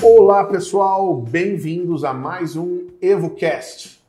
Olá 0.00 0.44
pessoal, 0.44 1.20
bem-vindos 1.20 2.04
a 2.04 2.14
mais 2.14 2.54
um 2.54 2.86
EvoCast, 3.02 4.00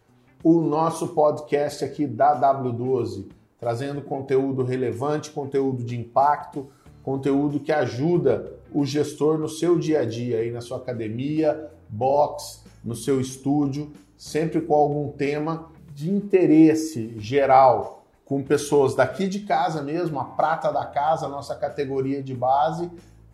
o 0.43 0.61
nosso 0.61 1.07
podcast 1.07 1.83
aqui 1.83 2.05
da 2.05 2.39
W12, 2.39 3.25
trazendo 3.59 4.03
conteúdo 4.03 4.61
relevante, 4.61 5.31
conteúdo 5.31 5.83
de 5.83 5.97
impacto, 5.97 6.67
conteúdo 7.01 7.59
que 7.59 7.71
ajuda 7.71 8.53
o 8.71 8.85
gestor 8.85 9.39
no 9.39 9.49
seu 9.49 9.79
dia 9.79 10.01
a 10.01 10.05
dia, 10.05 10.37
aí 10.37 10.51
na 10.51 10.61
sua 10.61 10.77
academia, 10.77 11.71
box, 11.89 12.63
no 12.83 12.93
seu 12.93 13.19
estúdio, 13.19 13.91
sempre 14.15 14.61
com 14.61 14.75
algum 14.75 15.11
tema 15.11 15.73
de 15.95 16.11
interesse 16.11 17.15
geral, 17.17 18.05
com 18.25 18.43
pessoas 18.43 18.93
daqui 18.93 19.29
de 19.29 19.39
casa 19.39 19.81
mesmo, 19.81 20.19
a 20.19 20.25
prata 20.25 20.69
da 20.69 20.85
casa, 20.85 21.29
nossa 21.29 21.55
categoria 21.55 22.21
de 22.21 22.33
base, 22.33 22.91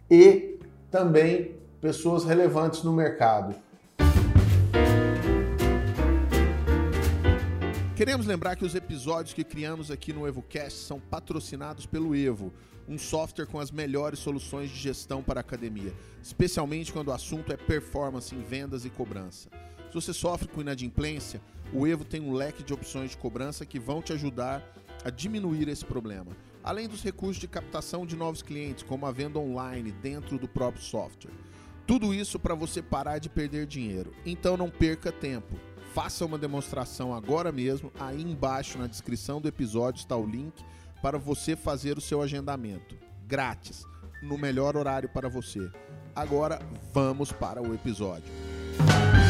e 0.08 0.60
também 0.92 1.56
pessoas 1.82 2.24
relevantes 2.24 2.84
no 2.84 2.94
mercado. 2.94 3.56
Queremos 7.96 8.28
lembrar 8.28 8.56
que 8.56 8.66
os 8.66 8.76
episódios 8.76 9.34
que 9.34 9.44
criamos 9.44 9.90
aqui 9.90 10.14
no 10.14 10.28
EvoCast 10.28 10.86
são 10.86 11.00
patrocinados 11.00 11.88
pelo 11.88 12.16
Evo, 12.16 12.54
um 12.88 12.98
software 12.98 13.48
com 13.48 13.60
as 13.60 13.72
melhores 13.72 14.20
soluções 14.20 14.70
de 14.70 14.78
gestão 14.78 15.24
para 15.24 15.40
a 15.40 15.42
academia, 15.42 15.94
especialmente 16.22 16.94
quando 16.94 17.08
o 17.08 17.12
assunto 17.12 17.52
é 17.52 17.58
performance 17.58 18.36
em 18.36 18.44
vendas 18.44 18.86
e 18.86 18.90
cobrança. 18.92 19.50
Se 19.88 19.96
você 19.96 20.14
sofre 20.14 20.48
com 20.48 20.62
inadimplência, 20.62 21.42
o 21.74 21.88
Evo 21.88 22.04
tem 22.04 22.22
um 22.22 22.34
leque 22.34 22.64
de 22.64 22.74
opções 22.74 23.12
de 23.12 23.18
cobrança 23.18 23.66
que 23.66 23.80
vão 23.80 24.02
te 24.02 24.14
ajudar 24.14 24.64
a 25.04 25.10
diminuir 25.10 25.68
esse 25.68 25.86
problema, 25.86 26.32
além 26.64 26.88
dos 26.88 27.04
recursos 27.04 27.40
de 27.40 27.48
captação 27.48 28.06
de 28.06 28.16
novos 28.16 28.42
clientes, 28.42 28.84
como 28.84 29.06
a 29.06 29.12
venda 29.12 29.40
online 29.40 29.92
dentro 29.92 30.38
do 30.38 30.48
próprio 30.48 30.84
software. 30.84 31.32
Tudo 31.88 32.14
isso 32.14 32.40
para 32.40 32.56
você 32.56 32.82
parar 32.82 33.18
de 33.20 33.30
perder 33.30 33.66
dinheiro. 33.66 34.14
Então 34.26 34.56
não 34.56 34.70
perca 34.70 35.12
tempo. 35.12 35.56
Faça 35.94 36.26
uma 36.26 36.38
demonstração 36.38 37.14
agora 37.14 37.52
mesmo. 37.52 37.92
Aí 38.00 38.22
embaixo 38.22 38.78
na 38.78 38.88
descrição 38.88 39.42
do 39.42 39.48
episódio 39.48 40.00
está 40.00 40.16
o 40.16 40.26
link 40.26 40.64
para 41.02 41.18
você 41.18 41.56
fazer 41.56 41.98
o 41.98 42.02
seu 42.02 42.22
agendamento. 42.22 42.96
Grátis, 43.28 43.86
no 44.22 44.38
melhor 44.38 44.78
horário 44.78 45.10
para 45.10 45.28
você. 45.28 45.70
Agora 46.16 46.62
vamos 46.94 47.32
para 47.32 47.62
o 47.62 47.74
episódio. 47.74 48.32
Hoje 48.80 49.21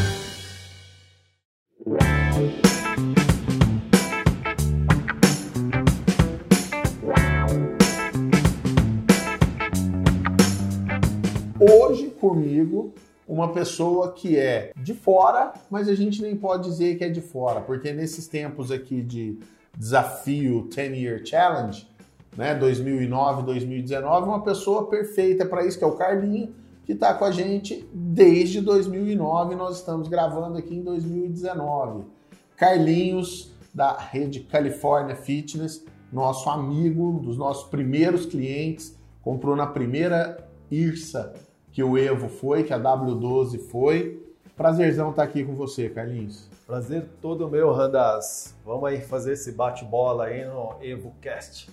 comigo 12.32 12.94
uma 13.28 13.52
pessoa 13.52 14.12
que 14.12 14.36
é 14.36 14.72
de 14.76 14.94
fora, 14.94 15.52
mas 15.70 15.88
a 15.88 15.94
gente 15.94 16.20
nem 16.20 16.36
pode 16.36 16.68
dizer 16.68 16.96
que 16.96 17.04
é 17.04 17.08
de 17.08 17.20
fora, 17.20 17.60
porque 17.60 17.92
nesses 17.92 18.26
tempos 18.26 18.70
aqui 18.70 19.00
de 19.00 19.38
desafio 19.76 20.68
10 20.74 20.98
Year 20.98 21.20
Challenge, 21.24 21.88
né, 22.36 22.54
2009, 22.54 23.42
2019, 23.44 24.26
uma 24.26 24.42
pessoa 24.42 24.88
perfeita 24.88 25.46
para 25.46 25.64
isso, 25.64 25.78
que 25.78 25.84
é 25.84 25.86
o 25.86 25.92
Carlinho, 25.92 26.54
que 26.84 26.92
está 26.92 27.14
com 27.14 27.24
a 27.24 27.30
gente 27.30 27.86
desde 27.92 28.60
2009. 28.60 29.54
Nós 29.54 29.76
estamos 29.76 30.08
gravando 30.08 30.58
aqui 30.58 30.74
em 30.74 30.82
2019. 30.82 32.04
Carlinhos, 32.56 33.52
da 33.72 33.96
rede 33.96 34.40
California 34.40 35.14
Fitness, 35.14 35.84
nosso 36.12 36.50
amigo, 36.50 37.20
dos 37.22 37.38
nossos 37.38 37.70
primeiros 37.70 38.26
clientes, 38.26 38.98
comprou 39.22 39.56
na 39.56 39.66
primeira 39.66 40.46
IRSA 40.70 41.32
que 41.72 41.82
o 41.82 41.96
Evo 41.96 42.28
foi, 42.28 42.62
que 42.62 42.72
a 42.72 42.78
W12 42.78 43.58
foi. 43.58 44.22
Prazerzão 44.56 45.10
estar 45.10 45.22
tá 45.22 45.28
aqui 45.28 45.42
com 45.42 45.54
você, 45.54 45.88
Carlinhos. 45.88 46.48
Prazer 46.66 47.06
todo 47.20 47.48
meu, 47.48 47.72
Randas. 47.72 48.54
Vamos 48.64 48.84
aí 48.84 49.00
fazer 49.00 49.32
esse 49.32 49.52
bate-bola 49.52 50.26
aí 50.26 50.44
no 50.44 50.76
EvoCast. 50.82 51.70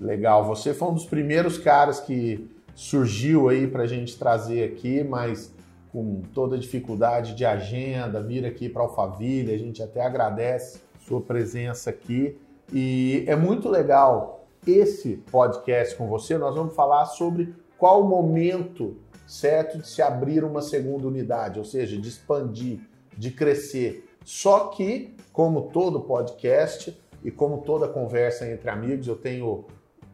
Legal, 0.00 0.44
você 0.44 0.72
foi 0.72 0.88
um 0.88 0.94
dos 0.94 1.04
primeiros 1.04 1.58
caras 1.58 1.98
que 1.98 2.48
surgiu 2.74 3.48
aí 3.48 3.66
para 3.66 3.82
a 3.82 3.86
gente 3.86 4.16
trazer 4.16 4.62
aqui, 4.62 5.02
mas 5.02 5.52
com 5.90 6.22
toda 6.32 6.54
a 6.54 6.58
dificuldade 6.58 7.34
de 7.34 7.44
agenda, 7.44 8.22
vir 8.22 8.46
aqui 8.46 8.68
para 8.68 8.82
Alphaville, 8.82 9.52
a 9.52 9.58
gente 9.58 9.82
até 9.82 10.00
agradece 10.00 10.80
sua 11.00 11.20
presença 11.20 11.90
aqui. 11.90 12.38
E 12.72 13.24
é 13.26 13.34
muito 13.34 13.68
legal 13.68 14.46
esse 14.64 15.16
podcast 15.30 15.96
com 15.96 16.06
você. 16.06 16.38
Nós 16.38 16.54
vamos 16.54 16.74
falar 16.74 17.06
sobre 17.06 17.52
qual 17.76 18.04
momento 18.04 18.96
certo 19.28 19.78
de 19.78 19.86
se 19.86 20.00
abrir 20.00 20.42
uma 20.42 20.62
segunda 20.62 21.06
unidade, 21.06 21.58
ou 21.58 21.64
seja, 21.64 22.00
de 22.00 22.08
expandir, 22.08 22.80
de 23.16 23.30
crescer. 23.30 24.08
Só 24.24 24.68
que, 24.68 25.14
como 25.32 25.70
todo 25.70 26.00
podcast 26.00 26.98
e 27.22 27.30
como 27.30 27.58
toda 27.58 27.86
conversa 27.86 28.50
entre 28.50 28.70
amigos, 28.70 29.06
eu 29.06 29.16
tenho 29.16 29.66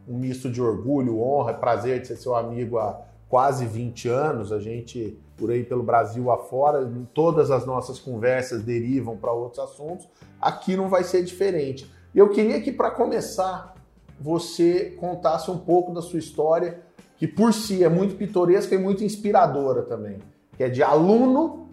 um 0.05 0.17
misto 0.17 0.49
de 0.49 0.61
orgulho, 0.61 1.19
honra, 1.19 1.53
prazer 1.53 2.01
de 2.01 2.07
ser 2.07 2.17
seu 2.17 2.35
amigo 2.35 2.77
há 2.77 3.01
quase 3.29 3.65
20 3.65 4.09
anos. 4.09 4.51
A 4.51 4.59
gente, 4.59 5.17
por 5.37 5.49
aí 5.49 5.63
pelo 5.63 5.81
Brasil 5.81 6.29
afora, 6.29 6.85
todas 7.13 7.49
as 7.49 7.65
nossas 7.65 7.99
conversas 7.99 8.63
derivam 8.63 9.15
para 9.15 9.31
outros 9.31 9.59
assuntos. 9.59 10.07
Aqui 10.41 10.75
não 10.75 10.89
vai 10.89 11.03
ser 11.05 11.23
diferente. 11.23 11.89
Eu 12.13 12.29
queria 12.29 12.61
que, 12.61 12.71
para 12.71 12.91
começar, 12.91 13.75
você 14.19 14.91
contasse 14.99 15.49
um 15.49 15.57
pouco 15.57 15.93
da 15.93 16.01
sua 16.01 16.19
história, 16.19 16.81
que 17.17 17.27
por 17.27 17.53
si 17.53 17.83
é 17.83 17.89
muito 17.89 18.15
pitoresca 18.15 18.75
e 18.75 18.77
muito 18.77 19.03
inspiradora 19.03 19.83
também, 19.83 20.19
que 20.57 20.63
é 20.63 20.69
de 20.69 20.83
aluno 20.83 21.69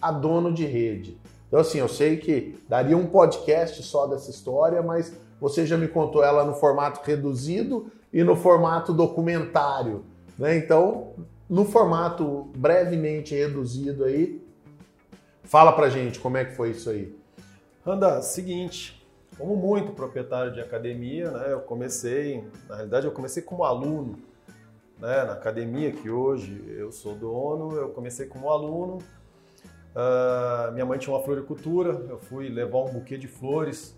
a 0.00 0.10
dono 0.10 0.52
de 0.52 0.64
rede. 0.64 1.18
Então, 1.48 1.60
assim, 1.60 1.78
eu 1.78 1.88
sei 1.88 2.16
que 2.16 2.58
daria 2.68 2.96
um 2.96 3.06
podcast 3.06 3.82
só 3.82 4.06
dessa 4.06 4.30
história, 4.30 4.82
mas 4.82 5.12
você 5.40 5.66
já 5.66 5.76
me 5.76 5.88
contou 5.88 6.24
ela 6.24 6.44
no 6.44 6.54
formato 6.54 7.00
reduzido 7.04 7.90
e 8.12 8.24
no 8.24 8.34
formato 8.34 8.92
documentário. 8.92 10.04
Né? 10.38 10.56
Então, 10.56 11.12
no 11.48 11.64
formato 11.64 12.48
brevemente 12.56 13.34
reduzido 13.34 14.04
aí, 14.04 14.42
fala 15.44 15.72
pra 15.72 15.88
gente 15.88 16.18
como 16.18 16.36
é 16.36 16.44
que 16.44 16.54
foi 16.54 16.70
isso 16.70 16.90
aí. 16.90 17.14
Anda, 17.86 18.20
seguinte, 18.22 19.06
como 19.38 19.54
muito 19.54 19.92
proprietário 19.92 20.52
de 20.52 20.60
academia, 20.60 21.30
né, 21.30 21.52
eu 21.52 21.60
comecei, 21.60 22.42
na 22.68 22.74
realidade 22.74 23.06
eu 23.06 23.12
comecei 23.12 23.42
como 23.42 23.62
aluno, 23.62 24.18
né, 24.98 25.24
na 25.24 25.32
academia 25.32 25.92
que 25.92 26.08
hoje 26.10 26.62
eu 26.68 26.90
sou 26.90 27.14
dono, 27.14 27.76
eu 27.76 27.90
comecei 27.90 28.26
como 28.26 28.48
aluno, 28.48 28.98
uh, 29.94 30.72
minha 30.72 30.86
mãe 30.86 30.98
tinha 30.98 31.14
uma 31.14 31.22
floricultura, 31.22 32.06
eu 32.08 32.18
fui 32.18 32.48
levar 32.48 32.78
um 32.78 32.92
buquê 32.92 33.18
de 33.18 33.28
flores 33.28 33.96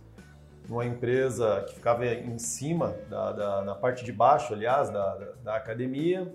numa 0.69 0.85
empresa 0.85 1.65
que 1.67 1.75
ficava 1.75 2.05
em 2.07 2.39
cima, 2.39 2.95
da, 3.09 3.33
da 3.33 3.63
na 3.63 3.75
parte 3.75 4.05
de 4.05 4.13
baixo, 4.13 4.53
aliás, 4.53 4.91
da, 4.91 5.15
da, 5.15 5.33
da 5.45 5.57
academia. 5.57 6.33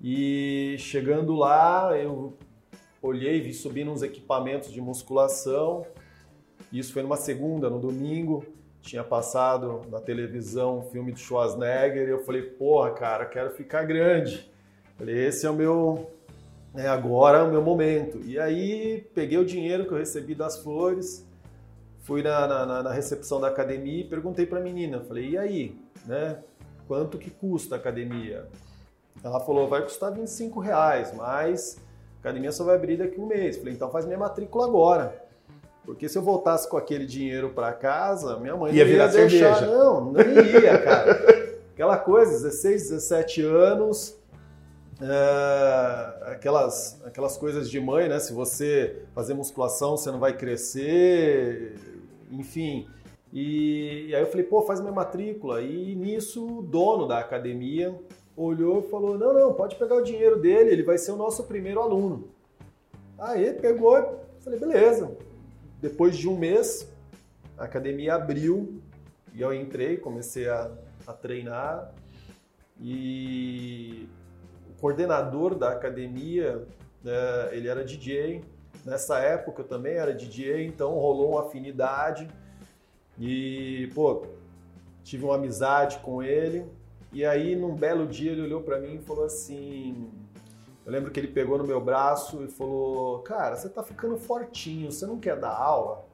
E 0.00 0.76
chegando 0.78 1.34
lá, 1.34 1.96
eu 1.96 2.36
olhei, 3.00 3.40
vi 3.40 3.54
subindo 3.54 3.90
uns 3.90 4.02
equipamentos 4.02 4.70
de 4.70 4.80
musculação. 4.80 5.86
Isso 6.70 6.92
foi 6.92 7.02
numa 7.02 7.16
segunda, 7.16 7.70
no 7.70 7.78
domingo. 7.78 8.44
Tinha 8.86 9.02
passado 9.02 9.80
na 9.90 10.00
televisão 10.00 10.78
um 10.78 10.82
filme 10.82 11.10
de 11.10 11.18
Schwarzenegger 11.18 12.06
e 12.06 12.10
eu 12.12 12.24
falei, 12.24 12.42
porra, 12.42 12.92
cara, 12.92 13.26
quero 13.26 13.50
ficar 13.50 13.82
grande. 13.82 14.48
Falei, 14.96 15.26
esse 15.26 15.44
é 15.44 15.50
o 15.50 15.54
meu, 15.54 16.08
é 16.72 16.86
agora 16.86 17.38
é 17.38 17.42
o 17.42 17.50
meu 17.50 17.60
momento. 17.60 18.20
E 18.24 18.38
aí 18.38 19.04
peguei 19.12 19.38
o 19.38 19.44
dinheiro 19.44 19.86
que 19.86 19.92
eu 19.92 19.98
recebi 19.98 20.36
das 20.36 20.62
flores, 20.62 21.26
fui 22.02 22.22
na, 22.22 22.46
na, 22.46 22.82
na 22.84 22.92
recepção 22.92 23.40
da 23.40 23.48
academia 23.48 24.02
e 24.02 24.08
perguntei 24.08 24.46
para 24.46 24.60
a 24.60 24.62
menina, 24.62 25.00
falei, 25.00 25.30
e 25.30 25.36
aí, 25.36 25.76
né? 26.06 26.38
Quanto 26.86 27.18
que 27.18 27.28
custa 27.28 27.74
a 27.74 27.78
academia? 27.78 28.46
Ela 29.24 29.40
falou, 29.40 29.66
vai 29.66 29.82
custar 29.82 30.12
25 30.12 30.60
reais, 30.60 31.12
mas 31.12 31.76
a 32.18 32.20
academia 32.20 32.52
só 32.52 32.62
vai 32.62 32.76
abrir 32.76 32.96
daqui 32.96 33.20
um 33.20 33.26
mês. 33.26 33.56
Falei, 33.56 33.74
então 33.74 33.90
faz 33.90 34.06
minha 34.06 34.16
matrícula 34.16 34.64
agora. 34.64 35.25
Porque 35.86 36.08
se 36.08 36.18
eu 36.18 36.22
voltasse 36.22 36.68
com 36.68 36.76
aquele 36.76 37.06
dinheiro 37.06 37.50
para 37.50 37.72
casa, 37.72 38.36
minha 38.38 38.54
mãe 38.54 38.74
ia 38.74 38.84
não 38.84 38.90
ia 38.90 39.08
deixar. 39.08 39.54
Cerveja. 39.54 39.66
Não, 39.66 40.12
não 40.12 40.20
ia, 40.20 40.78
cara. 40.78 41.56
Aquela 41.72 41.96
coisa, 41.96 42.32
16, 42.32 42.90
17 42.90 43.42
anos, 43.42 44.18
é, 44.98 46.32
aquelas, 46.32 46.98
aquelas 47.04 47.36
coisas 47.36 47.68
de 47.68 47.78
mãe, 47.78 48.08
né? 48.08 48.18
Se 48.18 48.32
você 48.32 49.02
fazer 49.14 49.34
musculação, 49.34 49.94
você 49.94 50.10
não 50.10 50.18
vai 50.18 50.34
crescer 50.34 51.74
enfim. 52.30 52.86
E, 53.32 54.06
e, 54.08 54.14
aí 54.14 54.22
eu 54.22 54.26
falei, 54.26 54.44
pô, 54.44 54.62
faz 54.62 54.80
minha 54.80 54.92
matrícula. 54.92 55.60
E 55.60 55.94
nisso 55.94 56.58
o 56.58 56.62
dono 56.62 57.06
da 57.06 57.18
academia 57.18 57.94
olhou 58.36 58.80
e 58.80 58.90
falou: 58.90 59.18
não, 59.18 59.32
não, 59.34 59.52
pode 59.52 59.76
pegar 59.76 59.96
o 59.96 60.02
dinheiro 60.02 60.38
dele, 60.38 60.70
ele 60.70 60.82
vai 60.82 60.98
ser 60.98 61.12
o 61.12 61.16
nosso 61.16 61.44
primeiro 61.44 61.80
aluno. 61.80 62.28
Aí 63.18 63.52
pegou, 63.54 64.20
falei, 64.40 64.58
beleza. 64.58 65.16
Depois 65.86 66.18
de 66.18 66.28
um 66.28 66.36
mês, 66.36 66.92
a 67.56 67.62
academia 67.62 68.16
abriu 68.16 68.82
e 69.32 69.40
eu 69.40 69.54
entrei, 69.54 69.96
comecei 69.96 70.48
a, 70.48 70.68
a 71.06 71.12
treinar 71.12 71.92
e 72.80 74.08
o 74.68 74.80
coordenador 74.80 75.54
da 75.54 75.70
academia, 75.70 76.66
né, 77.04 77.12
ele 77.52 77.68
era 77.68 77.84
DJ. 77.84 78.42
Nessa 78.84 79.20
época 79.20 79.62
eu 79.62 79.68
também 79.68 79.94
era 79.94 80.12
DJ, 80.12 80.66
então 80.66 80.90
rolou 80.94 81.34
uma 81.34 81.42
afinidade 81.42 82.28
e, 83.16 83.88
pô, 83.94 84.26
tive 85.04 85.24
uma 85.24 85.36
amizade 85.36 85.98
com 86.00 86.20
ele. 86.20 86.66
E 87.12 87.24
aí, 87.24 87.54
num 87.54 87.76
belo 87.76 88.08
dia, 88.08 88.32
ele 88.32 88.42
olhou 88.42 88.60
para 88.60 88.80
mim 88.80 88.96
e 88.96 89.02
falou 89.02 89.24
assim: 89.24 90.10
eu 90.86 90.92
lembro 90.92 91.10
que 91.10 91.18
ele 91.18 91.26
pegou 91.26 91.58
no 91.58 91.64
meu 91.64 91.80
braço 91.80 92.44
e 92.44 92.48
falou: 92.48 93.18
Cara, 93.18 93.56
você 93.56 93.68
tá 93.68 93.82
ficando 93.82 94.16
fortinho, 94.16 94.92
você 94.92 95.04
não 95.04 95.18
quer 95.18 95.36
dar 95.36 95.50
aula? 95.50 96.04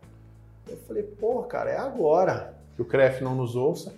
Eu 0.67 0.79
falei: 0.89 1.03
Pô, 1.03 1.43
cara, 1.43 1.71
é 1.71 1.77
agora. 1.77 2.55
Que 2.75 2.81
o 2.81 2.85
CREF 2.87 3.23
não 3.23 3.35
nos 3.35 3.55
ouça. 3.55 3.93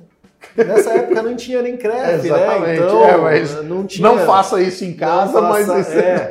Nessa 0.57 0.93
época 0.95 1.23
não 1.23 1.37
tinha 1.37 1.63
nem 1.63 1.77
CREF, 1.77 2.29
né? 2.29 2.75
Então, 2.75 3.05
é, 3.05 3.17
mas 3.17 3.65
não, 3.65 3.87
tinha, 3.87 4.07
não 4.07 4.19
faça 4.27 4.61
isso 4.61 4.85
em 4.85 4.95
casa, 4.95 5.41
mas. 5.41 5.69
É, 5.95 6.29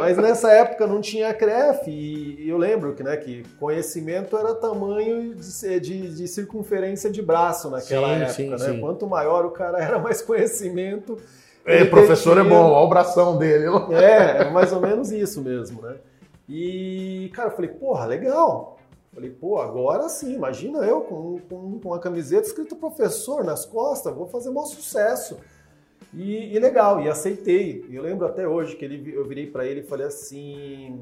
mas 0.00 0.16
nessa 0.18 0.50
época 0.50 0.88
não 0.88 1.00
tinha 1.00 1.32
CREF. 1.32 1.88
E 1.88 2.48
eu 2.48 2.58
lembro 2.58 2.94
que, 2.94 3.02
né, 3.04 3.16
que 3.16 3.44
conhecimento 3.60 4.36
era 4.36 4.56
tamanho 4.56 5.36
de, 5.36 5.80
de, 5.80 6.14
de 6.16 6.28
circunferência 6.28 7.08
de 7.08 7.22
braço 7.22 7.70
naquela 7.70 8.08
sim, 8.08 8.14
época. 8.14 8.32
Sim, 8.32 8.50
né? 8.50 8.58
Sim. 8.58 8.80
Quanto 8.80 9.06
maior 9.06 9.46
o 9.46 9.50
cara 9.52 9.78
era, 9.82 10.00
mais 10.00 10.20
conhecimento 10.20 11.16
é, 11.64 11.84
professor 11.84 12.38
é 12.38 12.44
bom, 12.44 12.70
olha 12.70 12.86
o 12.86 12.88
bração 12.88 13.38
dele. 13.38 13.64
É, 13.92 14.42
é 14.42 14.50
mais 14.50 14.72
ou 14.72 14.80
menos 14.80 15.10
isso 15.10 15.42
mesmo, 15.42 15.82
né? 15.82 15.96
E, 16.48 17.30
cara, 17.34 17.48
eu 17.48 17.54
falei, 17.54 17.70
porra, 17.70 18.04
legal. 18.06 18.78
Falei, 19.14 19.30
pô, 19.30 19.60
agora 19.60 20.08
sim, 20.08 20.34
imagina 20.34 20.78
eu 20.78 21.02
com, 21.02 21.38
com, 21.48 21.78
com 21.78 21.88
uma 21.88 22.00
camiseta 22.00 22.48
escrito 22.48 22.74
professor 22.74 23.44
nas 23.44 23.64
costas, 23.64 24.14
vou 24.14 24.26
fazer 24.26 24.50
maior 24.50 24.66
sucesso. 24.66 25.38
E, 26.12 26.54
e, 26.54 26.58
legal, 26.58 27.00
e 27.00 27.08
aceitei. 27.08 27.86
Eu 27.90 28.02
lembro 28.02 28.26
até 28.26 28.46
hoje 28.46 28.76
que 28.76 28.84
ele, 28.84 29.14
eu 29.14 29.24
virei 29.24 29.46
para 29.46 29.66
ele 29.66 29.80
e 29.80 29.86
falei 29.86 30.06
assim, 30.06 31.00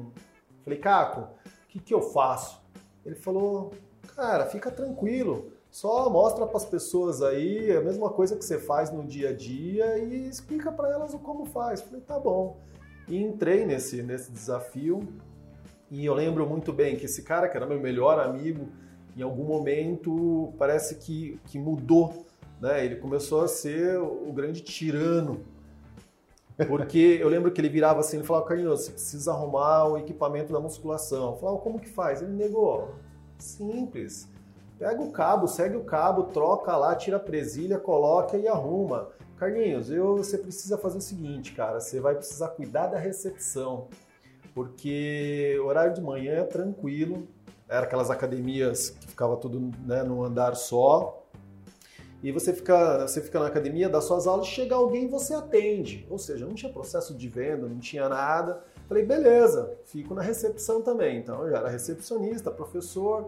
falei, 0.63 0.79
Caco, 0.79 1.21
o 1.21 1.67
que, 1.69 1.79
que 1.79 1.93
eu 1.93 2.01
faço? 2.01 2.61
Ele 3.05 3.15
falou, 3.15 3.73
cara, 4.15 4.45
fica 4.45 4.71
tranquilo, 4.71 5.52
só 5.73 6.07
mostra 6.07 6.45
para 6.45 6.57
as 6.57 6.65
pessoas 6.65 7.23
aí 7.23 7.75
a 7.75 7.81
mesma 7.81 8.07
coisa 8.07 8.37
que 8.37 8.45
você 8.45 8.59
faz 8.59 8.91
no 8.91 9.03
dia 9.03 9.29
a 9.29 9.33
dia 9.33 9.97
e 9.97 10.27
explica 10.27 10.71
para 10.71 10.87
elas 10.87 11.15
o 11.15 11.17
como 11.17 11.47
faz. 11.47 11.81
Falei, 11.81 11.99
tá 12.01 12.19
bom. 12.19 12.57
E 13.07 13.17
entrei 13.17 13.65
nesse, 13.65 14.03
nesse 14.03 14.31
desafio. 14.31 15.01
E 15.89 16.05
eu 16.05 16.13
lembro 16.13 16.47
muito 16.47 16.71
bem 16.71 16.95
que 16.95 17.05
esse 17.05 17.23
cara, 17.23 17.49
que 17.49 17.57
era 17.57 17.65
meu 17.65 17.79
melhor 17.79 18.19
amigo, 18.19 18.69
em 19.17 19.23
algum 19.23 19.45
momento 19.45 20.53
parece 20.59 20.93
que, 20.97 21.39
que 21.47 21.57
mudou. 21.57 22.23
Né? 22.61 22.85
Ele 22.85 22.97
começou 22.97 23.41
a 23.41 23.47
ser 23.47 23.97
o 23.97 24.31
grande 24.31 24.61
tirano. 24.61 25.43
Porque 26.67 27.17
eu 27.19 27.27
lembro 27.29 27.51
que 27.51 27.59
ele 27.59 27.69
virava 27.69 27.99
assim, 27.99 28.17
ele 28.17 28.27
falava, 28.27 28.45
Carlinhos, 28.45 28.81
você 28.81 28.91
precisa 28.91 29.31
arrumar 29.31 29.85
o 29.85 29.97
equipamento 29.97 30.53
da 30.53 30.59
musculação. 30.59 31.31
Eu 31.31 31.37
falava, 31.37 31.57
como 31.57 31.79
que 31.79 31.89
faz? 31.89 32.21
Ele 32.21 32.33
negou. 32.33 32.93
Simples 33.39 34.31
Pega 34.83 35.01
o 35.01 35.13
cabo, 35.13 35.47
segue 35.47 35.77
o 35.77 35.85
cabo, 35.85 36.23
troca 36.23 36.75
lá, 36.75 36.93
tira 36.93 37.15
a 37.15 37.19
presilha, 37.19 37.79
coloca 37.79 38.35
e 38.35 38.49
arruma. 38.49 39.07
Carlinhos, 39.37 39.89
eu, 39.89 40.17
você 40.17 40.37
precisa 40.37 40.77
fazer 40.77 40.97
o 40.97 41.01
seguinte, 41.01 41.53
cara, 41.53 41.79
você 41.79 42.01
vai 42.01 42.15
precisar 42.15 42.49
cuidar 42.49 42.87
da 42.87 42.97
recepção, 42.99 43.87
porque 44.53 45.57
horário 45.63 45.93
de 45.93 46.01
manhã 46.01 46.33
é 46.33 46.43
tranquilo, 46.43 47.25
era 47.69 47.85
aquelas 47.85 48.11
academias 48.11 48.89
que 48.89 49.07
ficava 49.07 49.37
tudo 49.37 49.71
né, 49.85 50.03
num 50.03 50.21
andar 50.21 50.53
só, 50.53 51.23
e 52.21 52.33
você 52.33 52.53
fica, 52.53 53.07
você 53.07 53.21
fica 53.21 53.39
na 53.39 53.47
academia, 53.47 53.87
dá 53.87 54.01
suas 54.01 54.27
aulas, 54.27 54.47
chega 54.47 54.75
alguém 54.75 55.09
você 55.09 55.33
atende. 55.33 56.07
Ou 56.09 56.17
seja, 56.17 56.45
não 56.45 56.53
tinha 56.53 56.71
processo 56.71 57.13
de 57.13 57.27
venda, 57.27 57.67
não 57.67 57.79
tinha 57.79 58.07
nada. 58.07 58.63
Falei, 58.87 59.05
beleza, 59.05 59.77
fico 59.83 60.13
na 60.13 60.21
recepção 60.21 60.81
também. 60.81 61.17
Então 61.17 61.43
eu 61.43 61.51
já 61.51 61.57
era 61.57 61.67
recepcionista, 61.67 62.49
professor, 62.49 63.25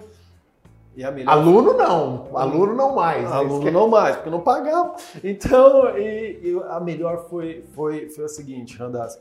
Melhor... 0.96 1.30
Aluno 1.30 1.74
não, 1.74 2.38
aluno 2.38 2.74
não 2.74 2.96
mais. 2.96 3.24
Né? 3.24 3.36
Aluno 3.36 3.72
não 3.72 3.88
mais, 3.90 4.16
porque 4.16 4.30
não 4.30 4.42
pagava. 4.42 4.96
Então, 5.24 5.98
e, 5.98 6.40
e, 6.42 6.64
a 6.70 6.80
melhor 6.80 7.28
foi, 7.30 7.66
foi, 7.74 8.10
foi 8.10 8.26
a 8.26 8.30
seguinte, 8.30 8.78
Randaz. 8.78 9.20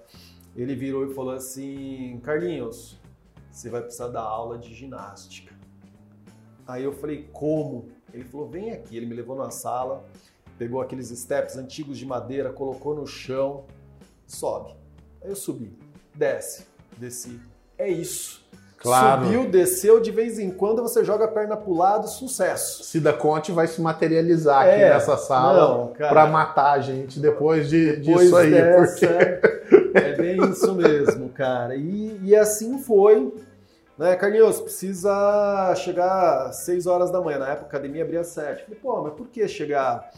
Ele 0.55 0.75
virou 0.76 1.05
e 1.05 1.12
falou 1.12 1.35
assim, 1.35 2.21
Carlinhos, 2.23 2.97
você 3.50 3.69
vai 3.69 3.82
precisar 3.82 4.09
dar 4.09 4.23
aula 4.23 4.56
de 4.56 4.73
ginástica. 4.73 5.53
Aí 6.67 6.85
eu 6.85 6.93
falei, 6.93 7.29
como? 7.32 7.88
Ele 8.12 8.25
falou, 8.25 8.49
vem 8.49 8.71
aqui. 8.71 8.97
Ele 8.97 9.06
me 9.06 9.15
levou 9.15 9.37
na 9.37 9.50
sala, 9.50 10.05
pegou 10.56 10.81
aqueles 10.81 11.09
steps 11.09 11.56
antigos 11.56 11.99
de 11.99 12.06
madeira, 12.06 12.53
colocou 12.53 12.94
no 12.94 13.06
chão, 13.06 13.65
sobe. 14.26 14.75
Aí 15.21 15.31
eu 15.31 15.37
subi, 15.37 15.76
desce, 16.15 16.67
desci. 16.97 17.41
É 17.76 17.88
isso. 17.88 18.44
Claro. 18.84 19.25
Subiu, 19.25 19.48
desceu, 19.48 19.98
de 19.98 20.10
vez 20.10 20.38
em 20.38 20.50
quando 20.50 20.82
você 20.82 21.02
joga 21.02 21.25
a 21.25 21.28
perna 21.28 21.56
pro 21.56 21.72
lado, 21.72 22.06
sucesso. 22.06 22.84
Cida 22.84 23.14
Conte 23.14 23.50
vai 23.50 23.66
se 23.66 23.81
materializar 23.81 24.66
é, 24.66 24.72
aqui 24.72 24.94
nessa 24.94 25.16
sala 25.16 25.90
para 25.96 26.26
matar 26.26 26.72
a 26.72 26.81
gente 26.81 27.19
depois, 27.19 27.70
de, 27.70 27.96
depois 27.96 28.25
disso 28.25 28.36
aí. 28.36 28.50
Dessa, 28.50 29.06
porque... 29.06 29.98
é 29.98 30.12
bem 30.16 30.50
isso 30.50 30.75
mesmo, 30.75 31.31
cara. 31.31 31.75
E, 31.75 32.20
e 32.25 32.36
assim 32.36 32.78
foi. 32.78 33.32
Né, 33.96 34.14
Carlinhos, 34.16 34.60
precisa 34.60 35.75
chegar 35.76 36.48
às 36.48 36.56
6 36.56 36.87
horas 36.87 37.10
da 37.10 37.22
manhã. 37.22 37.38
Na 37.38 37.48
época 37.48 37.64
a 37.64 37.69
academia 37.69 38.04
abria 38.04 38.20
às 38.20 38.26
7. 38.26 38.64
Falei, 38.64 38.78
pô, 38.82 39.00
mas 39.00 39.14
por 39.14 39.28
que 39.28 39.48
chegar 39.48 40.10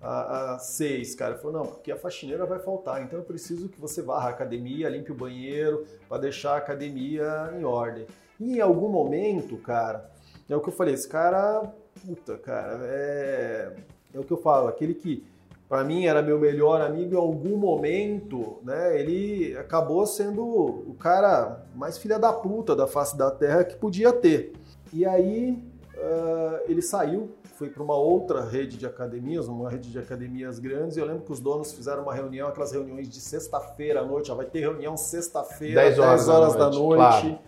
às 0.00 0.62
6, 0.62 1.14
cara? 1.14 1.32
Ele 1.32 1.40
falou, 1.40 1.64
não, 1.64 1.66
porque 1.66 1.90
a 1.90 1.96
faxineira 1.96 2.46
vai 2.46 2.58
faltar, 2.58 3.02
então 3.02 3.18
eu 3.18 3.24
preciso 3.24 3.68
que 3.68 3.80
você 3.80 4.00
varra 4.00 4.28
a 4.28 4.30
academia, 4.30 4.88
limpe 4.88 5.12
o 5.12 5.14
banheiro, 5.14 5.84
para 6.08 6.18
deixar 6.18 6.54
a 6.54 6.58
academia 6.58 7.52
em 7.58 7.64
ordem. 7.64 8.06
E 8.38 8.56
em 8.56 8.60
algum 8.60 8.88
momento, 8.88 9.56
cara, 9.56 10.10
é 10.48 10.56
o 10.56 10.60
que 10.60 10.68
eu 10.68 10.72
falei, 10.72 10.94
esse 10.94 11.08
cara, 11.08 11.62
puta, 12.06 12.38
cara, 12.38 12.78
é, 12.82 13.72
é 14.14 14.18
o 14.18 14.24
que 14.24 14.32
eu 14.32 14.38
falo, 14.38 14.68
aquele 14.68 14.94
que 14.94 15.26
para 15.68 15.84
mim 15.84 16.06
era 16.06 16.22
meu 16.22 16.38
melhor 16.38 16.80
amigo 16.80 17.14
em 17.14 17.18
algum 17.18 17.56
momento, 17.56 18.58
né? 18.62 18.98
Ele 18.98 19.54
acabou 19.58 20.06
sendo 20.06 20.42
o 20.42 20.96
cara 20.98 21.62
mais 21.74 21.98
filha 21.98 22.18
da 22.18 22.32
puta 22.32 22.74
da 22.74 22.86
face 22.86 23.16
da 23.18 23.30
terra 23.30 23.64
que 23.64 23.76
podia 23.76 24.10
ter. 24.10 24.54
E 24.92 25.04
aí 25.04 25.62
uh, 25.94 26.60
ele 26.66 26.80
saiu 26.80 27.30
fui 27.58 27.68
para 27.68 27.82
uma 27.82 27.96
outra 27.96 28.44
rede 28.44 28.78
de 28.78 28.86
academias, 28.86 29.48
uma 29.48 29.68
rede 29.68 29.90
de 29.90 29.98
academias 29.98 30.60
grandes, 30.60 30.96
e 30.96 31.00
eu 31.00 31.06
lembro 31.06 31.22
que 31.22 31.32
os 31.32 31.40
donos 31.40 31.72
fizeram 31.72 32.04
uma 32.04 32.14
reunião, 32.14 32.46
aquelas 32.46 32.70
reuniões 32.70 33.08
de 33.08 33.20
sexta-feira 33.20 34.00
à 34.00 34.04
noite, 34.04 34.28
já 34.28 34.34
vai 34.34 34.46
ter 34.46 34.60
reunião 34.60 34.96
sexta-feira, 34.96 35.82
10 35.82 35.98
horas, 35.98 36.26
10 36.26 36.28
horas 36.28 36.54
da 36.54 36.70
noite. 36.70 36.98
Da 37.00 37.10
noite 37.10 37.26
claro. 37.26 37.38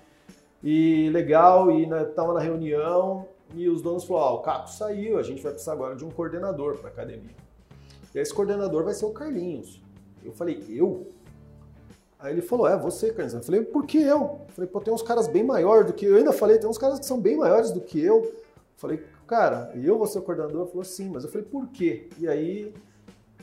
E 0.64 1.08
legal, 1.10 1.70
e 1.70 1.84
estava 1.84 2.32
né, 2.32 2.34
na 2.34 2.40
reunião, 2.40 3.24
e 3.54 3.68
os 3.68 3.80
donos 3.80 4.04
falaram, 4.04 4.26
ah, 4.26 4.34
o 4.34 4.38
Caco 4.40 4.68
saiu, 4.68 5.16
a 5.16 5.22
gente 5.22 5.40
vai 5.42 5.52
precisar 5.52 5.74
agora 5.74 5.94
de 5.94 6.04
um 6.04 6.10
coordenador 6.10 6.76
para 6.78 6.90
a 6.90 6.92
academia. 6.92 7.36
E 8.12 8.18
esse 8.18 8.34
coordenador 8.34 8.82
vai 8.82 8.94
ser 8.94 9.06
o 9.06 9.10
Carlinhos. 9.10 9.80
Eu 10.24 10.32
falei, 10.32 10.64
eu? 10.68 11.06
Aí 12.18 12.32
ele 12.32 12.42
falou, 12.42 12.66
é, 12.66 12.76
você, 12.76 13.10
Carlinhos. 13.10 13.34
Eu 13.34 13.42
falei, 13.42 13.62
por 13.62 13.86
que 13.86 14.02
eu? 14.02 14.18
eu 14.18 14.46
falei, 14.48 14.68
pô, 14.68 14.80
tem 14.80 14.92
uns 14.92 15.02
caras 15.02 15.28
bem 15.28 15.44
maiores 15.44 15.86
do 15.86 15.92
que 15.92 16.04
eu. 16.04 16.10
Eu 16.10 16.16
ainda 16.18 16.32
falei, 16.32 16.58
tem 16.58 16.68
uns 16.68 16.78
caras 16.78 16.98
que 16.98 17.06
são 17.06 17.20
bem 17.20 17.36
maiores 17.36 17.70
do 17.70 17.80
que 17.80 18.00
eu. 18.00 18.16
eu 18.16 18.34
falei, 18.76 19.00
cara, 19.30 19.70
eu 19.76 19.96
vou 19.96 20.08
ser 20.08 20.18
o 20.18 20.22
coordenador? 20.22 20.66
Falou, 20.66 20.82
sim, 20.82 21.08
mas 21.08 21.22
eu 21.22 21.30
falei, 21.30 21.46
por 21.46 21.68
quê? 21.68 22.08
E 22.18 22.26
aí, 22.26 22.74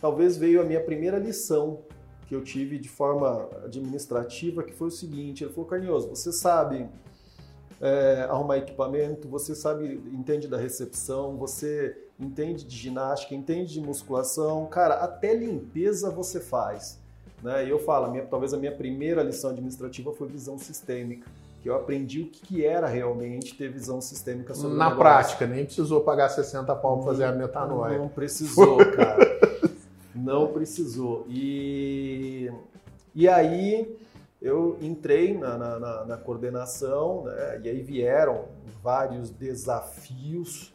talvez 0.01 0.36
veio 0.36 0.60
a 0.60 0.65
minha 0.65 0.84
primeira 0.84 1.17
lição 1.17 1.79
que 2.27 2.36
eu 2.36 2.44
tive 2.44 2.77
de 2.77 2.89
forma 2.89 3.50
administrativa, 3.63 4.63
que 4.63 4.74
foi 4.74 4.89
o 4.89 4.91
seguinte, 4.91 5.46
ele 5.46 5.53
falou, 5.53 5.65
Carnioso, 5.65 6.10
você 6.10 6.34
sabe 6.34 6.89
é, 7.79 8.27
arrumar 8.29 8.58
equipamento, 8.58 9.29
você 9.29 9.56
sabe, 9.56 10.01
entende 10.12 10.46
da 10.46 10.58
recepção, 10.58 11.38
você 11.38 11.98
entende 12.20 12.65
de 12.65 12.75
ginástica, 12.75 13.34
entende 13.34 13.72
de 13.72 13.79
musculação, 13.79 14.65
cara, 14.65 14.96
até 14.96 15.34
limpeza 15.34 16.12
você 16.12 16.41
faz. 16.41 17.00
Né? 17.41 17.65
E 17.65 17.70
eu 17.70 17.79
falo, 17.79 18.12
minha, 18.12 18.25
talvez 18.25 18.53
a 18.53 18.58
minha 18.58 18.75
primeira 18.75 19.24
lição 19.24 19.51
administrativa 19.51 20.12
foi 20.12 20.27
visão 20.27 20.58
sistêmica 20.58 21.32
que 21.68 21.72
eu 21.72 21.76
aprendi 21.76 22.22
o 22.22 22.28
que 22.28 22.66
era 22.66 22.88
realmente 22.88 23.54
ter 23.54 23.70
visão 23.70 24.00
sistêmica 24.00 24.54
sobre 24.54 24.78
Na 24.78 24.96
prática, 24.96 25.46
nem 25.46 25.66
precisou 25.66 26.00
pagar 26.00 26.30
60 26.30 26.74
pau 26.78 27.00
para 27.00 27.08
fazer 27.08 27.26
a 27.26 27.34
metanoia. 27.34 27.98
Não 27.98 28.08
precisou, 28.08 28.78
cara. 28.96 29.18
não 30.16 30.48
precisou. 30.48 31.26
E, 31.28 32.50
e 33.14 33.28
aí 33.28 33.98
eu 34.42 34.78
entrei 34.80 35.38
na, 35.38 35.58
na, 35.58 35.78
na, 35.78 36.06
na 36.06 36.18
coordenação, 36.18 37.26
né? 37.26 37.60
e 37.62 37.68
aí 37.68 37.82
vieram 37.82 38.46
vários 38.82 39.30
desafios, 39.30 40.74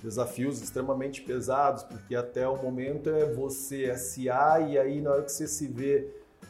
desafios 0.00 0.62
extremamente 0.62 1.20
pesados, 1.22 1.82
porque 1.82 2.14
até 2.14 2.46
o 2.46 2.56
momento 2.56 3.10
é 3.10 3.24
você 3.24 3.92
SA, 3.96 4.60
e 4.68 4.78
aí 4.78 5.00
na 5.00 5.10
hora 5.10 5.22
que 5.24 5.32
você 5.32 5.48
se 5.48 5.66
vê 5.66 6.06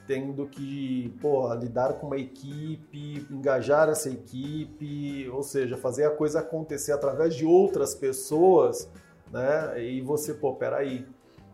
tendo 0.09 0.47
que 0.47 1.15
pô, 1.21 1.53
lidar 1.55 1.93
com 2.01 2.07
uma 2.07 2.17
equipe, 2.17 3.27
engajar 3.31 3.91
essa 3.91 4.09
equipe, 4.09 5.29
ou 5.29 5.43
seja, 5.43 5.77
fazer 5.77 6.07
a 6.07 6.11
coisa 6.11 6.41
acontecer 6.41 6.93
através 6.93 7.37
de 7.37 7.45
outras 7.45 7.95
pessoas, 7.95 8.91
né? 9.31 9.85
E 9.85 10.01
você, 10.01 10.33
pô, 10.33 10.55
peraí, 10.55 11.07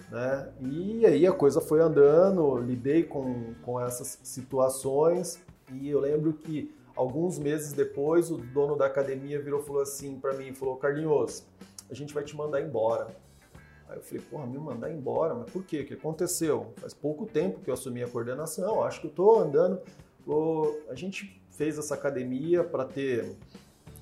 né? 0.09 0.49
E 0.61 1.05
aí 1.05 1.27
a 1.27 1.33
coisa 1.33 1.61
foi 1.61 1.81
andando, 1.81 2.57
lidei 2.59 3.03
com, 3.03 3.55
com 3.61 3.81
essas 3.81 4.21
situações 4.23 5.43
e 5.73 5.91
eu 5.91 5.99
lembro 5.99 6.33
que 6.33 6.73
alguns 6.95 7.41
meses 7.41 7.73
depois 7.73 8.31
o 8.31 8.37
dono 8.37 8.77
da 8.77 8.87
academia 8.87 9.43
virou 9.43 9.63
e 9.63 9.67
falou 9.67 9.83
assim 9.83 10.21
para 10.21 10.33
mim, 10.33 10.55
falou, 10.55 10.77
Carlinhos, 10.77 11.45
a 11.91 11.95
gente 11.95 12.15
vai 12.15 12.23
te 12.23 12.37
mandar 12.37 12.61
embora. 12.61 13.09
Aí 13.89 13.97
eu 13.97 14.03
falei, 14.03 14.23
porra, 14.31 14.47
me 14.47 14.59
mandar 14.59 14.91
embora? 14.91 15.35
Mas 15.35 15.51
por 15.51 15.63
quê? 15.65 15.81
O 15.81 15.87
que 15.87 15.95
aconteceu? 15.95 16.73
Faz 16.77 16.95
pouco 16.95 17.27
tempo 17.27 17.61
que 17.61 17.71
eu 17.71 17.75
assumi 17.75 18.03
a 18.03 18.09
coordenação, 18.09 18.83
acho 18.83 19.01
que 19.01 19.07
eu 19.07 19.11
tô 19.11 19.39
andando. 19.39 19.81
Falou, 20.25 20.81
a 20.89 20.95
gente 20.95 21.41
fez 21.51 21.79
essa 21.79 21.95
academia 21.95 22.65
para 22.65 22.85
ter 22.85 23.37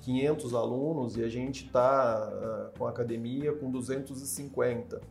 500 0.01 0.53
alunos 0.53 1.17
e 1.17 1.23
a 1.23 1.29
gente 1.29 1.65
está 1.65 2.29
uh, 2.31 2.45
ah, 2.45 2.69
com 2.77 2.85
a 2.85 2.89
academia 2.89 3.53
com 3.53 3.69
250. 3.69 5.01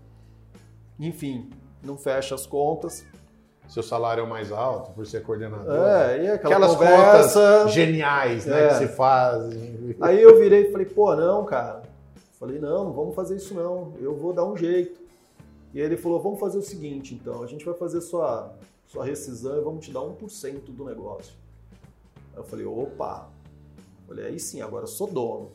Enfim, 0.98 1.50
não 1.82 1.96
fecha 1.96 2.34
as 2.34 2.46
contas. 2.46 3.04
Seu 3.68 3.82
salário 3.82 4.20
é 4.20 4.24
o 4.24 4.28
mais 4.28 4.52
alto 4.52 4.90
por 4.92 5.06
ser 5.06 5.22
coordenador. 5.22 5.74
É, 5.86 6.24
e 6.24 6.28
aquela 6.28 6.66
Aquelas 6.66 6.74
conversa, 6.74 7.58
contas 7.58 7.72
geniais 7.72 8.44
né, 8.44 8.66
é. 8.66 8.68
que 8.68 8.74
se 8.74 8.88
fazem. 8.88 9.96
Aí 10.00 10.20
eu 10.20 10.38
virei 10.38 10.68
e 10.68 10.72
falei, 10.72 10.86
pô, 10.86 11.16
não, 11.16 11.44
cara, 11.44 11.81
Falei, 12.42 12.58
não, 12.58 12.86
não 12.86 12.92
vamos 12.92 13.14
fazer 13.14 13.36
isso 13.36 13.54
não, 13.54 13.94
eu 14.00 14.16
vou 14.16 14.32
dar 14.32 14.44
um 14.44 14.56
jeito. 14.56 15.00
E 15.72 15.78
aí 15.78 15.86
ele 15.86 15.96
falou, 15.96 16.20
vamos 16.20 16.40
fazer 16.40 16.58
o 16.58 16.62
seguinte 16.62 17.14
então, 17.14 17.40
a 17.40 17.46
gente 17.46 17.64
vai 17.64 17.72
fazer 17.72 18.00
sua, 18.00 18.52
sua 18.84 19.04
rescisão 19.04 19.58
e 19.58 19.60
vamos 19.60 19.84
te 19.84 19.92
dar 19.92 20.00
1% 20.00 20.64
do 20.74 20.84
negócio. 20.84 21.34
Aí 22.32 22.38
eu 22.38 22.42
falei, 22.42 22.66
opa, 22.66 23.30
falei, 24.08 24.26
aí 24.26 24.40
sim, 24.40 24.60
agora 24.60 24.88
sou 24.88 25.06
dono. 25.06 25.52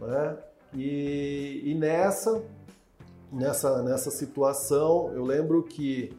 Né? 0.00 0.38
E, 0.72 1.60
e 1.66 1.74
nessa, 1.74 2.42
nessa, 3.30 3.82
nessa 3.82 4.10
situação, 4.10 5.12
eu 5.12 5.22
lembro 5.22 5.64
que 5.64 6.16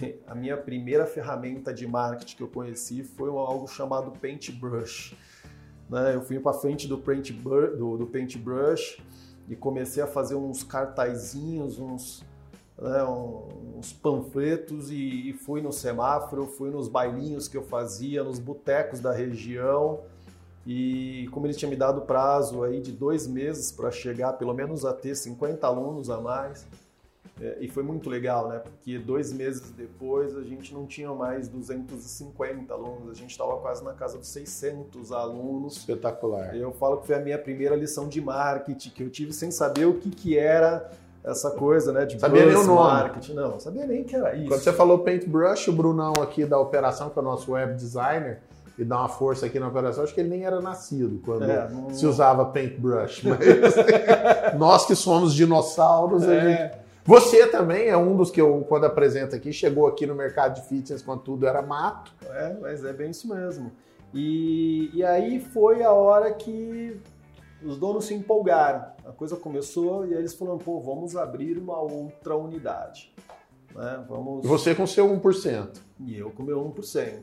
a 0.26 0.34
minha 0.34 0.56
primeira 0.56 1.04
ferramenta 1.04 1.74
de 1.74 1.86
marketing 1.86 2.36
que 2.36 2.42
eu 2.42 2.48
conheci 2.48 3.04
foi 3.04 3.28
algo 3.28 3.68
chamado 3.68 4.18
Paintbrush. 4.18 5.14
Né? 5.90 6.14
Eu 6.14 6.22
fui 6.22 6.40
para 6.40 6.54
frente 6.54 6.88
do 6.88 6.96
Paintbrush, 6.96 7.76
do, 7.76 7.98
do 7.98 8.06
Paintbrush 8.06 9.04
e 9.48 9.56
comecei 9.56 10.02
a 10.02 10.06
fazer 10.06 10.34
uns 10.34 10.62
cartazinhos, 10.62 11.78
uns, 11.78 12.24
né, 12.78 13.04
uns 13.04 13.92
panfletos 13.92 14.90
e, 14.90 15.30
e, 15.30 15.32
fui 15.32 15.60
no 15.60 15.72
semáforo, 15.72 16.46
fui 16.46 16.70
nos 16.70 16.88
bailinhos 16.88 17.48
que 17.48 17.56
eu 17.56 17.62
fazia, 17.62 18.24
nos 18.24 18.38
botecos 18.38 19.00
da 19.00 19.12
região. 19.12 20.00
E 20.66 21.28
como 21.30 21.46
ele 21.46 21.54
tinha 21.54 21.70
me 21.70 21.76
dado 21.76 22.02
prazo 22.02 22.64
aí 22.64 22.80
de 22.80 22.90
dois 22.90 23.26
meses 23.26 23.70
para 23.70 23.90
chegar 23.90 24.32
pelo 24.32 24.52
menos 24.52 24.84
a 24.84 24.92
ter 24.92 25.14
50 25.14 25.64
alunos 25.64 26.10
a 26.10 26.20
mais, 26.20 26.66
é, 27.40 27.58
e 27.60 27.68
foi 27.68 27.82
muito 27.82 28.08
legal, 28.08 28.48
né? 28.48 28.58
Porque 28.60 28.98
dois 28.98 29.30
meses 29.30 29.70
depois 29.70 30.34
a 30.36 30.42
gente 30.42 30.72
não 30.72 30.86
tinha 30.86 31.12
mais 31.12 31.48
250 31.48 32.72
alunos, 32.72 33.10
a 33.10 33.14
gente 33.14 33.30
estava 33.30 33.56
quase 33.58 33.84
na 33.84 33.92
casa 33.92 34.16
dos 34.16 34.28
600 34.28 35.12
alunos. 35.12 35.76
Espetacular. 35.76 36.56
Eu 36.56 36.72
falo 36.72 36.98
que 36.98 37.06
foi 37.06 37.16
a 37.16 37.20
minha 37.20 37.38
primeira 37.38 37.76
lição 37.76 38.08
de 38.08 38.22
marketing 38.22 38.90
que 38.90 39.02
eu 39.02 39.10
tive 39.10 39.34
sem 39.34 39.50
saber 39.50 39.84
o 39.84 39.94
que, 39.94 40.08
que 40.08 40.38
era 40.38 40.90
essa 41.22 41.50
coisa, 41.50 41.92
né? 41.92 42.06
De 42.06 42.18
sabia 42.18 42.46
nem 42.46 42.54
o 42.54 42.64
nome. 42.64 42.80
marketing. 42.80 43.34
Não, 43.34 43.60
sabia 43.60 43.86
nem 43.86 44.02
que 44.02 44.16
era 44.16 44.34
isso. 44.34 44.48
Quando 44.48 44.60
você 44.60 44.72
falou 44.72 45.00
Paintbrush, 45.00 45.68
o 45.68 45.72
Brunão 45.74 46.14
aqui 46.22 46.46
da 46.46 46.58
operação, 46.58 47.10
que 47.10 47.18
é 47.18 47.22
o 47.22 47.24
nosso 47.24 47.52
web 47.52 47.74
designer, 47.74 48.40
e 48.78 48.84
dá 48.84 48.98
uma 48.98 49.08
força 49.08 49.44
aqui 49.44 49.58
na 49.58 49.68
operação, 49.68 50.04
acho 50.04 50.14
que 50.14 50.20
ele 50.20 50.30
nem 50.30 50.44
era 50.44 50.60
nascido 50.60 51.20
quando 51.24 51.44
é, 51.44 51.68
não... 51.68 51.90
se 51.90 52.06
usava 52.06 52.46
paintbrush. 52.46 53.24
Mas 53.24 53.38
nós 54.56 54.86
que 54.86 54.94
somos 54.94 55.34
dinossauros, 55.34 56.22
é. 56.24 56.26
a 56.26 56.40
gente 56.40 56.85
você 57.06 57.46
também 57.46 57.88
é 57.88 57.96
um 57.96 58.16
dos 58.16 58.30
que 58.30 58.40
eu, 58.40 58.64
quando 58.68 58.84
apresento 58.84 59.36
aqui, 59.36 59.52
chegou 59.52 59.86
aqui 59.86 60.06
no 60.06 60.14
mercado 60.14 60.54
de 60.54 60.68
fitness 60.68 61.02
quando 61.02 61.20
tudo 61.22 61.46
era 61.46 61.62
mato. 61.62 62.12
É, 62.30 62.56
mas 62.60 62.84
é 62.84 62.92
bem 62.92 63.10
isso 63.10 63.28
mesmo. 63.28 63.70
E, 64.12 64.90
e 64.92 65.04
aí 65.04 65.40
foi 65.40 65.82
a 65.82 65.92
hora 65.92 66.32
que 66.32 67.00
os 67.62 67.78
donos 67.78 68.06
se 68.06 68.14
empolgaram. 68.14 68.86
A 69.04 69.12
coisa 69.12 69.36
começou 69.36 70.06
e 70.06 70.14
eles 70.14 70.34
falaram, 70.34 70.58
pô, 70.58 70.80
vamos 70.80 71.16
abrir 71.16 71.58
uma 71.58 71.80
outra 71.80 72.36
unidade. 72.36 73.12
Né? 73.74 74.04
Vamos... 74.08 74.44
E 74.44 74.48
você 74.48 74.74
com 74.74 74.86
seu 74.86 75.06
1%. 75.08 75.78
E 76.00 76.18
eu 76.18 76.30
com 76.30 76.42
meu 76.42 76.60
1%. 76.72 77.22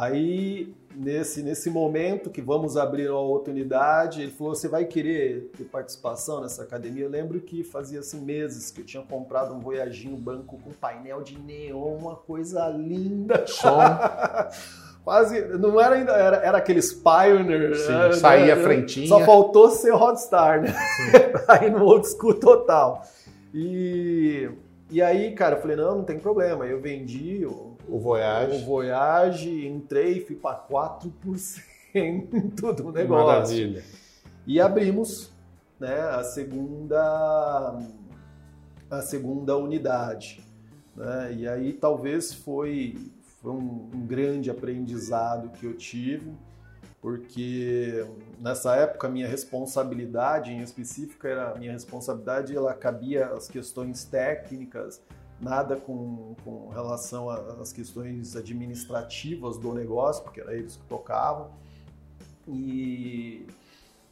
Aí, 0.00 0.74
nesse, 0.96 1.42
nesse 1.42 1.68
momento 1.68 2.30
que 2.30 2.40
vamos 2.40 2.78
abrir 2.78 3.10
uma 3.10 3.20
outra 3.20 3.52
unidade, 3.52 4.22
ele 4.22 4.30
falou: 4.30 4.54
Você 4.54 4.66
vai 4.66 4.86
querer 4.86 5.50
ter 5.54 5.64
participação 5.64 6.40
nessa 6.40 6.62
academia? 6.62 7.04
Eu 7.04 7.10
lembro 7.10 7.38
que 7.38 7.62
fazia 7.62 8.00
assim, 8.00 8.18
meses 8.18 8.70
que 8.70 8.80
eu 8.80 8.84
tinha 8.86 9.02
comprado 9.02 9.52
um 9.52 9.60
Voyaginho 9.60 10.16
banco 10.16 10.58
com 10.58 10.70
painel 10.70 11.22
de 11.22 11.38
neon, 11.38 11.98
uma 11.98 12.16
coisa 12.16 12.66
linda. 12.68 13.46
Som. 13.46 13.78
Quase, 15.04 15.38
não 15.58 15.78
era 15.78 15.96
ainda, 15.96 16.12
era, 16.12 16.36
era 16.38 16.58
aqueles 16.58 16.94
Pioneer. 16.94 17.76
Sim, 17.76 17.92
né? 17.92 18.12
saía 18.12 18.56
frentinha. 18.56 19.06
Só 19.06 19.20
faltou 19.20 19.70
ser 19.70 19.92
Hotstar, 19.92 20.62
né? 20.62 20.74
aí 21.46 21.70
no 21.70 21.84
old 21.84 22.08
school 22.08 22.34
total. 22.40 23.02
E, 23.52 24.48
e 24.90 25.02
aí, 25.02 25.34
cara, 25.34 25.56
eu 25.56 25.60
falei: 25.60 25.76
Não, 25.76 25.96
não 25.96 26.04
tem 26.04 26.18
problema. 26.18 26.64
Eu 26.64 26.80
vendi 26.80 27.44
o 27.44 27.69
o 27.90 27.98
Voyage. 27.98 28.56
O 28.56 28.64
Voyage, 28.64 29.66
entrei 29.66 30.18
e 30.18 30.20
fui 30.24 30.36
para 30.36 30.56
4% 30.68 31.12
do 32.76 32.92
negócio. 32.92 33.26
Maravilha. 33.26 33.84
E 34.46 34.60
abrimos 34.60 35.30
né, 35.78 36.00
a 36.00 36.22
segunda 36.22 37.78
a 38.90 39.02
segunda 39.02 39.56
unidade. 39.56 40.44
Né? 40.96 41.34
E 41.34 41.48
aí 41.48 41.72
talvez 41.72 42.34
foi, 42.34 42.96
foi 43.40 43.52
um, 43.52 43.88
um 43.94 44.06
grande 44.06 44.50
aprendizado 44.50 45.50
que 45.50 45.64
eu 45.64 45.74
tive, 45.74 46.32
porque 47.00 48.04
nessa 48.40 48.74
época 48.74 49.06
a 49.06 49.10
minha 49.10 49.28
responsabilidade 49.28 50.50
em 50.50 50.60
específico 50.60 51.26
era 51.26 51.52
a 51.52 51.54
minha 51.54 51.72
responsabilidade 51.72 52.54
ela 52.54 52.74
cabia 52.74 53.26
as 53.26 53.48
questões 53.48 54.04
técnicas 54.04 55.00
nada 55.40 55.76
com, 55.76 56.34
com 56.44 56.68
relação 56.68 57.30
às 57.30 57.72
questões 57.72 58.36
administrativas 58.36 59.56
do 59.56 59.72
negócio, 59.72 60.22
porque 60.22 60.40
era 60.40 60.54
eles 60.54 60.76
que 60.76 60.84
tocavam. 60.84 61.48
E, 62.46 63.46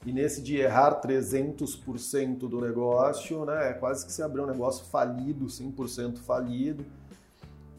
e 0.06 0.12
nesse 0.12 0.40
de 0.40 0.56
errar 0.56 1.00
300% 1.00 2.38
do 2.38 2.60
negócio, 2.60 3.44
né, 3.44 3.70
é 3.70 3.72
quase 3.74 4.06
que 4.06 4.12
se 4.12 4.22
abriu 4.22 4.44
um 4.44 4.46
negócio 4.46 4.84
falido, 4.86 5.46
100% 5.46 6.18
falido. 6.18 6.84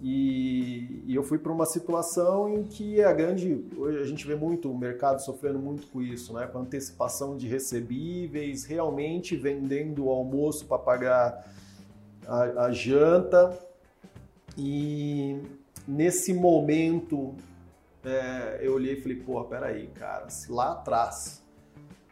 E, 0.02 1.04
e, 1.08 1.14
eu 1.14 1.24
fui 1.24 1.38
para 1.38 1.52
uma 1.52 1.66
situação 1.66 2.48
em 2.48 2.64
que 2.64 3.04
a 3.04 3.12
grande. 3.12 3.66
Hoje 3.76 3.98
a 4.00 4.06
gente 4.06 4.26
vê 4.26 4.34
muito 4.34 4.72
o 4.72 4.78
mercado 4.78 5.22
sofrendo 5.22 5.60
muito 5.60 5.88
com 5.88 6.02
isso, 6.02 6.32
né? 6.34 6.48
com 6.48 6.60
antecipação 6.60 7.36
de 7.36 7.48
recebíveis, 7.48 8.64
realmente 8.64 9.36
vendendo 9.36 10.06
o 10.06 10.10
almoço 10.10 10.66
para 10.66 10.78
pagar 10.78 11.54
a, 12.30 12.66
a 12.66 12.72
janta 12.72 13.58
e 14.56 15.42
nesse 15.88 16.34
momento 16.34 17.34
é, 18.06 18.60
eu 18.62 18.76
olhei 18.76 18.94
e 18.94 19.02
falei, 19.02 19.18
pô, 19.18 19.44
peraí, 19.44 19.88
cara, 19.88 20.30
se 20.30 20.52
lá 20.52 20.74
atrás 20.74 21.44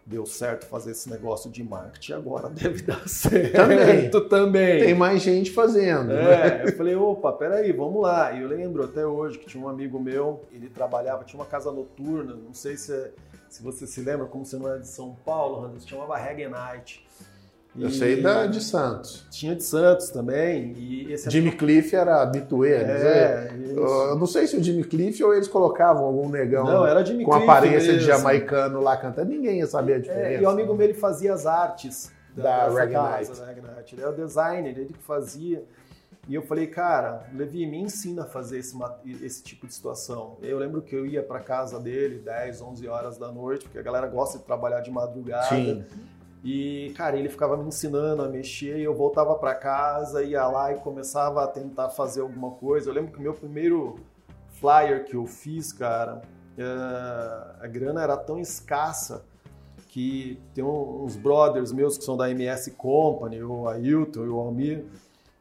deu 0.05 0.25
certo 0.25 0.65
fazer 0.65 0.91
esse 0.91 1.09
negócio 1.09 1.51
de 1.51 1.61
marketing, 1.63 2.13
agora 2.13 2.49
deve 2.49 2.81
dar 2.81 3.07
certo 3.07 3.53
também. 3.53 4.09
também. 4.29 4.79
Tem 4.79 4.93
mais 4.95 5.21
gente 5.21 5.51
fazendo. 5.51 6.13
É, 6.13 6.63
eu 6.65 6.75
falei, 6.75 6.95
opa, 6.95 7.31
peraí, 7.33 7.71
vamos 7.71 8.01
lá. 8.01 8.31
E 8.31 8.41
eu 8.41 8.47
lembro 8.47 8.83
até 8.83 9.05
hoje 9.05 9.37
que 9.37 9.45
tinha 9.45 9.63
um 9.63 9.67
amigo 9.67 9.99
meu, 9.99 10.45
ele 10.51 10.69
trabalhava, 10.69 11.23
tinha 11.23 11.39
uma 11.39 11.45
casa 11.45 11.71
noturna, 11.71 12.33
não 12.33 12.53
sei 12.53 12.77
se, 12.77 13.11
se 13.49 13.61
você 13.61 13.85
se 13.85 14.01
lembra, 14.01 14.25
como 14.25 14.45
você 14.45 14.57
não 14.57 14.73
é 14.73 14.79
de 14.79 14.87
São 14.87 15.15
Paulo, 15.25 15.77
se 15.79 15.87
chamava 15.87 16.17
Reggae 16.17 16.47
Night. 16.47 17.06
Eu 17.79 17.89
sei 17.91 18.21
da, 18.21 18.47
de 18.47 18.61
Santos. 18.61 19.25
Tinha 19.29 19.55
de 19.55 19.63
Santos 19.63 20.09
também. 20.09 20.73
E 20.77 21.11
esse 21.13 21.29
Jimmy 21.29 21.51
Cliff 21.51 21.95
era 21.95 22.21
habituê. 22.21 22.73
É, 22.73 23.51
eu 23.75 24.15
não 24.15 24.25
sei 24.25 24.47
se 24.47 24.57
o 24.57 24.63
Jimmy 24.63 24.83
Cliff 24.83 25.23
ou 25.23 25.33
eles 25.33 25.47
colocavavam 25.47 26.05
algum 26.05 26.29
negão 26.29 26.65
não, 26.65 26.85
era 26.85 27.05
Jimmy 27.05 27.23
com 27.23 27.31
Cliff 27.31 27.43
aparência 27.43 27.93
mesmo. 27.93 27.99
de 27.99 28.05
jamaicano 28.05 28.81
lá 28.81 28.97
cantando. 28.97 29.29
Ninguém 29.29 29.59
ia 29.59 29.67
saber 29.67 29.95
a 29.95 29.99
diferença. 29.99 30.27
É, 30.27 30.41
e 30.41 30.45
o 30.45 30.49
amigo 30.49 30.73
meu 30.73 30.87
ele 30.87 30.93
fazia 30.93 31.33
as 31.33 31.45
artes 31.45 32.11
da, 32.35 32.69
da 32.69 32.85
Night. 32.85 33.31
Ele 33.93 34.01
era 34.01 34.11
o 34.11 34.15
designer, 34.15 34.77
ele 34.77 34.93
que 34.93 35.03
fazia. 35.03 35.63
E 36.27 36.35
eu 36.35 36.41
falei, 36.41 36.67
cara, 36.67 37.25
Levi, 37.33 37.65
me 37.65 37.77
ensina 37.77 38.23
a 38.23 38.25
fazer 38.25 38.59
esse, 38.59 38.75
esse 39.21 39.41
tipo 39.41 39.65
de 39.65 39.73
situação. 39.73 40.37
Eu 40.41 40.59
lembro 40.59 40.81
que 40.81 40.93
eu 40.93 41.05
ia 41.05 41.23
para 41.23 41.39
casa 41.39 41.79
dele 41.79 42.19
10, 42.19 42.61
11 42.61 42.87
horas 42.87 43.17
da 43.17 43.31
noite, 43.31 43.63
porque 43.63 43.79
a 43.79 43.81
galera 43.81 44.07
gosta 44.07 44.37
de 44.37 44.43
trabalhar 44.43 44.81
de 44.81 44.91
madrugada. 44.91 45.55
Sim. 45.55 45.85
E, 46.43 46.93
cara, 46.95 47.17
ele 47.17 47.29
ficava 47.29 47.57
me 47.57 47.67
ensinando 47.67 48.21
a 48.21 48.29
mexer 48.29 48.77
e 48.77 48.83
eu 48.83 48.95
voltava 48.95 49.35
para 49.35 49.55
casa, 49.55 50.23
ia 50.23 50.45
lá 50.47 50.71
e 50.71 50.75
começava 50.77 51.43
a 51.43 51.47
tentar 51.47 51.89
fazer 51.89 52.21
alguma 52.21 52.51
coisa. 52.51 52.89
Eu 52.89 52.93
lembro 52.93 53.11
que 53.11 53.17
o 53.17 53.21
meu 53.21 53.33
primeiro 53.33 53.95
flyer 54.51 55.05
que 55.05 55.15
eu 55.15 55.25
fiz, 55.25 55.73
cara, 55.73 56.21
uh, 56.57 57.63
a 57.63 57.67
grana 57.67 58.01
era 58.01 58.15
tão 58.15 58.39
escassa 58.39 59.25
que 59.87 60.39
tem 60.53 60.63
uns 60.63 61.15
brothers 61.15 61.71
meus 61.71 61.97
que 61.97 62.03
são 62.03 62.15
da 62.15 62.29
MS 62.29 62.71
Company, 62.71 63.41
o 63.41 63.67
Ailton 63.67 64.25
e 64.25 64.29
o 64.29 64.39
Almir, 64.39 64.85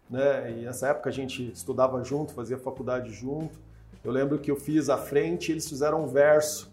né? 0.09 0.51
E 0.51 0.65
nessa 0.65 0.89
época 0.89 1.11
a 1.11 1.13
gente 1.13 1.51
estudava 1.53 2.03
junto, 2.03 2.33
fazia 2.33 2.57
faculdade 2.57 3.13
junto. 3.13 3.59
Eu 4.03 4.13
lembro 4.13 4.39
que 4.39 4.51
eu 4.51 4.57
fiz 4.57 4.89
a 4.89 4.97
frente 4.97 5.49
e 5.49 5.53
eles 5.53 5.69
fizeram 5.69 6.05
um 6.05 6.07
verso 6.07 6.73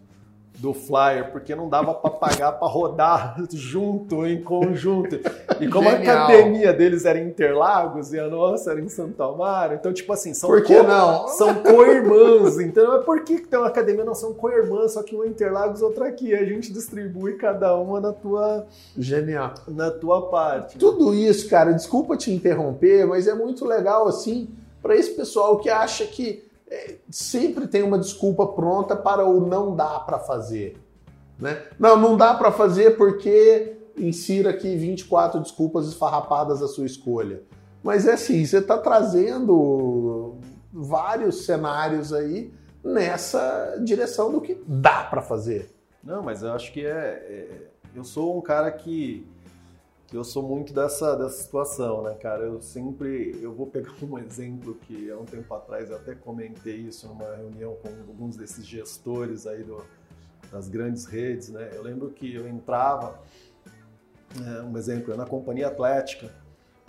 do 0.60 0.74
flyer, 0.74 1.32
porque 1.32 1.56
não 1.56 1.68
dava 1.68 1.94
para 1.94 2.12
pagar 2.12 2.52
para 2.54 2.68
rodar 2.68 3.36
junto, 3.52 4.26
em 4.26 4.42
conjunto. 4.42 5.20
E 5.60 5.68
como 5.68 5.90
Genial. 5.90 6.18
a 6.18 6.24
academia 6.24 6.74
deles 6.74 7.06
era 7.06 7.20
em 7.20 7.28
Interlagos 7.28 8.14
e 8.14 8.20
a 8.20 8.28
nossa 8.28 8.72
era 8.72 8.80
em 8.80 8.88
Santo 8.88 9.22
Amaro, 9.22 9.74
então, 9.74 9.92
tipo 9.92 10.12
assim, 10.14 10.34
são, 10.34 10.50
por 10.50 10.64
que 10.64 10.76
co 10.76 10.84
não? 10.84 11.28
são 11.30 11.56
co-irmãs. 11.56 12.60
Então, 12.60 13.04
por 13.04 13.24
que, 13.24 13.40
que 13.40 13.48
tem 13.48 13.60
uma 13.60 13.68
academia? 13.68 14.04
Não 14.04 14.16
são 14.16 14.34
co-irmãs, 14.34 14.94
só 14.94 15.04
que 15.04 15.16
uma 15.16 15.26
em 15.26 15.30
Interlagos 15.30 15.82
outra 15.82 16.08
aqui. 16.08 16.34
A 16.34 16.46
gente 16.46 16.72
distribui 16.72 17.34
cada 17.34 17.76
uma 17.76 18.00
na 18.00 18.14
tua. 18.14 18.66
Genial. 18.98 19.54
Na 19.68 19.92
tua 19.92 20.30
parte. 20.30 20.78
Tudo 20.78 21.14
isso, 21.14 21.50
cara, 21.50 21.72
desculpa 21.72 22.16
te 22.16 22.32
interromper, 22.32 23.06
mas 23.06 23.28
é 23.28 23.34
muito 23.34 23.66
legal, 23.66 24.08
assim, 24.08 24.50
para 24.82 24.96
esse 24.96 25.12
pessoal 25.12 25.58
que 25.58 25.70
acha 25.70 26.06
que 26.06 26.43
é, 26.70 26.96
sempre 27.10 27.68
tem 27.68 27.84
uma 27.84 28.00
desculpa 28.00 28.48
pronta 28.48 28.96
para 28.96 29.26
o 29.26 29.48
não 29.48 29.76
dá 29.76 30.00
para 30.00 30.20
fazer. 30.20 30.78
Né? 31.40 31.62
Não, 31.80 31.98
não 31.98 32.16
dá 32.18 32.34
para 32.34 32.52
fazer 32.52 32.98
porque 32.98 33.78
insira 33.98 34.50
aqui 34.50 34.76
24 34.76 35.40
desculpas 35.42 35.88
esfarrapadas 35.88 36.62
à 36.62 36.68
sua 36.68 36.86
escolha. 36.86 37.44
Mas 37.84 38.08
é 38.08 38.14
assim, 38.14 38.46
você 38.46 38.60
está 38.60 38.78
trazendo 38.78 40.38
vários 40.72 41.46
cenários 41.46 42.14
aí 42.14 42.52
nessa 42.84 43.78
direção 43.84 44.32
do 44.32 44.42
que 44.42 44.62
dá 44.66 45.04
para 45.04 45.22
fazer. 45.22 45.70
Não, 46.04 46.22
mas 46.22 46.44
eu 46.44 46.52
acho 46.54 46.72
que 46.74 46.86
é, 46.86 46.90
é, 46.92 47.48
Eu 47.96 48.04
sou 48.04 48.38
um 48.38 48.42
cara 48.42 48.72
que 48.72 49.26
eu 50.12 50.24
sou 50.24 50.44
muito 50.44 50.74
dessa, 50.74 51.16
dessa 51.16 51.42
situação, 51.42 52.04
né, 52.04 52.14
cara? 52.16 52.44
Eu 52.44 52.62
sempre, 52.62 53.38
eu 53.42 53.54
vou 53.54 53.68
pegar 53.68 53.94
um 54.02 54.18
exemplo 54.20 54.76
que 54.76 55.10
há 55.10 55.18
um 55.18 55.26
tempo 55.26 55.54
atrás 55.54 55.90
eu 55.90 55.98
até 55.98 56.14
comentei 56.14 56.78
isso 56.78 57.08
numa 57.08 57.36
reunião 57.36 57.76
com 57.82 57.90
alguns 58.08 58.36
desses 58.36 58.66
gestores 58.66 59.48
aí 59.48 59.64
do, 59.64 59.84
das 60.52 60.68
grandes 60.68 61.06
redes, 61.06 61.50
né? 61.50 61.72
Eu 61.74 61.82
lembro 61.82 62.10
que 62.10 62.34
eu 62.34 62.48
entrava, 62.48 63.20
é, 64.40 64.62
um 64.62 64.78
exemplo, 64.78 65.16
na 65.16 65.26
companhia 65.26 65.68
atlética, 65.68 66.32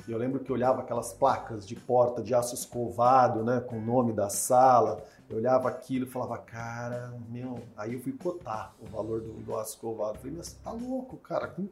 e 0.07 0.13
eu 0.13 0.19
lembro 0.19 0.41
que 0.41 0.51
eu 0.51 0.55
olhava 0.55 0.83
aquelas 0.83 1.13
placas 1.15 1.67
de 1.67 1.75
porta 1.75 2.23
de 2.23 2.35
aço 2.35 2.55
escovado, 2.55 3.43
né, 3.43 3.61
com 3.61 3.79
o 3.79 3.81
nome 3.81 4.13
da 4.13 4.29
sala, 4.29 5.03
eu 5.35 5.39
olhava 5.39 5.69
aquilo 5.69 6.07
e 6.07 6.09
falava, 6.09 6.39
cara, 6.39 7.13
meu. 7.29 7.59
Aí 7.77 7.95
eu 7.95 8.01
fui 8.01 8.13
cotar 8.13 8.73
o 8.81 8.87
valor 8.87 9.21
do, 9.21 9.33
do 9.33 9.57
aço 9.57 9.73
escovado. 9.73 10.19
falei, 10.19 10.35
mas 10.37 10.49
você 10.49 10.57
tá 10.63 10.71
louco, 10.71 11.17
cara. 11.17 11.53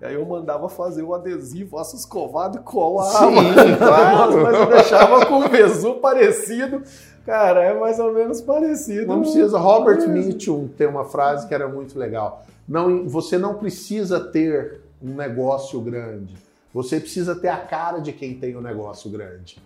E 0.00 0.04
aí 0.04 0.14
eu 0.14 0.24
mandava 0.24 0.68
fazer 0.68 1.02
o 1.02 1.14
adesivo, 1.14 1.78
aço 1.78 1.96
escovado 1.96 2.58
e 2.58 2.60
colava. 2.60 3.26
Sim, 3.26 3.76
claro. 3.78 4.42
mas 4.42 4.54
eu 4.54 4.66
deixava 4.66 5.26
com 5.26 5.38
o 5.38 5.48
Vesu 5.48 5.94
parecido. 5.94 6.82
Cara, 7.26 7.64
é 7.64 7.78
mais 7.78 7.98
ou 7.98 8.12
menos 8.12 8.40
parecido. 8.40 9.06
Não 9.06 9.22
precisa. 9.22 9.58
Robert 9.58 10.06
Mitchum 10.08 10.68
tem 10.68 10.86
uma 10.86 11.04
frase 11.04 11.48
que 11.48 11.54
era 11.54 11.66
muito 11.66 11.98
legal. 11.98 12.44
Não, 12.68 13.08
você 13.08 13.36
não 13.38 13.54
precisa 13.54 14.20
ter 14.20 14.80
um 15.02 15.14
negócio 15.14 15.80
grande. 15.80 16.36
Você 16.72 17.00
precisa 17.00 17.34
ter 17.34 17.48
a 17.48 17.58
cara 17.58 17.98
de 17.98 18.12
quem 18.12 18.38
tem 18.38 18.56
um 18.56 18.60
negócio 18.60 19.10
grande. 19.10 19.60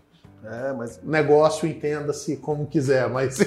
É, 0.45 0.73
mas 0.73 1.02
negócio 1.02 1.68
entenda-se 1.68 2.37
como 2.37 2.66
quiser, 2.66 3.09
mas 3.09 3.38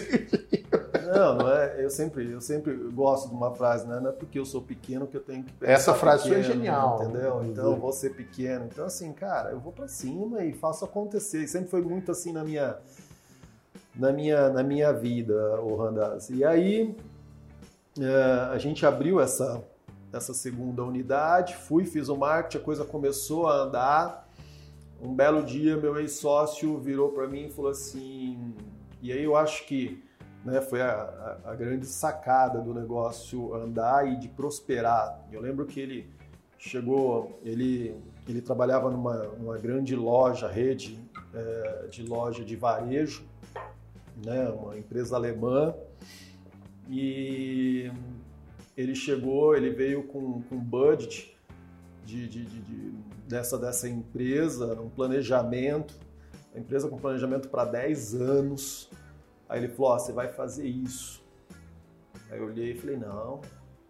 não, 1.14 1.38
não 1.38 1.52
é. 1.52 1.84
Eu 1.84 1.90
sempre, 1.90 2.32
eu 2.32 2.42
sempre 2.42 2.74
gosto 2.74 3.30
de 3.30 3.36
uma 3.36 3.54
frase, 3.56 3.88
né? 3.88 4.00
Não 4.00 4.10
é 4.10 4.14
porque 4.14 4.38
eu 4.38 4.46
sou 4.46 4.62
pequeno 4.62 5.08
que 5.08 5.16
eu 5.16 5.22
tenho 5.22 5.44
que 5.44 5.54
Essa 5.62 5.94
frase 5.94 6.24
pequeno, 6.24 6.44
foi 6.44 6.54
genial, 6.54 7.04
entendeu? 7.04 7.44
Então, 7.46 7.80
vou 7.80 7.92
ser 7.92 8.12
pequeno. 8.12 8.66
Então, 8.72 8.86
assim, 8.86 9.12
cara, 9.14 9.52
eu 9.52 9.60
vou 9.60 9.72
para 9.72 9.88
cima 9.88 10.44
e 10.44 10.54
faço 10.54 10.84
acontecer. 10.84 11.44
E 11.44 11.48
sempre 11.48 11.70
foi 11.70 11.82
muito 11.82 12.12
assim 12.12 12.32
na 12.32 12.44
minha 12.44 12.78
na 13.96 14.12
minha 14.12 14.50
na 14.50 14.64
minha 14.64 14.92
vida, 14.92 15.62
o 15.62 15.76
Randaz. 15.76 16.30
E 16.30 16.44
aí 16.44 16.96
é, 18.00 18.54
a 18.54 18.58
gente 18.58 18.86
abriu 18.86 19.20
essa 19.20 19.64
essa 20.14 20.34
segunda 20.34 20.84
unidade, 20.84 21.56
fui, 21.56 21.86
fiz 21.86 22.10
o 22.10 22.18
marketing, 22.18 22.58
a 22.58 22.66
coisa 22.66 22.86
começou 22.86 23.48
a 23.48 23.64
andar. 23.64 24.21
Um 25.02 25.16
belo 25.16 25.44
dia, 25.44 25.78
meu 25.78 26.00
ex-sócio 26.00 26.78
virou 26.78 27.10
para 27.10 27.28
mim 27.28 27.48
e 27.48 27.50
falou 27.50 27.72
assim. 27.72 28.54
E 29.02 29.12
aí 29.12 29.24
eu 29.24 29.36
acho 29.36 29.66
que 29.66 30.04
né, 30.46 30.62
foi 30.62 30.82
a, 30.82 30.92
a, 31.44 31.52
a, 31.52 31.56
grande 31.56 31.88
sacada 31.88 32.60
do 32.60 32.74
negócio 32.74 33.54
andar 33.56 34.08
e 34.08 34.16
de 34.16 34.28
prosperar. 34.28 35.20
Eu 35.32 35.42
lembro 35.42 35.66
que 35.66 35.80
ele 35.80 36.08
chegou, 36.58 37.40
ele, 37.44 37.96
ele 38.28 38.42
trabalhava 38.42 38.92
numa, 38.92 39.24
numa 39.40 39.58
grande 39.58 39.96
loja, 39.96 40.48
rede 40.48 41.00
é, 41.34 41.88
de 41.88 42.04
loja 42.04 42.46
de 42.46 42.56
varejo, 42.56 43.24
né, 44.24 44.50
uma 44.50 44.78
empresa 44.78 45.16
alemã, 45.16 45.74
e 46.88 47.92
ele 48.78 48.94
chegou, 48.94 49.56
ele 49.56 49.72
veio 49.72 50.04
com, 50.04 50.44
com 50.44 50.58
budget 50.58 51.36
de, 52.06 52.28
de, 52.28 52.46
de, 52.46 52.60
de 52.62 52.94
dessa, 53.32 53.58
dessa 53.58 53.88
empresa, 53.88 54.80
um 54.80 54.90
planejamento, 54.90 55.98
a 56.54 56.60
empresa 56.60 56.90
com 56.90 56.98
planejamento 56.98 57.48
para 57.48 57.64
10 57.64 58.14
anos. 58.16 58.90
Aí 59.48 59.64
ele 59.64 59.70
falou: 59.70 59.96
oh, 59.96 60.00
você 60.00 60.12
vai 60.12 60.28
fazer 60.28 60.68
isso. 60.68 61.24
Aí 62.30 62.38
eu 62.38 62.46
olhei 62.46 62.74
e 62.74 62.78
falei: 62.78 62.98
não, 62.98 63.40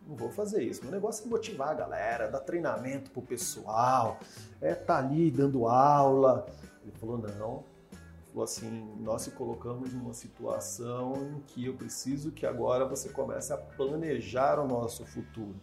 não 0.07 0.15
vou 0.15 0.29
fazer 0.29 0.63
isso. 0.63 0.83
Meu 0.83 0.91
negócio 0.91 1.25
é 1.25 1.27
motivar 1.27 1.69
a 1.69 1.73
galera, 1.73 2.27
dar 2.29 2.41
treinamento 2.41 3.09
pro 3.09 3.21
pessoal, 3.23 4.19
é 4.61 4.75
tá 4.75 4.99
ali 4.99 5.31
dando 5.31 5.67
aula. 5.67 6.45
Ele 6.83 6.91
falou: 6.91 7.17
não. 7.17 7.63
Ele 7.91 8.31
falou 8.31 8.43
assim: 8.43 8.95
nós 8.99 9.23
se 9.23 9.31
colocamos 9.31 9.91
numa 9.91 10.13
situação 10.13 11.13
em 11.15 11.41
que 11.47 11.65
eu 11.65 11.73
preciso 11.73 12.31
que 12.31 12.45
agora 12.45 12.85
você 12.85 13.09
comece 13.09 13.51
a 13.51 13.57
planejar 13.57 14.59
o 14.59 14.67
nosso 14.67 15.03
futuro 15.03 15.59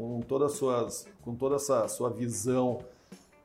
com 0.00 0.20
toda, 0.20 0.48
suas, 0.48 1.06
com 1.20 1.34
toda 1.34 1.56
essa 1.56 1.86
sua 1.88 2.10
visão 2.10 2.78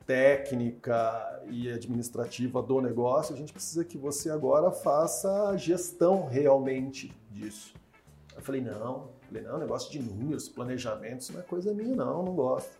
técnica 0.06 1.42
e 1.48 1.70
administrativa 1.70 2.62
do 2.62 2.80
negócio, 2.80 3.34
a 3.34 3.38
gente 3.38 3.52
precisa 3.52 3.84
que 3.84 3.98
você 3.98 4.30
agora 4.30 4.70
faça 4.70 5.48
a 5.48 5.56
gestão 5.56 6.26
realmente 6.26 7.12
disso. 7.30 7.74
Eu 8.34 8.40
falei, 8.40 8.60
não, 8.60 9.08
falei, 9.26 9.42
não, 9.42 9.58
negócio 9.58 9.90
de 9.90 9.98
números, 9.98 10.48
planejamento, 10.48 11.22
isso 11.22 11.32
não 11.32 11.40
é 11.40 11.42
coisa 11.42 11.74
minha, 11.74 11.96
não, 11.96 12.22
não 12.22 12.34
gosto. 12.34 12.78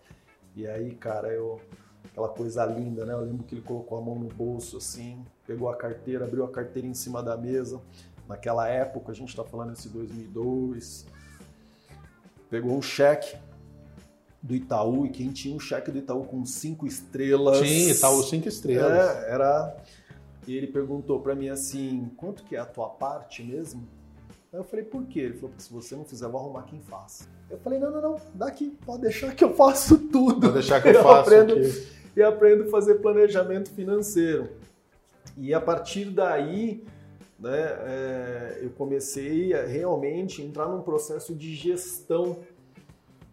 E 0.55 0.67
aí, 0.67 0.95
cara, 0.95 1.29
eu, 1.29 1.61
aquela 2.05 2.29
coisa 2.29 2.65
linda, 2.65 3.05
né? 3.05 3.13
Eu 3.13 3.21
lembro 3.21 3.45
que 3.45 3.55
ele 3.55 3.63
colocou 3.63 3.99
a 3.99 4.01
mão 4.01 4.15
no 4.15 4.29
bolso 4.29 4.77
assim, 4.77 5.25
pegou 5.47 5.69
a 5.69 5.77
carteira, 5.77 6.25
abriu 6.25 6.45
a 6.45 6.51
carteira 6.51 6.87
em 6.87 6.95
cima 6.95 7.23
da 7.23 7.37
mesa. 7.37 7.81
Naquela 8.29 8.69
época, 8.69 9.13
a 9.13 9.15
gente 9.15 9.29
está 9.31 9.45
falando 9.45 9.73
esse 9.73 9.89
2002, 9.89 11.07
pegou 12.49 12.73
um 12.73 12.83
cheque 12.83 13.37
do 14.47 14.55
Itaú 14.55 15.05
e 15.05 15.11
quem 15.11 15.31
tinha 15.31 15.55
um 15.55 15.59
cheque 15.59 15.91
do 15.91 15.99
Itaú 15.99 16.25
com 16.25 16.47
cinco 16.47 16.87
estrelas. 16.87 17.59
Sim, 17.59 17.91
Itaú 17.91 18.23
cinco 18.23 18.49
estrelas. 18.49 18.93
É, 18.93 19.33
era. 19.33 19.77
E 20.47 20.57
ele 20.57 20.69
perguntou 20.69 21.21
para 21.21 21.35
mim 21.35 21.49
assim: 21.49 22.09
quanto 22.17 22.45
que 22.45 22.55
é 22.55 22.61
a 22.61 22.65
tua 22.65 22.89
parte 22.89 23.43
mesmo? 23.43 23.83
Aí 24.53 24.61
eu 24.61 24.65
falei: 24.65 24.85
por 24.85 25.05
quê? 25.07 25.21
Ele 25.21 25.35
falou: 25.35 25.51
porque 25.51 25.65
se 25.65 25.73
você 25.73 25.97
não 25.97 26.05
fizer, 26.05 26.27
eu 26.27 26.31
vou 26.31 26.41
arrumar 26.41 26.63
quem 26.63 26.81
faz. 26.81 27.29
Eu 27.51 27.59
falei: 27.59 27.81
não, 27.81 27.91
não, 27.91 28.01
não, 28.01 28.17
daqui, 28.35 28.73
pode 28.87 29.03
deixar 29.03 29.35
que 29.35 29.43
eu 29.43 29.53
faço 29.53 29.99
tudo. 29.99 30.43
Pode 30.43 30.53
deixar 30.53 30.81
que 30.81 30.89
eu, 30.89 30.95
eu 30.95 31.03
faço. 31.03 31.21
Aprendo, 31.23 31.55
aqui. 31.55 31.89
E 32.15 32.23
aprendo 32.23 32.65
a 32.65 32.67
fazer 32.69 32.95
planejamento 32.97 33.69
financeiro. 33.71 34.49
E 35.37 35.53
a 35.53 35.61
partir 35.61 36.07
daí. 36.07 36.85
Né, 37.39 37.51
é, 37.53 38.61
eu 38.63 38.71
comecei 38.71 39.53
a 39.53 39.67
realmente 39.67 40.41
entrar 40.41 40.71
num 40.71 40.81
processo 40.81 41.35
de 41.35 41.55
gestão 41.55 42.39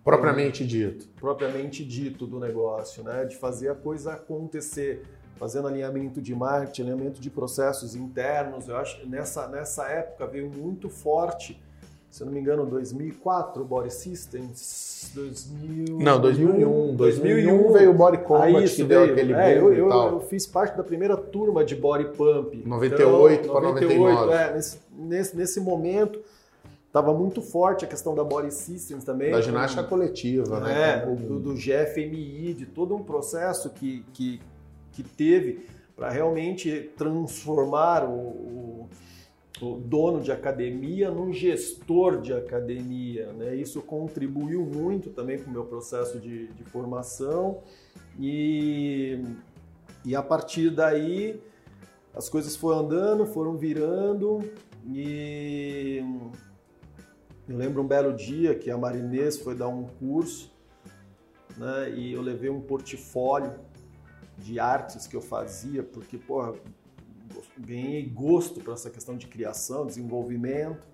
Propriamente 0.04 0.66
dito. 0.66 1.08
Propriamente 1.20 1.84
dito 1.86 2.28
do 2.28 2.40
negócio, 2.40 3.04
né? 3.04 3.24
De 3.24 3.38
fazer 3.38 3.70
a 3.70 3.76
coisa 3.76 4.14
acontecer, 4.14 5.04
fazendo 5.38 5.68
alinhamento 5.68 6.22
de 6.22 6.36
marketing, 6.36 6.82
alinhamento 6.82 7.22
de 7.22 7.30
processos 7.30 7.96
internos. 7.96 8.68
Eu 8.68 8.76
acho 8.76 9.00
que 9.00 9.08
nessa, 9.08 9.48
nessa 9.48 9.88
época 9.88 10.28
veio 10.28 10.50
muito 10.50 10.90
forte, 10.90 11.62
se 12.10 12.22
eu 12.22 12.26
não 12.26 12.34
me 12.34 12.40
engano, 12.42 12.66
2004, 12.66 13.64
Body 13.64 13.94
Systems, 13.94 15.12
2000... 15.16 15.98
Não, 16.00 16.20
2001. 16.20 16.96
2001 16.98 17.72
veio 17.72 17.92
o 17.92 17.94
Body 17.94 18.18
Combat, 18.20 18.58
ah, 18.58 18.62
isso, 18.62 18.76
que 18.76 18.84
veio. 18.84 19.06
deu 19.06 19.14
aquele 19.14 19.34
é, 19.34 19.58
eu, 19.58 19.74
eu, 19.74 19.90
eu, 19.90 20.20
fiz 20.20 20.46
parte 20.46 20.76
da 20.78 20.84
primeira 20.84 21.16
turma 21.16 21.64
de 21.64 21.76
Body 21.76 22.10
Pump. 22.16 22.62
98 22.66 23.42
então, 23.42 23.54
para 23.54 23.64
99. 23.70 24.34
É, 24.34 24.54
nesse, 24.54 24.80
nesse, 24.96 25.38
nesse 25.38 25.60
momento 25.62 26.20
Estava 26.94 27.12
muito 27.12 27.42
forte 27.42 27.86
a 27.86 27.88
questão 27.88 28.14
da 28.14 28.24
Body 28.24 28.54
Systems 28.54 29.04
também. 29.04 29.32
Da 29.32 29.42
ginástica 29.42 29.82
com, 29.82 29.90
coletiva, 29.90 30.60
né? 30.60 30.90
É, 30.90 31.06
do, 31.08 31.40
do 31.40 31.56
GFMI, 31.56 32.54
de 32.54 32.68
todo 32.68 32.96
um 32.96 33.02
processo 33.02 33.72
que, 33.72 34.06
que, 34.14 34.40
que 34.92 35.02
teve 35.02 35.66
para 35.96 36.12
realmente 36.12 36.92
transformar 36.96 38.08
o, 38.08 38.14
o, 38.14 38.90
o 39.60 39.80
dono 39.80 40.22
de 40.22 40.32
academia 40.32 41.10
num 41.10 41.34
gestor 41.34 42.22
de 42.22 42.32
academia. 42.32 43.34
Né? 43.34 43.56
Isso 43.56 43.82
contribuiu 43.82 44.64
muito 44.64 45.10
também 45.10 45.40
para 45.40 45.50
o 45.50 45.52
meu 45.52 45.66
processo 45.66 46.20
de, 46.20 46.46
de 46.46 46.64
formação 46.66 47.62
e, 48.20 49.20
e 50.06 50.16
a 50.16 50.22
partir 50.22 50.70
daí 50.70 51.42
as 52.14 52.30
coisas 52.30 52.56
foram 52.56 52.82
andando, 52.82 53.26
foram 53.26 53.58
virando 53.58 54.48
e 54.86 56.04
eu 57.48 57.58
lembro 57.58 57.82
um 57.82 57.88
belo 57.88 58.14
dia 58.14 58.56
que 58.56 58.72
a 58.72 58.78
Marinês 58.78 59.38
foi 59.38 59.56
dar 59.56 59.68
um 59.68 59.84
curso 59.84 60.52
né, 61.58 61.92
e 61.92 62.14
eu 62.14 62.22
levei 62.22 62.50
um 62.50 62.62
portfólio 62.62 63.54
de 64.38 64.60
artes 64.60 65.06
que 65.06 65.16
eu 65.16 65.22
fazia, 65.22 65.84
porque, 65.84 66.18
porra, 66.18 66.54
ganhei 67.58 68.04
gosto 68.06 68.62
para 68.62 68.74
essa 68.74 68.90
questão 68.90 69.16
de 69.16 69.28
criação, 69.28 69.86
desenvolvimento. 69.86 70.92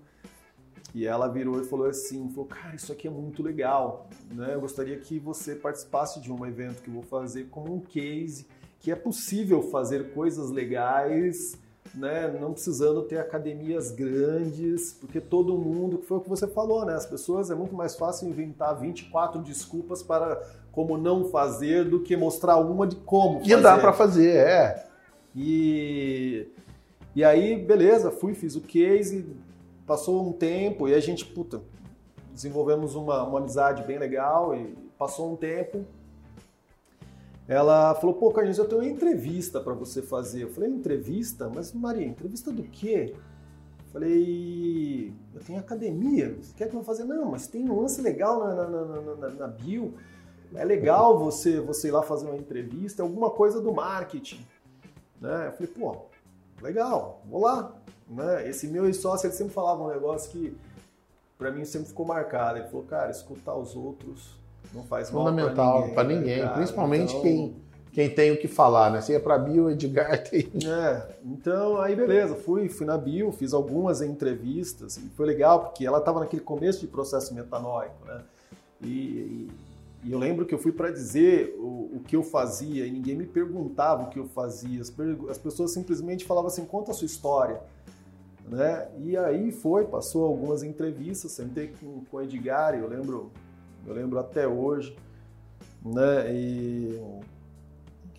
E 0.92 1.06
ela 1.06 1.28
virou 1.28 1.60
e 1.60 1.64
falou 1.64 1.86
assim, 1.86 2.28
falou, 2.30 2.46
cara, 2.46 2.74
isso 2.74 2.92
aqui 2.92 3.06
é 3.06 3.10
muito 3.10 3.44
legal, 3.44 4.08
né? 4.32 4.54
Eu 4.54 4.60
gostaria 4.60 4.98
que 4.98 5.20
você 5.20 5.54
participasse 5.54 6.20
de 6.20 6.32
um 6.32 6.44
evento 6.44 6.82
que 6.82 6.88
eu 6.88 6.94
vou 6.94 7.02
fazer 7.04 7.44
como 7.48 7.72
um 7.72 7.80
case, 7.80 8.48
que 8.80 8.90
é 8.90 8.96
possível 8.96 9.62
fazer 9.62 10.12
coisas 10.12 10.50
legais, 10.50 11.56
né? 11.94 12.28
Não 12.40 12.52
precisando 12.52 13.02
ter 13.02 13.18
academias 13.18 13.90
grandes, 13.90 14.92
porque 14.92 15.20
todo 15.20 15.56
mundo, 15.56 15.98
que 15.98 16.06
foi 16.06 16.18
o 16.18 16.20
que 16.20 16.28
você 16.28 16.46
falou, 16.46 16.84
né? 16.84 16.94
As 16.94 17.06
pessoas 17.06 17.50
é 17.50 17.54
muito 17.54 17.74
mais 17.74 17.96
fácil 17.96 18.28
inventar 18.28 18.78
24 18.78 19.40
desculpas 19.42 20.02
para 20.02 20.40
como 20.70 20.96
não 20.96 21.24
fazer 21.28 21.84
do 21.84 22.00
que 22.00 22.16
mostrar 22.16 22.56
uma 22.58 22.86
de 22.86 22.96
como 22.96 23.40
fazer. 23.40 23.58
E 23.58 23.62
dá 23.62 23.78
para 23.78 23.92
fazer, 23.92 24.36
é. 24.36 24.86
E, 25.34 26.48
e 27.14 27.24
aí, 27.24 27.56
beleza, 27.56 28.10
fui, 28.10 28.34
fiz 28.34 28.56
o 28.56 28.60
case, 28.60 29.26
passou 29.86 30.26
um 30.28 30.32
tempo 30.32 30.88
e 30.88 30.94
a 30.94 31.00
gente, 31.00 31.24
puta, 31.24 31.60
desenvolvemos 32.32 32.94
uma, 32.94 33.24
uma 33.24 33.38
amizade 33.38 33.82
bem 33.82 33.98
legal 33.98 34.54
e 34.54 34.74
passou 34.98 35.32
um 35.32 35.36
tempo. 35.36 35.84
Ela 37.50 37.96
falou, 37.96 38.14
pô, 38.14 38.30
Carlinhos, 38.30 38.58
eu 38.58 38.68
tenho 38.68 38.80
uma 38.80 38.88
entrevista 38.88 39.60
para 39.60 39.74
você 39.74 40.00
fazer. 40.00 40.44
Eu 40.44 40.50
falei, 40.50 40.70
entrevista? 40.70 41.50
Mas, 41.52 41.72
Maria, 41.72 42.06
entrevista 42.06 42.52
do 42.52 42.62
quê? 42.62 43.12
Eu 43.12 43.92
falei, 43.92 45.12
eu 45.34 45.40
tenho 45.40 45.58
academia, 45.58 46.36
você 46.40 46.54
quer 46.54 46.70
que 46.70 46.76
eu 46.76 46.84
fazer? 46.84 47.02
Não, 47.02 47.28
mas 47.28 47.48
tem 47.48 47.68
um 47.68 47.80
lance 47.80 48.00
legal 48.00 48.38
na, 48.38 48.54
na, 48.54 48.84
na, 48.84 49.16
na, 49.16 49.28
na 49.30 49.46
bio, 49.48 49.94
é 50.54 50.64
legal 50.64 51.18
você, 51.18 51.60
você 51.60 51.88
ir 51.88 51.90
lá 51.90 52.04
fazer 52.04 52.26
uma 52.26 52.36
entrevista, 52.36 53.02
alguma 53.02 53.30
coisa 53.30 53.60
do 53.60 53.72
marketing. 53.74 54.46
Né? 55.20 55.48
Eu 55.48 55.52
falei, 55.52 55.72
pô, 55.72 55.96
legal, 56.62 57.20
vou 57.28 57.40
lá. 57.40 57.74
Né? 58.08 58.48
Esse 58.48 58.68
meu 58.68 58.86
ex-sócio, 58.86 59.26
ele 59.26 59.34
sempre 59.34 59.52
falava 59.52 59.82
um 59.82 59.88
negócio 59.88 60.30
que 60.30 60.56
para 61.36 61.50
mim 61.50 61.64
sempre 61.64 61.88
ficou 61.88 62.06
marcado. 62.06 62.60
Ele 62.60 62.68
falou, 62.68 62.86
cara, 62.86 63.10
escutar 63.10 63.56
os 63.56 63.74
outros 63.74 64.39
não 64.74 64.84
faz 64.84 65.10
mal 65.10 65.24
Fundamental 65.24 65.88
para 65.90 66.04
ninguém, 66.04 66.20
ninguém 66.20 66.44
né, 66.44 66.52
principalmente 66.54 67.10
então... 67.10 67.22
quem, 67.22 67.56
quem 67.92 68.10
tem 68.10 68.30
o 68.32 68.36
que 68.36 68.48
falar, 68.48 68.90
né? 68.90 69.00
Se 69.00 69.14
é 69.14 69.18
para 69.18 69.38
bio, 69.38 69.70
Edgar 69.70 70.22
tem. 70.22 70.50
É, 70.64 71.06
então 71.24 71.80
aí 71.80 71.96
beleza, 71.96 72.34
fui, 72.34 72.68
fui 72.68 72.86
na 72.86 72.96
bio, 72.96 73.32
fiz 73.32 73.52
algumas 73.52 74.00
entrevistas 74.00 74.96
e 74.96 75.08
foi 75.10 75.26
legal 75.26 75.64
porque 75.64 75.86
ela 75.86 75.98
estava 75.98 76.20
naquele 76.20 76.42
começo 76.42 76.80
de 76.80 76.86
processo 76.86 77.34
metanóico, 77.34 78.04
né? 78.06 78.22
E, 78.82 78.88
e 78.88 79.50
e 80.02 80.12
eu 80.12 80.18
lembro 80.18 80.46
que 80.46 80.54
eu 80.54 80.58
fui 80.58 80.72
para 80.72 80.90
dizer 80.90 81.54
o, 81.58 81.96
o, 81.96 82.02
que 82.06 82.16
eu 82.16 82.22
fazia 82.22 82.86
e 82.86 82.90
ninguém 82.90 83.14
me 83.14 83.26
perguntava 83.26 84.04
o 84.04 84.08
que 84.08 84.18
eu 84.18 84.26
fazia. 84.26 84.80
As, 84.80 84.92
as 85.28 85.36
pessoas 85.36 85.72
simplesmente 85.72 86.24
falavam 86.24 86.48
assim: 86.48 86.64
conta 86.64 86.90
a 86.90 86.94
sua 86.94 87.04
história. 87.04 87.60
Né? 88.48 88.88
E 88.98 89.16
aí 89.16 89.52
foi, 89.52 89.84
passou 89.84 90.24
algumas 90.24 90.62
entrevistas, 90.62 91.32
sentei 91.32 91.72
com, 91.80 92.02
com 92.10 92.16
o 92.16 92.22
Edgar, 92.22 92.74
eu 92.74 92.88
lembro, 92.88 93.30
eu 93.86 93.94
lembro 93.94 94.18
até 94.18 94.46
hoje, 94.46 94.96
né? 95.84 96.32
E 96.32 97.00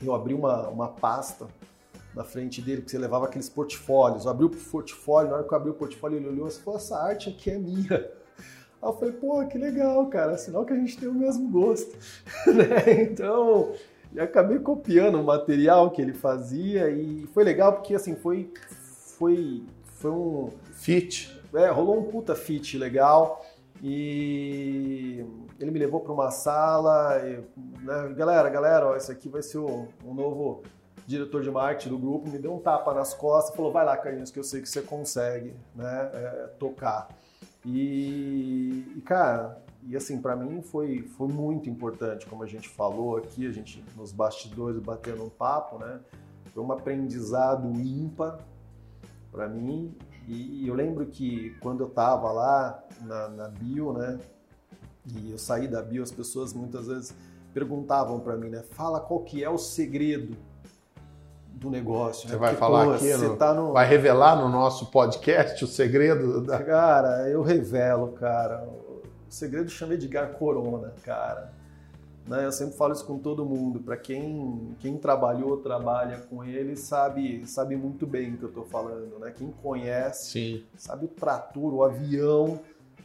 eu 0.04 0.14
abri 0.14 0.34
uma, 0.34 0.68
uma 0.70 0.88
pasta 0.88 1.48
na 2.16 2.24
frente 2.24 2.62
dele, 2.62 2.82
que 2.82 2.92
você 2.92 2.98
levava 2.98 3.26
aqueles 3.26 3.50
portfólios. 3.50 4.26
Eu 4.26 4.32
abri 4.32 4.46
o 4.46 4.50
portfólio, 4.50 5.30
na 5.30 5.38
hora 5.38 5.48
que 5.48 5.54
eu 5.54 5.58
abri 5.58 5.70
o 5.70 5.76
portfólio, 5.76 6.18
ele 6.18 6.28
olhou 6.28 6.48
e 6.48 6.52
falou: 6.52 6.80
essa 6.80 6.98
arte 6.98 7.30
aqui 7.30 7.52
é 7.52 7.58
minha. 7.58 8.12
Aí 8.82 8.90
eu 8.90 8.94
falei, 8.94 9.14
pô, 9.14 9.46
que 9.46 9.58
legal, 9.60 10.08
cara, 10.08 10.38
sinal 10.38 10.66
que 10.66 10.74
a 10.74 10.76
gente 10.76 10.98
tem 10.98 11.08
o 11.08 11.14
mesmo 11.14 11.50
gosto. 11.50 11.96
né? 12.48 13.04
Então, 13.04 13.74
eu 14.14 14.24
acabei 14.24 14.58
copiando 14.58 15.20
o 15.20 15.24
material 15.24 15.92
que 15.92 16.02
ele 16.02 16.14
fazia 16.14 16.90
e 16.90 17.28
foi 17.28 17.44
legal 17.44 17.74
porque, 17.74 17.94
assim, 17.94 18.16
foi, 18.16 18.52
foi, 19.18 19.64
foi 19.86 20.12
um... 20.12 20.50
Fit. 20.74 21.40
É, 21.54 21.70
rolou 21.70 22.00
um 22.00 22.04
puta 22.04 22.34
fit 22.34 22.76
legal 22.78 23.46
e 23.84 25.24
ele 25.64 25.72
me 25.72 25.80
levou 25.80 26.00
para 26.00 26.12
uma 26.12 26.32
sala 26.32 27.20
e, 27.26 27.44
né, 27.84 28.14
galera, 28.16 28.50
galera, 28.50 28.88
ó, 28.88 28.96
esse 28.96 29.12
aqui 29.12 29.30
vai 29.30 29.42
ser 29.42 29.60
o, 29.60 29.88
o 30.04 30.14
novo 30.14 30.64
diretor 31.06 31.42
de 31.42 31.52
marketing 31.52 31.90
do 31.90 31.98
grupo, 31.98 32.30
me 32.30 32.38
deu 32.38 32.54
um 32.54 32.60
tapa 32.60 32.94
nas 32.94 33.14
costas 33.14 33.56
falou, 33.56 33.72
vai 33.72 33.86
lá, 33.86 33.98
Carlinhos, 33.98 34.32
que 34.32 34.40
eu 34.40 34.44
sei 34.44 34.62
que 34.62 34.70
você 34.70 34.82
consegue 34.82 35.54
né, 35.76 36.10
é, 36.14 36.50
tocar. 36.58 37.10
E, 37.66 38.94
e 38.96 39.02
cara, 39.02 39.62
e 39.84 39.96
assim, 39.96 40.22
para 40.22 40.36
mim 40.36 40.62
foi, 40.62 41.02
foi 41.18 41.28
muito 41.28 41.70
importante, 41.70 42.26
como 42.26 42.44
a 42.44 42.48
gente 42.48 42.70
falou 42.70 43.18
aqui, 43.18 43.48
a 43.48 43.52
gente 43.52 43.84
nos 43.96 44.12
bastidores 44.12 44.82
batendo 44.82 45.24
um 45.24 45.30
papo, 45.30 45.80
né? 45.80 46.00
Foi 46.54 46.64
um 46.64 46.72
aprendizado 46.72 47.68
ímpar 47.80 48.40
para 49.32 49.48
mim. 49.48 49.96
E 50.28 50.68
eu 50.68 50.76
lembro 50.76 51.06
que 51.08 51.56
quando 51.60 51.84
eu 51.84 51.90
tava 51.90 52.32
lá 52.32 52.84
na, 53.02 53.30
na 53.30 53.48
bio, 53.48 53.94
né? 53.94 54.20
E 55.06 55.32
eu 55.32 55.38
saí 55.38 55.68
da 55.68 55.82
bio, 55.82 56.04
as 56.04 56.12
pessoas 56.12 56.54
muitas 56.54 56.88
vezes 56.88 57.14
perguntavam 57.54 58.20
para 58.20 58.38
mim, 58.38 58.50
né? 58.50 58.64
Fala 58.72 59.00
qual 59.00 59.22
que 59.22 59.44
é 59.44 59.50
o 59.50 59.58
segredo 59.58 60.38
do 61.62 61.70
negócio. 61.70 62.28
Você 62.28 62.34
né? 62.34 62.40
vai 62.40 62.50
Porque, 62.50 62.60
falar 62.60 62.86
pô, 62.86 62.92
aqui, 62.94 63.14
no, 63.14 63.36
tá 63.36 63.54
no... 63.54 63.72
vai 63.74 63.88
revelar 63.88 64.36
no 64.36 64.50
nosso 64.50 64.88
podcast 64.88 65.64
o 65.64 65.68
segredo? 65.68 66.42
Da... 66.42 66.62
Cara, 66.64 67.30
eu 67.30 67.42
revelo, 67.42 68.14
cara. 68.14 68.68
O 68.68 69.34
segredo 69.34 69.70
chama 69.70 69.94
Edgar 69.94 70.34
Corona, 70.34 70.94
cara. 71.06 71.54
Né? 72.28 72.46
Eu 72.46 72.52
sempre 72.52 72.76
falo 72.76 72.94
isso 72.94 73.06
com 73.06 73.18
todo 73.18 73.46
mundo. 73.46 73.80
Para 73.80 73.96
quem, 73.98 74.76
quem 74.80 74.98
trabalhou, 74.98 75.58
trabalha 75.58 76.18
com 76.30 76.44
ele, 76.44 76.76
sabe 76.76 77.48
sabe 77.48 77.76
muito 77.76 78.06
bem 78.06 78.34
o 78.34 78.38
que 78.38 78.44
eu 78.44 78.50
estou 78.50 78.66
falando. 78.66 79.20
Né? 79.20 79.32
Quem 79.36 79.52
conhece, 79.52 80.32
Sim. 80.32 80.64
sabe 80.76 81.06
o 81.06 81.08
trator, 81.08 81.74
o 81.74 81.84
avião 81.84 82.60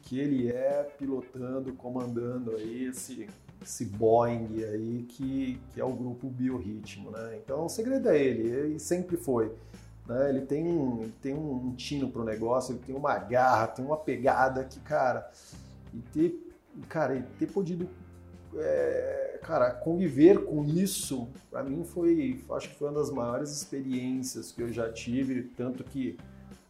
que 0.07 0.19
ele 0.19 0.49
é 0.49 0.83
pilotando, 0.99 1.73
comandando 1.75 2.53
aí 2.57 2.85
esse 2.85 3.29
esse 3.62 3.85
Boeing 3.85 4.62
aí 4.62 5.07
que, 5.09 5.59
que 5.73 5.81
é 5.81 5.85
o 5.85 5.92
grupo 5.92 6.29
Biorritmo, 6.29 7.11
né? 7.11 7.38
Então 7.42 7.64
o 7.64 7.69
segredo 7.69 8.09
é 8.09 8.19
ele, 8.19 8.49
ele 8.49 8.79
sempre 8.79 9.16
foi. 9.16 9.53
Né? 10.07 10.29
Ele 10.29 10.42
tem, 10.42 10.66
ele 11.01 11.12
tem 11.21 11.35
um 11.35 11.75
tino 11.75 12.09
pro 12.11 12.23
negócio, 12.23 12.73
ele 12.73 12.83
tem 12.87 12.95
uma 12.95 13.19
garra, 13.19 13.66
tem 13.66 13.85
uma 13.85 13.97
pegada 13.97 14.62
que, 14.62 14.79
cara, 14.81 15.29
e 15.92 15.99
ter, 15.99 16.53
cara, 16.88 17.16
e 17.16 17.23
ter 17.38 17.47
podido 17.47 17.88
é, 18.55 19.40
cara, 19.42 19.71
conviver 19.71 20.45
com 20.45 20.64
isso, 20.64 21.29
para 21.51 21.64
mim 21.64 21.83
foi, 21.85 22.42
acho 22.53 22.69
que 22.69 22.77
foi 22.77 22.88
uma 22.88 23.01
das 23.01 23.11
maiores 23.11 23.51
experiências 23.51 24.53
que 24.53 24.62
eu 24.62 24.73
já 24.73 24.92
tive, 24.92 25.42
tanto 25.57 25.83
que 25.83 26.16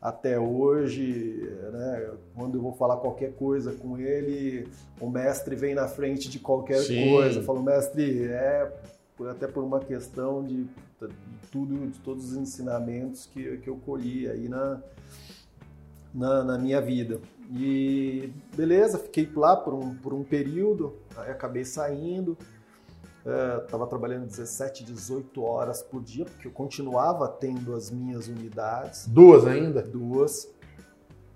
até 0.01 0.39
hoje, 0.39 1.51
né, 1.73 2.11
quando 2.35 2.59
eu 2.59 2.63
vou 2.63 2.73
falar 2.73 2.99
qualquer 2.99 3.33
coisa 3.35 3.73
com 3.73 3.99
ele, 3.99 4.69
o 5.01 5.09
mestre 5.09 5.57
vem 5.57 5.75
na 5.75 5.89
frente 5.89 6.29
de 6.29 6.39
qualquer 6.39 6.79
Sim. 6.81 7.11
coisa. 7.11 7.41
Eu 7.41 7.45
falo, 7.45 7.63
mestre, 7.63 8.25
é 8.25 8.71
até 9.31 9.47
por 9.47 9.65
uma 9.65 9.81
questão 9.81 10.45
de, 10.45 10.65
de, 10.65 11.49
tudo, 11.51 11.87
de 11.87 11.99
todos 12.01 12.33
os 12.33 12.37
ensinamentos 12.37 13.27
que, 13.27 13.57
que 13.59 13.69
eu 13.69 13.77
colhi 13.77 14.29
aí 14.29 14.49
na, 14.49 14.81
na, 16.13 16.45
na, 16.45 16.59
minha 16.59 16.81
vida. 16.81 17.21
E 17.51 18.31
beleza, 18.55 18.99
fiquei 18.99 19.29
lá 19.35 19.57
por 19.57 19.73
um, 19.73 19.95
por 19.95 20.13
um 20.13 20.23
período, 20.23 20.95
aí 21.17 21.31
acabei 21.31 21.65
saindo 21.65 22.37
estava 23.65 23.85
é, 23.85 23.87
trabalhando 23.89 24.27
17, 24.27 24.85
18 24.85 25.43
horas 25.43 25.83
por 25.83 26.03
dia, 26.03 26.25
porque 26.25 26.47
eu 26.47 26.53
continuava 26.53 27.29
tendo 27.29 27.75
as 27.75 27.91
minhas 27.91 28.29
unidades. 28.29 29.07
Duas 29.07 29.47
ainda? 29.47 29.83
Duas. 29.83 30.49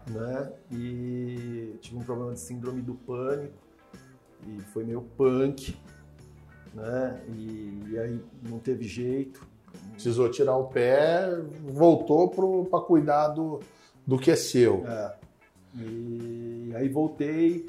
Né? 0.08 0.52
E 0.70 1.76
tive 1.80 1.96
um 1.96 2.02
problema 2.02 2.32
de 2.32 2.40
síndrome 2.40 2.80
do 2.80 2.94
pânico, 2.94 3.54
e 4.46 4.60
foi 4.72 4.84
meio 4.84 5.02
punk, 5.02 5.76
né? 6.74 7.22
E, 7.28 7.84
e 7.90 7.98
aí 7.98 8.24
não 8.48 8.58
teve 8.58 8.84
jeito. 8.84 9.46
Precisou 9.92 10.30
tirar 10.30 10.56
o 10.56 10.64
pé, 10.64 11.28
voltou 11.64 12.28
para 12.64 12.80
cuidar 12.80 13.28
do, 13.28 13.60
do 14.06 14.18
que 14.18 14.30
é 14.30 14.36
seu. 14.36 14.84
É. 14.86 15.14
E 15.74 16.72
aí 16.74 16.88
voltei, 16.88 17.68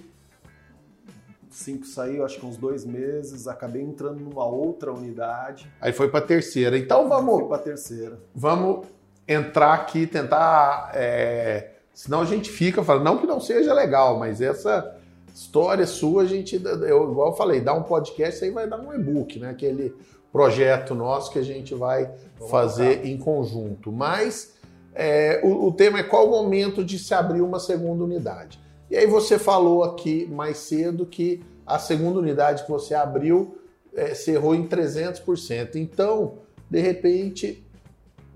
cinco 1.55 1.85
saiu, 1.85 2.25
acho 2.25 2.39
que 2.39 2.45
uns 2.45 2.57
dois 2.57 2.85
meses, 2.85 3.47
acabei 3.47 3.81
entrando 3.81 4.19
numa 4.19 4.45
outra 4.45 4.91
unidade. 4.91 5.71
Aí 5.79 5.91
foi 5.91 6.09
para 6.09 6.21
terceira. 6.21 6.77
Então 6.77 7.07
vamos. 7.07 7.39
Fui 7.39 7.47
para 7.47 7.57
terceira. 7.59 8.19
Vamos 8.33 8.85
entrar 9.27 9.73
aqui, 9.73 10.07
tentar. 10.07 10.91
É, 10.93 11.71
senão 11.93 12.21
a 12.21 12.25
gente 12.25 12.49
fica 12.49 12.83
falando, 12.83 13.03
não 13.03 13.17
que 13.17 13.27
não 13.27 13.39
seja 13.39 13.73
legal, 13.73 14.17
mas 14.17 14.41
essa 14.41 14.95
história 15.33 15.85
sua, 15.85 16.23
a 16.23 16.25
gente, 16.25 16.61
eu, 16.63 17.11
igual 17.11 17.29
eu 17.29 17.35
falei, 17.35 17.61
dá 17.61 17.73
um 17.73 17.83
podcast, 17.83 18.43
aí 18.43 18.51
vai 18.51 18.67
dar 18.67 18.79
um 18.79 18.93
e-book, 18.93 19.39
né? 19.39 19.49
Aquele 19.49 19.95
projeto 20.31 20.95
nosso 20.95 21.31
que 21.31 21.39
a 21.39 21.43
gente 21.43 21.75
vai 21.75 22.09
Vamos 22.37 22.51
fazer 22.51 23.05
em 23.05 23.17
conjunto. 23.17 23.91
Mas 23.91 24.53
é, 24.93 25.41
o, 25.43 25.67
o, 25.67 25.71
tema 25.71 25.99
é 25.99 26.03
qual 26.03 26.27
o 26.27 26.31
momento 26.31 26.83
de 26.83 26.97
se 26.99 27.13
abrir 27.13 27.41
uma 27.41 27.59
segunda 27.59 28.03
unidade. 28.03 28.59
E 28.91 28.97
aí 28.97 29.07
você 29.07 29.39
falou 29.39 29.85
aqui 29.85 30.25
mais 30.25 30.57
cedo 30.57 31.05
que 31.05 31.41
a 31.65 31.79
segunda 31.79 32.19
unidade 32.19 32.65
que 32.65 32.69
você 32.69 32.93
abriu 32.93 33.57
é, 33.95 34.13
se 34.13 34.31
errou 34.31 34.53
em 34.53 34.67
300%. 34.67 35.75
Então, 35.75 36.39
de 36.69 36.81
repente, 36.81 37.65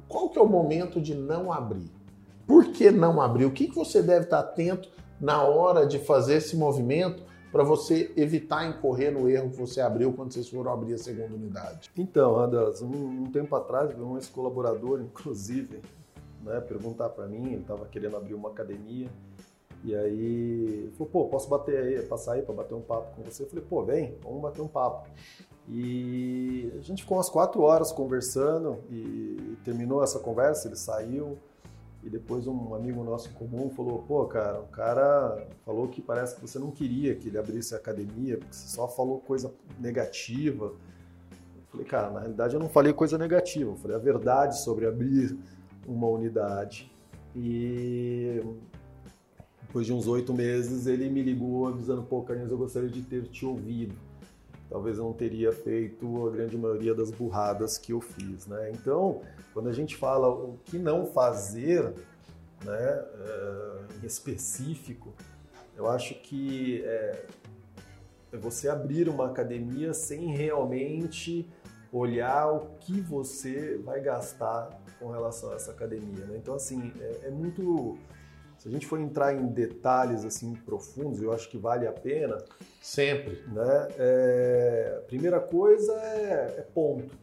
qual 0.08 0.30
que 0.30 0.40
é 0.40 0.42
o 0.42 0.48
momento 0.48 1.02
de 1.02 1.14
não 1.14 1.52
abrir? 1.52 1.92
Por 2.48 2.72
que 2.72 2.90
não 2.90 3.20
abrir? 3.20 3.44
O 3.44 3.52
que, 3.52 3.68
que 3.68 3.76
você 3.76 4.02
deve 4.02 4.24
estar 4.24 4.40
atento 4.40 4.88
na 5.20 5.44
hora 5.44 5.86
de 5.86 6.00
fazer 6.00 6.36
esse 6.36 6.56
movimento 6.56 7.22
para 7.52 7.66
você 7.66 8.14
evitar 8.16 8.66
incorrer 8.66 9.12
no 9.12 9.30
erro 9.30 9.50
que 9.50 9.58
você 9.58 9.82
abriu 9.82 10.14
quando 10.14 10.32
vocês 10.32 10.48
foram 10.48 10.72
abrir 10.72 10.94
a 10.94 10.98
segunda 10.98 11.36
unidade? 11.36 11.92
Então, 11.98 12.40
Anderson, 12.40 12.86
um, 12.86 13.24
um 13.24 13.26
tempo 13.30 13.54
atrás, 13.58 13.94
um 14.00 14.16
ex-colaborador, 14.16 15.02
inclusive, 15.02 15.82
né, 16.42 16.62
perguntar 16.62 17.10
para 17.10 17.28
mim, 17.28 17.48
ele 17.48 17.62
estava 17.62 17.86
querendo 17.88 18.16
abrir 18.16 18.36
uma 18.36 18.52
academia, 18.52 19.10
e 19.86 19.96
aí 19.96 20.92
falou, 20.98 21.12
pô, 21.12 21.26
posso 21.26 21.48
bater 21.48 21.78
aí, 21.78 22.02
passar 22.08 22.34
aí 22.34 22.42
para 22.42 22.56
bater 22.56 22.74
um 22.74 22.82
papo 22.82 23.16
com 23.16 23.22
você? 23.22 23.44
Eu 23.44 23.48
falei, 23.48 23.64
pô, 23.64 23.84
vem, 23.84 24.18
vamos 24.24 24.42
bater 24.42 24.62
um 24.62 24.68
papo. 24.68 25.08
E 25.70 26.72
a 26.76 26.82
gente 26.82 27.04
ficou 27.04 27.18
umas 27.18 27.30
quatro 27.30 27.62
horas 27.62 27.92
conversando 27.92 28.84
e 28.90 29.58
terminou 29.64 30.04
essa 30.04 30.20
conversa, 30.20 30.68
ele 30.68 30.76
saiu, 30.76 31.38
e 32.06 32.10
depois 32.10 32.46
um 32.46 32.76
amigo 32.76 33.04
nosso 33.04 33.30
em 33.30 33.34
comum 33.34 33.70
falou: 33.72 34.04
pô, 34.08 34.26
cara, 34.26 34.60
o 34.60 34.68
cara 34.68 35.48
falou 35.66 35.88
que 35.88 36.02
parece 36.02 36.36
que 36.36 36.42
você 36.42 36.60
não 36.60 36.70
queria 36.70 37.16
que 37.16 37.30
ele 37.30 37.38
abrisse 37.38 37.74
a 37.74 37.78
academia, 37.78 38.38
porque 38.38 38.54
você 38.54 38.68
só 38.68 38.88
falou 38.88 39.20
coisa 39.22 39.52
negativa. 39.80 40.66
Eu 40.66 41.64
falei, 41.72 41.86
cara, 41.86 42.12
na 42.12 42.20
realidade 42.20 42.54
eu 42.54 42.60
não 42.60 42.70
falei 42.70 42.94
coisa 42.94 43.18
negativa, 43.18 43.72
eu 43.72 43.76
falei 43.76 43.98
a 43.98 44.00
verdade 44.00 44.60
sobre 44.60 44.86
abrir 44.86 45.36
uma 45.88 46.08
unidade. 46.08 46.92
E 47.36 48.40
depois 49.76 49.86
de 49.86 49.92
uns 49.92 50.08
oito 50.08 50.34
meses 50.34 50.88
ele 50.88 51.10
me 51.10 51.22
ligou 51.22 51.68
avisando: 51.68 52.02
pô, 52.02 52.22
Carlinhos, 52.22 52.50
eu 52.50 52.58
gostaria 52.58 52.88
de 52.88 53.02
ter 53.02 53.24
te 53.24 53.46
ouvido 53.46 53.94
talvez 54.70 54.98
eu 54.98 55.04
não 55.04 55.14
teria 55.14 55.52
feito 55.52 56.28
a 56.28 56.32
grande 56.32 56.58
maioria 56.58 56.96
das 56.96 57.12
burradas 57.12 57.78
que 57.78 57.94
eu 57.94 58.02
fiz, 58.02 58.48
né? 58.48 58.72
Então, 58.72 59.22
quando 59.54 59.70
a 59.70 59.72
gente 59.72 59.96
fala 59.96 60.28
o 60.28 60.58
que 60.66 60.78
não 60.78 61.06
fazer, 61.06 61.94
né, 62.64 62.74
é, 62.74 63.82
em 64.02 64.06
específico, 64.06 65.14
eu 65.78 65.88
acho 65.88 66.16
que 66.16 66.84
é, 66.84 67.26
é 68.34 68.38
você 68.38 68.68
abrir 68.68 69.08
uma 69.08 69.28
academia 69.28 69.94
sem 69.94 70.36
realmente 70.36 71.48
olhar 71.92 72.52
o 72.52 72.76
que 72.80 73.00
você 73.00 73.78
vai 73.78 74.02
gastar 74.02 74.70
com 75.00 75.12
relação 75.12 75.52
a 75.52 75.56
essa 75.56 75.72
academia. 75.72 76.26
Né? 76.26 76.38
Então, 76.38 76.56
assim, 76.56 76.92
é, 77.00 77.28
é 77.28 77.30
muito 77.30 77.98
se 78.66 78.70
a 78.70 78.72
gente 78.72 78.88
for 78.88 79.00
entrar 79.00 79.36
em 79.36 79.46
detalhes 79.46 80.26
assim 80.26 80.56
profundos, 80.56 81.22
eu 81.22 81.32
acho 81.32 81.48
que 81.48 81.56
vale 81.56 81.86
a 81.86 81.92
pena. 81.92 82.44
Sempre. 82.82 83.44
Né? 83.48 83.88
É, 83.96 85.04
primeira 85.06 85.40
coisa 85.40 85.94
é, 85.94 86.56
é, 86.58 86.62
ponto. 86.74 87.14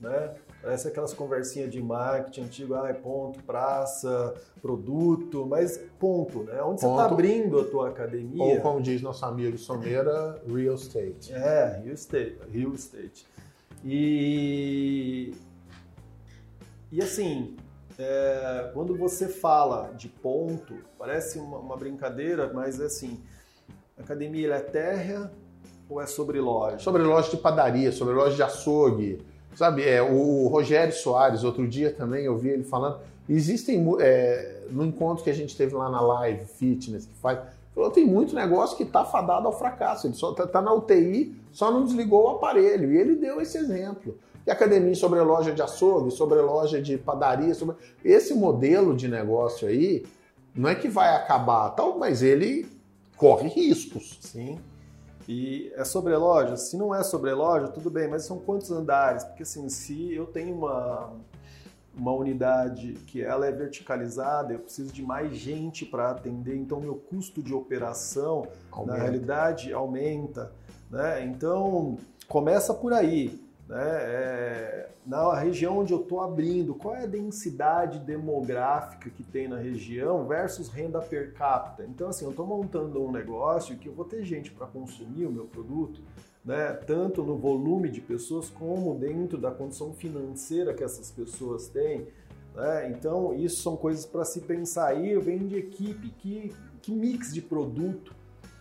Né? 0.00 0.34
Parece 0.62 0.88
aquelas 0.88 1.12
conversinhas 1.12 1.70
de 1.70 1.82
marketing 1.82 2.44
antigo, 2.44 2.74
ah, 2.74 2.88
é 2.88 2.94
ponto, 2.94 3.42
praça, 3.42 4.34
produto, 4.62 5.44
mas 5.44 5.76
ponto, 5.98 6.44
né? 6.44 6.62
Onde 6.62 6.80
ponto, 6.80 6.80
você 6.80 6.86
está 6.86 7.04
abrindo 7.04 7.60
a 7.60 7.64
tua 7.64 7.88
academia. 7.90 8.42
Ou 8.42 8.60
como 8.62 8.80
diz 8.80 9.02
nosso 9.02 9.26
amigo 9.26 9.58
Someira, 9.58 10.40
real 10.46 10.76
estate. 10.76 11.34
É, 11.34 11.82
real 11.82 11.94
estate. 11.94 12.38
Real 12.50 12.72
estate. 12.72 13.26
E, 13.84 15.34
e 16.90 17.02
assim, 17.02 17.56
é, 17.98 18.70
quando 18.72 18.96
você 18.96 19.28
fala 19.28 19.92
de 19.96 20.08
ponto, 20.08 20.74
parece 20.98 21.38
uma, 21.38 21.58
uma 21.58 21.76
brincadeira, 21.76 22.50
mas 22.52 22.80
é 22.80 22.86
assim, 22.86 23.20
academia 23.98 24.54
é 24.54 24.60
térrea 24.60 25.30
ou 25.88 26.00
é 26.00 26.06
sobre 26.06 26.40
loja? 26.40 26.78
Sobre 26.78 27.02
loja 27.02 27.30
de 27.30 27.36
padaria, 27.36 27.92
sobre 27.92 28.14
loja 28.14 28.36
de 28.36 28.42
açougue. 28.42 29.20
Sabe, 29.54 29.86
é, 29.86 30.00
o 30.02 30.48
Rogério 30.48 30.94
Soares, 30.94 31.44
outro 31.44 31.68
dia 31.68 31.92
também 31.92 32.24
eu 32.24 32.36
vi 32.38 32.48
ele 32.48 32.64
falando, 32.64 32.98
existem, 33.28 33.84
é, 34.00 34.62
no 34.70 34.84
encontro 34.84 35.22
que 35.22 35.28
a 35.28 35.34
gente 35.34 35.54
teve 35.54 35.74
lá 35.74 35.90
na 35.90 36.00
Live 36.00 36.46
Fitness, 36.46 37.04
que 37.04 37.14
faz, 37.16 37.38
falou, 37.74 37.90
tem 37.90 38.06
muito 38.06 38.34
negócio 38.34 38.76
que 38.78 38.82
está 38.82 39.04
fadado 39.04 39.46
ao 39.46 39.58
fracasso, 39.58 40.06
ele 40.06 40.14
só 40.14 40.30
está 40.30 40.46
tá 40.46 40.62
na 40.62 40.72
UTI, 40.72 41.36
só 41.52 41.70
não 41.70 41.84
desligou 41.84 42.24
o 42.24 42.28
aparelho, 42.30 42.92
e 42.92 42.96
ele 42.96 43.16
deu 43.16 43.42
esse 43.42 43.58
exemplo 43.58 44.16
e 44.46 44.50
academia 44.50 44.94
sobre 44.94 45.20
loja 45.20 45.52
de 45.52 45.62
açougue, 45.62 46.10
sobre 46.10 46.40
loja 46.40 46.80
de 46.80 46.98
padaria, 46.98 47.54
sobre 47.54 47.76
esse 48.04 48.34
modelo 48.34 48.94
de 48.94 49.08
negócio 49.08 49.68
aí, 49.68 50.04
não 50.54 50.68
é 50.68 50.74
que 50.74 50.88
vai 50.88 51.14
acabar, 51.14 51.70
tal, 51.70 51.98
mas 51.98 52.22
ele 52.22 52.66
corre 53.16 53.48
riscos. 53.48 54.18
Sim. 54.20 54.58
E 55.28 55.72
é 55.76 55.84
sobre 55.84 56.16
loja? 56.16 56.56
Se 56.56 56.76
não 56.76 56.94
é 56.94 57.02
sobre 57.02 57.32
loja, 57.32 57.68
tudo 57.68 57.88
bem, 57.88 58.08
mas 58.08 58.24
são 58.24 58.38
quantos 58.38 58.70
andares? 58.70 59.22
Porque 59.24 59.44
assim, 59.44 59.68
se 59.68 60.12
eu 60.12 60.26
tenho 60.26 60.56
uma 60.56 61.12
uma 61.94 62.12
unidade 62.12 62.94
que 63.06 63.22
ela 63.22 63.46
é 63.46 63.52
verticalizada, 63.52 64.54
eu 64.54 64.58
preciso 64.58 64.92
de 64.92 65.02
mais 65.02 65.36
gente 65.36 65.84
para 65.84 66.10
atender, 66.10 66.56
então 66.56 66.80
meu 66.80 66.94
custo 66.94 67.42
de 67.42 67.52
operação 67.52 68.46
aumenta. 68.70 68.92
na 68.92 69.02
realidade 69.02 69.72
aumenta, 69.72 70.52
né? 70.90 71.24
Então 71.24 71.98
começa 72.26 72.72
por 72.72 72.92
aí. 72.92 73.40
Né? 73.72 73.80
É, 73.80 74.88
na 75.06 75.34
região 75.34 75.78
onde 75.78 75.94
eu 75.94 76.02
estou 76.02 76.20
abrindo, 76.20 76.74
qual 76.74 76.94
é 76.94 77.04
a 77.04 77.06
densidade 77.06 78.00
demográfica 78.00 79.08
que 79.08 79.22
tem 79.22 79.48
na 79.48 79.56
região 79.56 80.26
versus 80.26 80.68
renda 80.68 81.00
per 81.00 81.32
capita? 81.32 81.82
Então, 81.82 82.10
assim, 82.10 82.26
eu 82.26 82.32
estou 82.32 82.46
montando 82.46 83.02
um 83.02 83.10
negócio 83.10 83.78
que 83.78 83.88
eu 83.88 83.94
vou 83.94 84.04
ter 84.04 84.22
gente 84.24 84.50
para 84.50 84.66
consumir 84.66 85.24
o 85.24 85.32
meu 85.32 85.46
produto, 85.46 86.02
né? 86.44 86.74
tanto 86.86 87.22
no 87.22 87.38
volume 87.38 87.88
de 87.88 88.02
pessoas 88.02 88.50
como 88.50 88.94
dentro 88.94 89.38
da 89.38 89.50
condição 89.50 89.94
financeira 89.94 90.74
que 90.74 90.84
essas 90.84 91.10
pessoas 91.10 91.66
têm. 91.68 92.06
Né? 92.54 92.90
Então, 92.90 93.32
isso 93.32 93.62
são 93.62 93.74
coisas 93.74 94.04
para 94.04 94.26
se 94.26 94.42
pensar. 94.42 94.88
Aí 94.88 95.12
eu 95.12 95.22
venho 95.22 95.48
de 95.48 95.56
equipe, 95.56 96.10
que, 96.10 96.54
que 96.82 96.92
mix 96.92 97.32
de 97.32 97.40
produto 97.40 98.14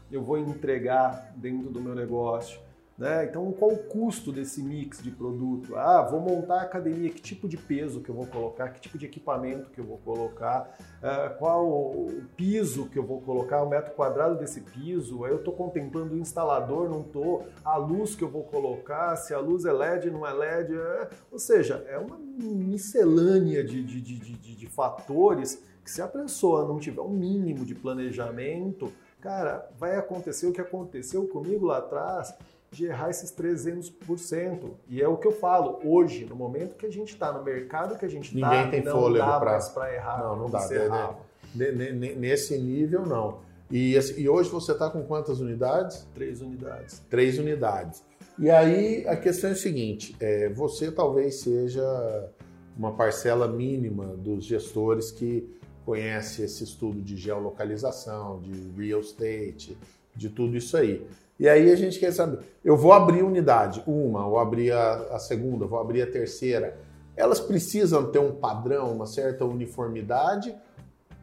eu 0.09 0.23
vou 0.23 0.37
entregar 0.37 1.33
dentro 1.35 1.69
do 1.69 1.81
meu 1.81 1.93
negócio. 1.93 2.70
Né? 3.01 3.25
Então, 3.25 3.51
qual 3.53 3.71
o 3.71 3.77
custo 3.79 4.31
desse 4.31 4.61
mix 4.61 5.01
de 5.01 5.09
produto? 5.09 5.75
Ah, 5.75 6.03
vou 6.03 6.19
montar 6.19 6.59
a 6.59 6.61
academia, 6.61 7.09
que 7.09 7.19
tipo 7.19 7.49
de 7.49 7.57
peso 7.57 7.99
que 7.99 8.09
eu 8.09 8.13
vou 8.13 8.27
colocar, 8.27 8.69
que 8.69 8.79
tipo 8.79 8.95
de 8.95 9.07
equipamento 9.07 9.71
que 9.71 9.79
eu 9.79 9.83
vou 9.83 9.97
colocar, 9.97 10.77
ah, 11.01 11.35
qual 11.39 11.67
o 11.67 12.21
piso 12.37 12.85
que 12.89 12.99
eu 12.99 13.03
vou 13.03 13.19
colocar, 13.19 13.63
o 13.63 13.67
metro 13.67 13.91
quadrado 13.95 14.37
desse 14.37 14.61
piso, 14.61 15.25
eu 15.25 15.37
estou 15.37 15.51
contemplando 15.51 16.13
o 16.13 16.19
instalador, 16.19 16.87
não 16.87 17.01
estou, 17.01 17.47
a 17.65 17.75
luz 17.75 18.13
que 18.13 18.23
eu 18.23 18.29
vou 18.29 18.43
colocar, 18.43 19.15
se 19.15 19.33
a 19.33 19.39
luz 19.39 19.65
é 19.65 19.73
LED, 19.73 20.11
não 20.11 20.27
é 20.27 20.31
LED, 20.31 20.75
é... 20.75 21.09
ou 21.31 21.39
seja, 21.39 21.83
é 21.87 21.97
uma 21.97 22.19
miscelânea 22.19 23.63
de, 23.63 23.83
de, 23.83 23.99
de, 23.99 24.19
de, 24.19 24.55
de 24.55 24.67
fatores 24.67 25.59
que 25.83 25.89
se 25.89 26.03
a 26.03 26.07
pessoa 26.07 26.67
não 26.67 26.77
tiver 26.77 27.01
um 27.01 27.09
mínimo 27.09 27.65
de 27.65 27.73
planejamento, 27.73 28.93
cara, 29.19 29.67
vai 29.77 29.95
acontecer 29.95 30.45
o 30.45 30.51
que 30.51 30.61
aconteceu 30.61 31.27
comigo 31.27 31.65
lá 31.65 31.79
atrás, 31.79 32.33
de 32.71 32.85
errar 32.85 33.09
esses 33.09 33.31
300%. 33.35 34.71
E 34.87 35.01
é 35.01 35.07
o 35.07 35.17
que 35.17 35.27
eu 35.27 35.31
falo, 35.33 35.79
hoje, 35.83 36.25
no 36.25 36.35
momento 36.35 36.75
que 36.75 36.85
a 36.85 36.91
gente 36.91 37.13
está 37.13 37.31
no 37.31 37.43
mercado 37.43 37.97
que 37.99 38.05
a 38.05 38.09
gente 38.09 38.33
está, 38.33 38.49
Ninguém 38.49 38.71
tem 38.71 38.83
não 38.83 38.93
fôlego 38.93 39.25
dá 39.25 39.39
pra... 39.39 39.51
mais 39.51 39.69
para 39.69 39.93
errar. 39.93 40.19
Não, 40.23 40.35
não 40.37 40.49
dá. 40.49 41.15
Né, 41.53 41.71
né, 41.71 41.91
nesse 41.91 42.57
nível, 42.57 43.05
não. 43.05 43.39
E, 43.69 43.93
e 44.17 44.29
hoje 44.29 44.49
você 44.49 44.71
está 44.71 44.89
com 44.89 45.03
quantas 45.03 45.41
unidades? 45.41 46.07
Três 46.13 46.41
unidades. 46.41 46.99
Três 47.09 47.37
unidades. 47.37 48.03
E 48.39 48.49
aí 48.49 49.05
a 49.07 49.17
questão 49.17 49.49
é 49.49 49.53
a 49.53 49.55
seguinte: 49.55 50.15
é, 50.19 50.49
você 50.49 50.91
talvez 50.91 51.41
seja 51.41 52.29
uma 52.77 52.93
parcela 52.93 53.47
mínima 53.47 54.05
dos 54.17 54.45
gestores 54.45 55.11
que 55.11 55.47
conhece 55.85 56.43
esse 56.43 56.63
estudo 56.63 57.01
de 57.01 57.17
geolocalização, 57.17 58.41
de 58.41 58.71
real 58.81 59.01
estate, 59.01 59.77
de 60.15 60.29
tudo 60.29 60.55
isso 60.55 60.77
aí. 60.77 61.05
E 61.41 61.49
aí 61.49 61.71
a 61.71 61.75
gente 61.75 61.97
quer 61.97 62.11
saber, 62.11 62.37
eu 62.63 62.77
vou 62.77 62.93
abrir 62.93 63.23
unidade, 63.23 63.81
uma, 63.87 64.29
vou 64.29 64.37
abrir 64.37 64.71
a, 64.71 65.15
a 65.15 65.17
segunda, 65.17 65.65
vou 65.65 65.79
abrir 65.79 66.03
a 66.03 66.05
terceira. 66.05 66.77
Elas 67.17 67.39
precisam 67.39 68.11
ter 68.11 68.19
um 68.19 68.35
padrão, 68.35 68.91
uma 68.91 69.07
certa 69.07 69.43
uniformidade 69.43 70.55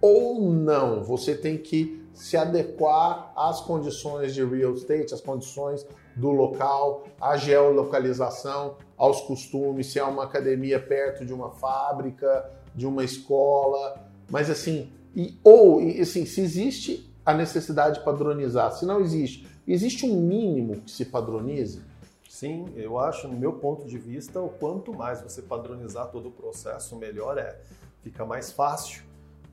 ou 0.01 0.43
não? 0.51 1.05
Você 1.05 1.37
tem 1.37 1.57
que 1.57 2.05
se 2.13 2.37
adequar 2.37 3.33
às 3.37 3.61
condições 3.61 4.35
de 4.35 4.45
real 4.45 4.75
estate, 4.75 5.15
às 5.15 5.21
condições 5.21 5.87
do 6.17 6.33
local, 6.33 7.05
à 7.21 7.37
geolocalização, 7.37 8.75
aos 8.97 9.21
costumes, 9.21 9.93
se 9.93 10.01
é 10.01 10.05
uma 10.05 10.25
academia 10.25 10.81
perto 10.81 11.25
de 11.25 11.33
uma 11.33 11.53
fábrica, 11.53 12.51
de 12.75 12.89
uma 12.89 13.05
escola, 13.05 14.05
mas 14.29 14.51
assim, 14.51 14.91
e, 15.15 15.39
ou 15.45 15.79
assim, 15.79 16.27
se 16.27 16.41
existe 16.41 17.09
a 17.25 17.33
necessidade 17.33 18.01
de 18.01 18.05
padronizar, 18.05 18.73
se 18.73 18.85
não 18.85 19.01
existe, 19.01 19.47
existe 19.73 20.07
um 20.07 20.21
mínimo 20.21 20.81
que 20.83 20.91
se 20.91 21.05
padronize? 21.05 21.83
Sim, 22.29 22.67
eu 22.77 22.99
acho, 22.99 23.27
no 23.27 23.37
meu 23.37 23.55
ponto 23.55 23.87
de 23.87 23.99
vista, 23.99 24.41
o 24.41 24.49
quanto 24.49 24.95
mais 24.95 25.21
você 25.21 25.43
padronizar 25.43 26.09
todo 26.09 26.29
o 26.29 26.33
processo, 26.33 26.97
melhor 26.97 27.37
é. 27.39 27.59
Fica 28.03 28.25
mais 28.25 28.53
fácil 28.53 29.03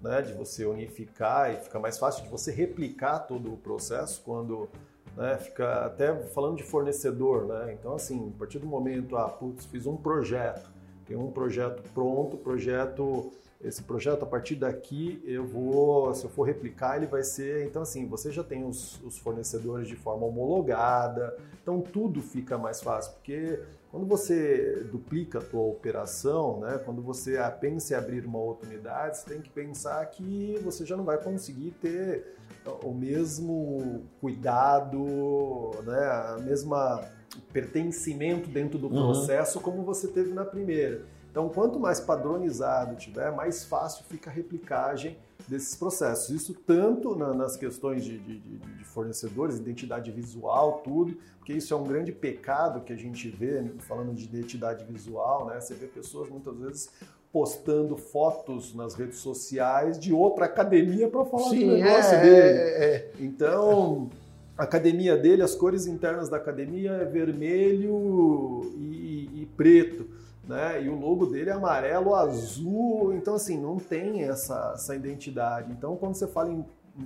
né, 0.01 0.21
de 0.21 0.33
você 0.33 0.65
unificar 0.65 1.51
e 1.51 1.57
fica 1.57 1.79
mais 1.79 1.97
fácil 1.97 2.23
de 2.23 2.29
você 2.29 2.51
replicar 2.51 3.19
todo 3.19 3.51
o 3.51 3.57
processo 3.57 4.21
quando 4.23 4.69
né, 5.17 5.37
fica 5.37 5.85
até 5.85 6.15
falando 6.29 6.57
de 6.57 6.63
fornecedor, 6.63 7.45
né? 7.47 7.73
Então 7.73 7.95
assim, 7.95 8.31
a 8.35 8.37
partir 8.37 8.59
do 8.59 8.67
momento, 8.67 9.17
ah, 9.17 9.29
putz, 9.29 9.65
fiz 9.65 9.85
um 9.85 9.97
projeto, 9.97 10.69
tem 11.07 11.17
um 11.17 11.31
projeto 11.31 11.81
pronto, 11.93 12.37
projeto 12.37 13.31
esse 13.65 13.81
projeto, 13.81 14.23
a 14.23 14.25
partir 14.27 14.55
daqui, 14.55 15.21
eu 15.25 15.43
vou, 15.43 16.13
se 16.13 16.23
eu 16.23 16.29
for 16.29 16.43
replicar, 16.43 16.97
ele 16.97 17.07
vai 17.07 17.23
ser. 17.23 17.65
Então, 17.65 17.81
assim, 17.81 18.05
você 18.07 18.31
já 18.31 18.43
tem 18.43 18.63
os, 18.63 19.01
os, 19.03 19.17
fornecedores 19.17 19.87
de 19.87 19.95
forma 19.95 20.25
homologada, 20.25 21.35
então 21.61 21.81
tudo 21.81 22.21
fica 22.21 22.57
mais 22.59 22.79
fácil, 22.81 23.13
porque 23.13 23.59
quando 23.89 24.05
você 24.05 24.85
duplica 24.91 25.39
a 25.39 25.41
tua 25.41 25.63
operação, 25.63 26.59
né, 26.59 26.79
quando 26.85 27.01
você 27.01 27.37
pensa 27.59 27.93
em 27.93 27.97
abrir 27.97 28.25
uma 28.25 28.37
outra 28.37 28.69
unidade, 28.69 29.17
você 29.17 29.29
tem 29.29 29.41
que 29.41 29.49
pensar 29.49 30.05
que 30.07 30.59
você 30.63 30.85
já 30.85 30.95
não 30.95 31.03
vai 31.03 31.17
conseguir 31.17 31.71
ter 31.81 32.35
o 32.83 32.93
mesmo 32.93 34.03
cuidado, 34.21 35.71
né, 35.83 36.05
a 36.05 36.37
mesma 36.39 37.03
pertencimento 37.51 38.49
dentro 38.49 38.77
do 38.77 38.87
uhum. 38.87 38.93
processo 38.93 39.57
uhum. 39.57 39.63
como 39.63 39.83
você 39.83 40.07
teve 40.07 40.33
na 40.33 40.45
primeira. 40.45 41.14
Então, 41.35 41.49
quanto 41.49 41.77
mais 41.77 41.99
padronizado 41.99 42.95
tiver, 42.95 43.29
mais 43.29 43.65
fácil 43.65 44.05
fica 44.05 44.29
a 44.29 44.33
replicagem 44.33 45.17
desses 45.49 45.75
processos. 45.75 46.29
Isso 46.29 46.53
tanto 46.53 47.13
na, 47.13 47.33
nas 47.33 47.57
questões 47.57 48.05
de, 48.05 48.17
de, 48.17 48.39
de, 48.39 48.85
fornecedores, 48.85 49.57
identidade 49.57 50.09
visual, 50.11 50.79
tudo, 50.81 51.17
porque 51.37 51.51
isso 51.51 51.73
é 51.73 51.77
um 51.77 51.83
grande 51.83 52.13
pecado 52.13 52.79
que 52.85 52.93
a 52.93 52.95
gente 52.95 53.27
vê, 53.27 53.61
falando 53.79 54.13
de 54.13 54.23
identidade 54.23 54.85
visual, 54.85 55.47
né? 55.47 55.59
Você 55.59 55.73
vê 55.73 55.87
pessoas 55.87 56.29
muitas 56.29 56.57
vezes 56.57 56.89
postando 57.33 57.97
fotos 57.97 58.73
nas 58.73 58.95
redes 58.95 59.17
sociais 59.17 59.99
de 59.99 60.13
outra 60.13 60.45
academia 60.45 61.09
para 61.09 61.25
falar 61.25 61.49
Sim, 61.49 61.67
do 61.67 61.75
negócio 61.75 62.15
é, 62.15 62.21
dele. 62.21 62.59
É, 62.59 62.85
é. 62.85 63.11
Então, 63.19 64.09
a 64.57 64.63
academia 64.63 65.17
dele, 65.17 65.41
as 65.41 65.53
cores 65.53 65.85
internas 65.85 66.29
da 66.29 66.37
academia 66.37 66.91
é 66.91 67.03
vermelho 67.03 68.71
e, 68.77 69.41
e 69.41 69.49
preto 69.57 70.14
né? 70.47 70.83
E 70.83 70.89
o 70.89 70.99
logo 70.99 71.25
dele 71.25 71.49
é 71.49 71.53
amarelo, 71.53 72.15
azul, 72.15 73.13
então 73.13 73.35
assim, 73.35 73.59
não 73.59 73.77
tem 73.77 74.23
essa, 74.23 74.73
essa 74.75 74.95
identidade. 74.95 75.71
Então, 75.71 75.95
quando 75.95 76.15
você 76.15 76.27
fala 76.27 76.51
em, 76.51 76.65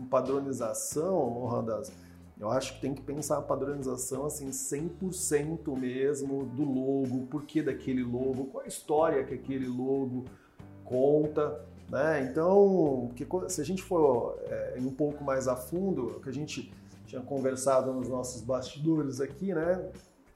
padronização, 0.09 1.45
Randas, 1.47 1.91
eu 2.39 2.49
acho 2.51 2.75
que 2.75 2.81
tem 2.81 2.93
que 2.93 3.01
pensar 3.01 3.39
a 3.39 3.41
padronização 3.41 4.25
assim 4.25 4.49
100% 4.49 5.75
mesmo 5.75 6.45
do 6.45 6.63
logo, 6.63 7.25
por 7.25 7.43
que 7.43 7.61
daquele 7.61 8.03
logo, 8.03 8.45
qual 8.45 8.63
a 8.63 8.67
história 8.67 9.23
que 9.23 9.33
aquele 9.33 9.67
logo 9.67 10.25
conta, 10.85 11.59
né? 11.89 12.29
Então, 12.29 13.09
que, 13.15 13.27
se 13.49 13.61
a 13.61 13.65
gente 13.65 13.81
for 13.81 14.37
é, 14.45 14.77
um 14.79 14.91
pouco 14.91 15.23
mais 15.23 15.47
a 15.47 15.55
fundo, 15.55 16.17
o 16.17 16.19
que 16.19 16.29
a 16.29 16.33
gente 16.33 16.71
tinha 17.07 17.21
conversado 17.21 17.91
nos 17.91 18.07
nossos 18.07 18.43
bastidores 18.43 19.19
aqui, 19.19 19.53
né? 19.53 19.89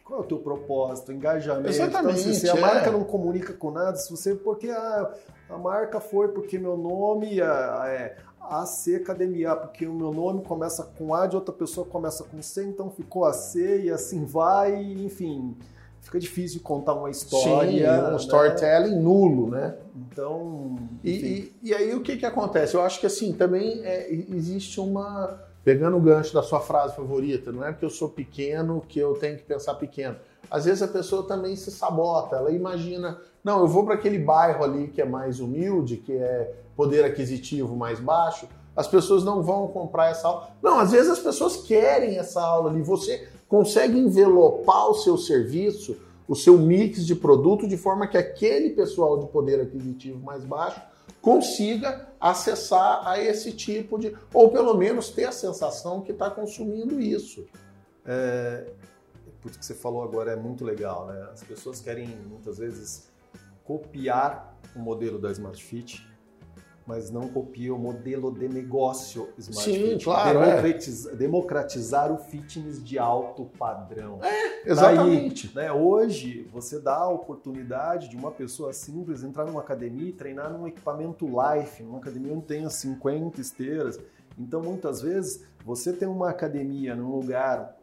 Qual 0.04 0.20
é 0.20 0.24
o 0.24 0.26
teu 0.26 0.38
propósito, 0.38 1.14
engajamento? 1.14 1.70
Exatamente. 1.70 2.20
Então, 2.20 2.32
assim, 2.32 2.40
se 2.40 2.50
a 2.50 2.56
é. 2.56 2.60
marca 2.60 2.92
não 2.92 3.04
comunica 3.06 3.54
com 3.54 3.72
nada, 3.72 3.96
se 3.96 4.12
você. 4.12 4.36
Porque 4.36 4.70
ah, 4.70 5.14
a 5.50 5.58
marca 5.58 6.00
foi 6.02 6.28
porque 6.28 6.60
meu 6.60 6.76
nome 6.76 7.40
é 7.40 8.18
AC 8.42 8.96
Academia, 8.96 9.56
porque 9.56 9.88
o 9.88 9.94
meu 9.94 10.12
nome 10.12 10.44
começa 10.44 10.84
com 10.98 11.16
A 11.16 11.26
de 11.26 11.36
outra 11.36 11.54
pessoa 11.54 11.88
começa 11.88 12.24
com 12.24 12.42
C, 12.42 12.66
então 12.66 12.90
ficou 12.90 13.26
AC 13.26 13.56
e 13.56 13.90
assim 13.90 14.26
vai, 14.26 14.76
enfim. 14.76 15.56
Fica 16.02 16.20
difícil 16.20 16.60
contar 16.62 16.96
uma 16.96 17.10
história. 17.10 17.72
Sim, 17.72 18.02
um 18.02 18.12
né? 18.12 18.16
storytelling 18.18 19.00
nulo, 19.00 19.52
né? 19.52 19.78
Então. 19.96 20.76
E, 21.02 21.12
e, 21.12 21.56
e, 21.64 21.74
aí 21.74 21.96
o 21.96 22.02
que, 22.02 22.18
que 22.18 22.26
acontece? 22.26 22.76
Eu 22.76 22.82
acho 22.82 23.00
que 23.00 23.06
assim, 23.06 23.32
também 23.32 23.82
é, 23.86 24.12
existe 24.12 24.82
uma 24.82 25.40
Pegando 25.64 25.96
o 25.96 26.02
gancho 26.02 26.34
da 26.34 26.44
sua 26.44 26.60
frase 26.60 26.94
favorita, 26.94 27.52
não 27.52 27.64
é 27.64 27.72
porque 27.72 27.86
eu 27.86 27.90
sou 27.90 28.10
pequeno 28.10 28.84
que 28.88 29.00
eu 29.00 29.14
tenho 29.14 29.38
que 29.38 29.44
pensar 29.44 29.76
pequeno. 29.76 30.18
Às 30.52 30.66
vezes 30.66 30.82
a 30.82 30.88
pessoa 30.88 31.24
também 31.24 31.56
se 31.56 31.72
sabota, 31.72 32.36
ela 32.36 32.52
imagina, 32.52 33.18
não, 33.42 33.62
eu 33.62 33.68
vou 33.68 33.86
para 33.86 33.94
aquele 33.94 34.20
bairro 34.20 34.64
ali 34.64 34.90
que 34.90 35.02
é 35.02 35.06
mais 35.06 35.40
humilde, 35.40 35.98
que 35.98 36.12
é 36.12 36.54
poder 36.76 37.06
aquisitivo 37.06 37.78
mais 37.78 38.00
baixo, 38.00 38.48
as 38.76 38.88
pessoas 38.88 39.24
não 39.24 39.42
vão 39.42 39.68
comprar 39.68 40.10
essa 40.10 40.28
aula. 40.28 40.50
Não, 40.62 40.80
às 40.80 40.92
vezes 40.92 41.12
as 41.12 41.20
pessoas 41.20 41.58
querem 41.58 42.18
essa 42.18 42.42
aula 42.42 42.70
ali, 42.70 42.82
você 42.82 43.28
consegue 43.48 43.98
envelopar 43.98 44.90
o 44.90 44.96
seu 44.96 45.18
serviço, 45.18 45.96
o 46.28 46.36
seu 46.36 46.58
mix 46.58 47.06
de 47.06 47.16
produto 47.16 47.68
de 47.68 47.78
forma 47.78 48.08
que 48.08 48.18
aquele 48.18 48.72
pessoal 48.72 49.18
de 49.18 49.28
poder 49.28 49.62
aquisitivo 49.62 50.20
mais 50.20 50.44
baixo 50.44 50.82
consiga 51.22 52.10
acessar 52.20 53.08
a 53.08 53.20
esse 53.20 53.52
tipo 53.52 53.98
de. 53.98 54.16
ou 54.34 54.50
pelo 54.50 54.76
menos 54.76 55.10
ter 55.10 55.26
a 55.26 55.32
sensação 55.32 56.02
que 56.02 56.12
está 56.12 56.30
consumindo 56.30 57.00
isso. 57.00 57.46
É, 58.06 58.72
tudo 59.42 59.58
que 59.58 59.66
você 59.66 59.74
falou 59.74 60.04
agora 60.04 60.32
é 60.32 60.36
muito 60.36 60.64
legal, 60.64 61.08
né? 61.08 61.30
As 61.32 61.44
pessoas 61.44 61.82
querem 61.82 62.08
muitas 62.08 62.58
vezes 62.58 63.12
copiar 63.64 64.58
o 64.76 64.80
modelo 64.80 65.20
da 65.20 65.32
Smart 65.32 65.62
Fit 65.64 66.06
mas 66.86 67.10
não 67.10 67.28
copia 67.28 67.74
o 67.74 67.80
modelo 67.80 68.32
de 68.32 68.48
negócio 68.48 69.30
Smart 69.38 69.72
Sim, 69.72 69.92
Fit. 69.92 70.04
claro. 70.04 70.40
Democratizar, 70.40 71.14
é. 71.14 71.16
democratizar 71.16 72.12
o 72.12 72.18
fitness 72.18 72.84
de 72.84 73.00
alto 73.00 73.46
padrão. 73.58 74.20
É, 74.22 74.70
exatamente. 74.70 75.48
Daí, 75.54 75.66
né, 75.66 75.72
hoje, 75.72 76.48
você 76.52 76.80
dá 76.80 76.98
a 76.98 77.10
oportunidade 77.10 78.10
de 78.10 78.18
uma 78.18 78.32
pessoa 78.32 78.74
simples 78.74 79.24
entrar 79.24 79.46
numa 79.46 79.62
academia 79.62 80.10
e 80.10 80.14
treinar 80.14 80.52
num 80.52 80.68
equipamento 80.68 81.26
life, 81.26 81.82
numa 81.84 82.00
academia 82.00 82.34
onde 82.34 82.46
tenha 82.46 82.70
50 82.70 83.40
esteiras. 83.40 84.00
Então, 84.38 84.62
muitas 84.62 85.02
vezes, 85.02 85.46
você 85.66 85.94
tem 85.94 86.08
uma 86.08 86.30
academia 86.30 86.96
num 86.96 87.16
lugar 87.16 87.78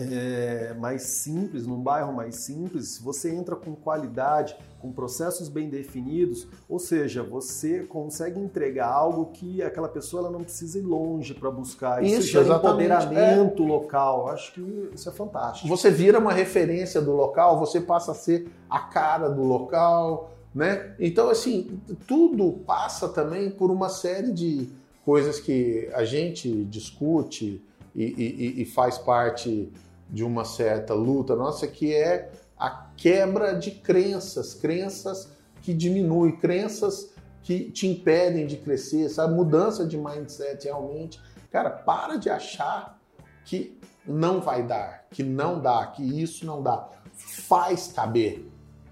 é, 0.00 0.74
mais 0.78 1.02
simples, 1.02 1.66
num 1.66 1.80
bairro 1.80 2.12
mais 2.12 2.44
simples, 2.44 2.98
você 2.98 3.30
entra 3.30 3.54
com 3.54 3.74
qualidade, 3.74 4.56
com 4.80 4.90
processos 4.92 5.48
bem 5.48 5.68
definidos, 5.68 6.46
ou 6.68 6.78
seja, 6.78 7.22
você 7.22 7.80
consegue 7.80 8.40
entregar 8.40 8.88
algo 8.88 9.26
que 9.26 9.62
aquela 9.62 9.88
pessoa 9.88 10.22
ela 10.22 10.30
não 10.30 10.42
precisa 10.42 10.78
ir 10.78 10.82
longe 10.82 11.34
para 11.34 11.50
buscar. 11.50 12.02
Isso, 12.02 12.20
isso 12.20 12.28
gera 12.32 12.56
empoderamento 12.56 13.62
é. 13.62 13.66
local. 13.66 14.28
Acho 14.28 14.54
que 14.54 14.90
isso 14.94 15.08
é 15.08 15.12
fantástico. 15.12 15.68
Você 15.68 15.90
vira 15.90 16.18
uma 16.18 16.32
referência 16.32 17.00
do 17.00 17.12
local, 17.12 17.58
você 17.58 17.80
passa 17.80 18.12
a 18.12 18.14
ser 18.14 18.48
a 18.68 18.80
cara 18.80 19.28
do 19.28 19.42
local, 19.42 20.32
né? 20.54 20.94
Então, 20.98 21.28
assim, 21.28 21.80
tudo 22.06 22.52
passa 22.66 23.08
também 23.08 23.50
por 23.50 23.70
uma 23.70 23.88
série 23.88 24.32
de 24.32 24.68
coisas 25.04 25.38
que 25.38 25.90
a 25.92 26.04
gente 26.04 26.64
discute, 26.64 27.62
e, 27.94 28.04
e, 28.04 28.62
e 28.62 28.64
faz 28.64 28.98
parte 28.98 29.70
de 30.10 30.24
uma 30.24 30.44
certa 30.44 30.92
luta 30.92 31.36
nossa, 31.36 31.66
que 31.66 31.94
é 31.94 32.30
a 32.58 32.90
quebra 32.96 33.54
de 33.54 33.70
crenças, 33.70 34.54
crenças 34.54 35.30
que 35.62 35.72
diminuem, 35.72 36.36
crenças 36.36 37.12
que 37.42 37.70
te 37.70 37.86
impedem 37.86 38.46
de 38.46 38.56
crescer, 38.56 39.08
sabe? 39.08 39.34
Mudança 39.34 39.86
de 39.86 39.96
mindset 39.96 40.64
realmente. 40.64 41.20
Cara, 41.50 41.70
para 41.70 42.16
de 42.16 42.28
achar 42.28 43.00
que 43.44 43.78
não 44.06 44.40
vai 44.40 44.62
dar, 44.62 45.06
que 45.10 45.22
não 45.22 45.60
dá, 45.60 45.86
que 45.86 46.02
isso 46.02 46.44
não 46.44 46.62
dá. 46.62 46.88
Faz 47.14 47.92
caber. 47.92 48.46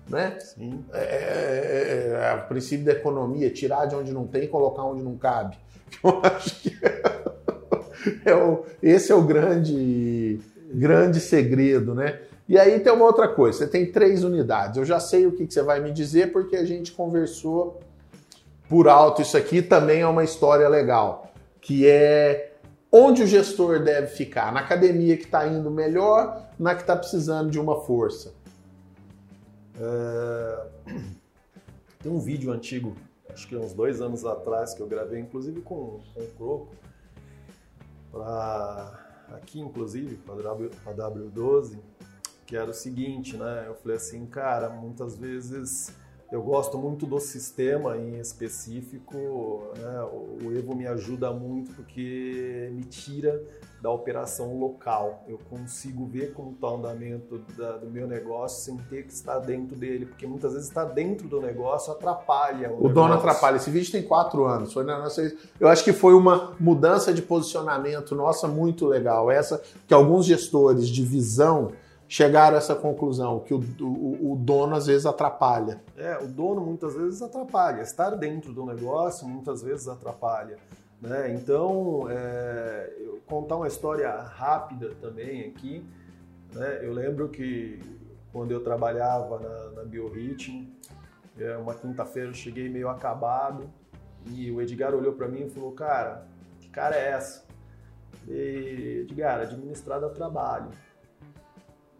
Né? 0.09 0.39
Sim. 0.41 0.85
É, 0.93 1.01
é, 1.01 2.23
é, 2.25 2.31
é, 2.31 2.35
o 2.35 2.49
princípio 2.49 2.87
da 2.87 2.93
economia, 2.93 3.51
tirar 3.51 3.85
de 3.85 3.95
onde 3.95 4.13
não 4.13 4.27
tem 4.27 4.45
e 4.45 4.49
colocar 4.49 4.85
onde 4.85 5.03
não 5.03 5.17
cabe. 5.17 5.59
Eu 6.03 6.21
acho 6.23 6.61
que 6.61 6.79
é 8.25 8.35
o, 8.35 8.65
esse 8.83 9.13
é 9.13 9.15
o 9.15 9.23
grande, 9.23 10.41
grande 10.75 11.21
segredo, 11.21 11.95
né? 11.95 12.21
E 12.49 12.59
aí 12.59 12.81
tem 12.81 12.93
uma 12.93 13.05
outra 13.05 13.29
coisa, 13.29 13.59
você 13.59 13.67
tem 13.67 13.91
três 13.91 14.25
unidades. 14.25 14.79
Eu 14.79 14.85
já 14.85 14.99
sei 14.99 15.27
o 15.27 15.33
que, 15.33 15.47
você 15.51 15.63
vai 15.63 15.81
me 15.81 15.93
dizer 15.93 16.33
porque 16.33 16.57
a 16.57 16.65
gente 16.65 16.93
conversou 16.93 17.81
por 18.69 18.89
alto 18.89 19.23
isso 19.23 19.37
aqui, 19.37 19.63
também 19.63 20.01
é 20.01 20.07
uma 20.07 20.25
história 20.25 20.69
legal, 20.69 21.33
que 21.61 21.87
é 21.87 22.53
onde 22.93 23.23
o 23.23 23.27
gestor 23.27 23.83
deve 23.83 24.09
ficar, 24.09 24.53
na 24.53 24.61
academia 24.61 25.17
que 25.17 25.25
está 25.25 25.47
indo 25.47 25.71
melhor, 25.71 26.49
na 26.59 26.75
que 26.75 26.83
está 26.83 26.97
precisando 26.97 27.51
de 27.51 27.59
uma 27.59 27.81
força. 27.83 28.33
É... 29.81 30.67
Tem 32.03 32.13
um 32.13 32.19
vídeo 32.19 32.53
antigo, 32.53 32.97
acho 33.31 33.47
que 33.49 33.57
uns 33.57 33.73
dois 33.73 34.01
anos 34.01 34.25
atrás, 34.25 34.73
que 34.73 34.81
eu 34.81 34.87
gravei, 34.87 35.21
inclusive 35.21 35.61
com, 35.61 36.01
com 36.15 36.21
o 36.21 36.27
Croco, 36.37 36.69
para 38.11 39.08
aqui 39.33 39.61
inclusive 39.61 40.17
para 40.17 40.35
a 40.35 40.95
W12, 40.95 41.79
que 42.47 42.57
era 42.57 42.71
o 42.71 42.75
seguinte, 42.75 43.37
né? 43.37 43.65
Eu 43.67 43.75
falei 43.75 43.97
assim, 43.97 44.27
cara, 44.27 44.71
muitas 44.71 45.17
vezes 45.17 45.95
eu 46.31 46.43
gosto 46.43 46.77
muito 46.77 47.07
do 47.07 47.19
sistema 47.19 47.97
em 47.97 48.19
específico. 48.19 49.17
Né? 49.79 50.03
O 50.45 50.53
Evo 50.53 50.75
me 50.77 50.87
ajuda 50.87 51.33
muito 51.33 51.73
porque 51.73 52.71
me 52.73 52.83
tira 52.83 53.43
da 53.81 53.91
operação 53.91 54.59
local. 54.59 55.25
Eu 55.27 55.39
consigo 55.49 56.05
ver 56.05 56.35
como 56.35 56.51
está 56.51 56.69
o 56.69 56.77
andamento 56.77 57.39
da, 57.57 57.79
do 57.79 57.89
meu 57.89 58.07
negócio 58.07 58.63
sem 58.63 58.77
ter 58.77 59.05
que 59.05 59.13
estar 59.13 59.39
dentro 59.39 59.75
dele, 59.75 60.05
porque 60.05 60.27
muitas 60.27 60.53
vezes 60.53 60.69
estar 60.69 60.85
dentro 60.85 61.27
do 61.29 61.41
negócio 61.41 61.93
atrapalha. 61.93 62.73
O, 62.73 62.87
o 62.87 62.89
dono 62.91 63.15
atrapalha. 63.15 63.57
Esse 63.57 63.71
vídeo 63.71 63.91
tem 63.91 64.03
quatro 64.03 64.45
anos. 64.45 64.73
Foi 64.73 64.85
na 64.85 64.99
nossa... 64.99 65.35
Eu 65.59 65.69
acho 65.69 65.83
que 65.83 65.95
foi 65.95 66.13
uma 66.13 66.55
mudança 66.61 67.15
de 67.15 67.23
posicionamento 67.23 68.15
nossa 68.15 68.47
muito 68.47 68.87
legal. 68.87 69.31
Essa 69.31 69.63
que 69.87 69.95
alguns 69.95 70.27
gestores 70.27 70.87
de 70.89 71.03
visão 71.03 71.73
chegaram 72.09 72.57
a 72.57 72.59
essa 72.59 72.75
conclusão, 72.75 73.41
que 73.41 73.53
o, 73.53 73.61
o, 73.81 74.33
o, 74.33 74.37
dono 74.37 74.75
às 74.75 74.87
vezes 74.87 75.05
atrapalha. 75.05 75.83
É, 75.97 76.17
o 76.19 76.27
dono 76.27 76.63
muitas 76.63 76.95
vezes 76.95 77.21
atrapalha. 77.21 77.83
Estar 77.83 78.11
dentro 78.11 78.53
do 78.53 78.65
negócio 78.65 79.29
muitas 79.29 79.63
vezes 79.63 79.87
atrapalha. 79.87 80.57
Né? 81.01 81.35
Então, 81.35 82.07
é, 82.11 82.93
eu 82.99 83.21
contar 83.27 83.57
uma 83.57 83.69
história 83.69 84.11
rápida 84.11 84.91
também 85.03 85.43
aqui. 85.43 85.85
Né? 86.55 86.81
Eu 86.83 86.95
lembro 86.95 87.29
que 87.29 87.79
quando 88.33 88.53
eu 88.53 88.65
trabalhava 88.65 89.39
na, 89.39 89.83
na 89.83 89.85
Biorritmo, 89.85 90.67
é, 91.39 91.57
uma 91.59 91.75
quinta-feira 91.75 92.31
eu 92.31 92.35
cheguei 92.35 92.71
meio 92.71 92.89
acabado 92.89 93.69
e 94.27 94.51
o 94.51 94.61
Edgar 94.63 94.95
olhou 94.95 95.13
para 95.13 95.29
mim 95.29 95.43
e 95.43 95.51
falou: 95.51 95.73
Cara, 95.73 96.27
que 96.59 96.69
cara 96.71 96.97
é 96.97 97.11
essa? 97.11 97.45
E, 98.27 99.03
Edgar, 99.03 99.41
administrado 99.41 100.07
a 100.07 100.09
trabalho. 100.09 100.69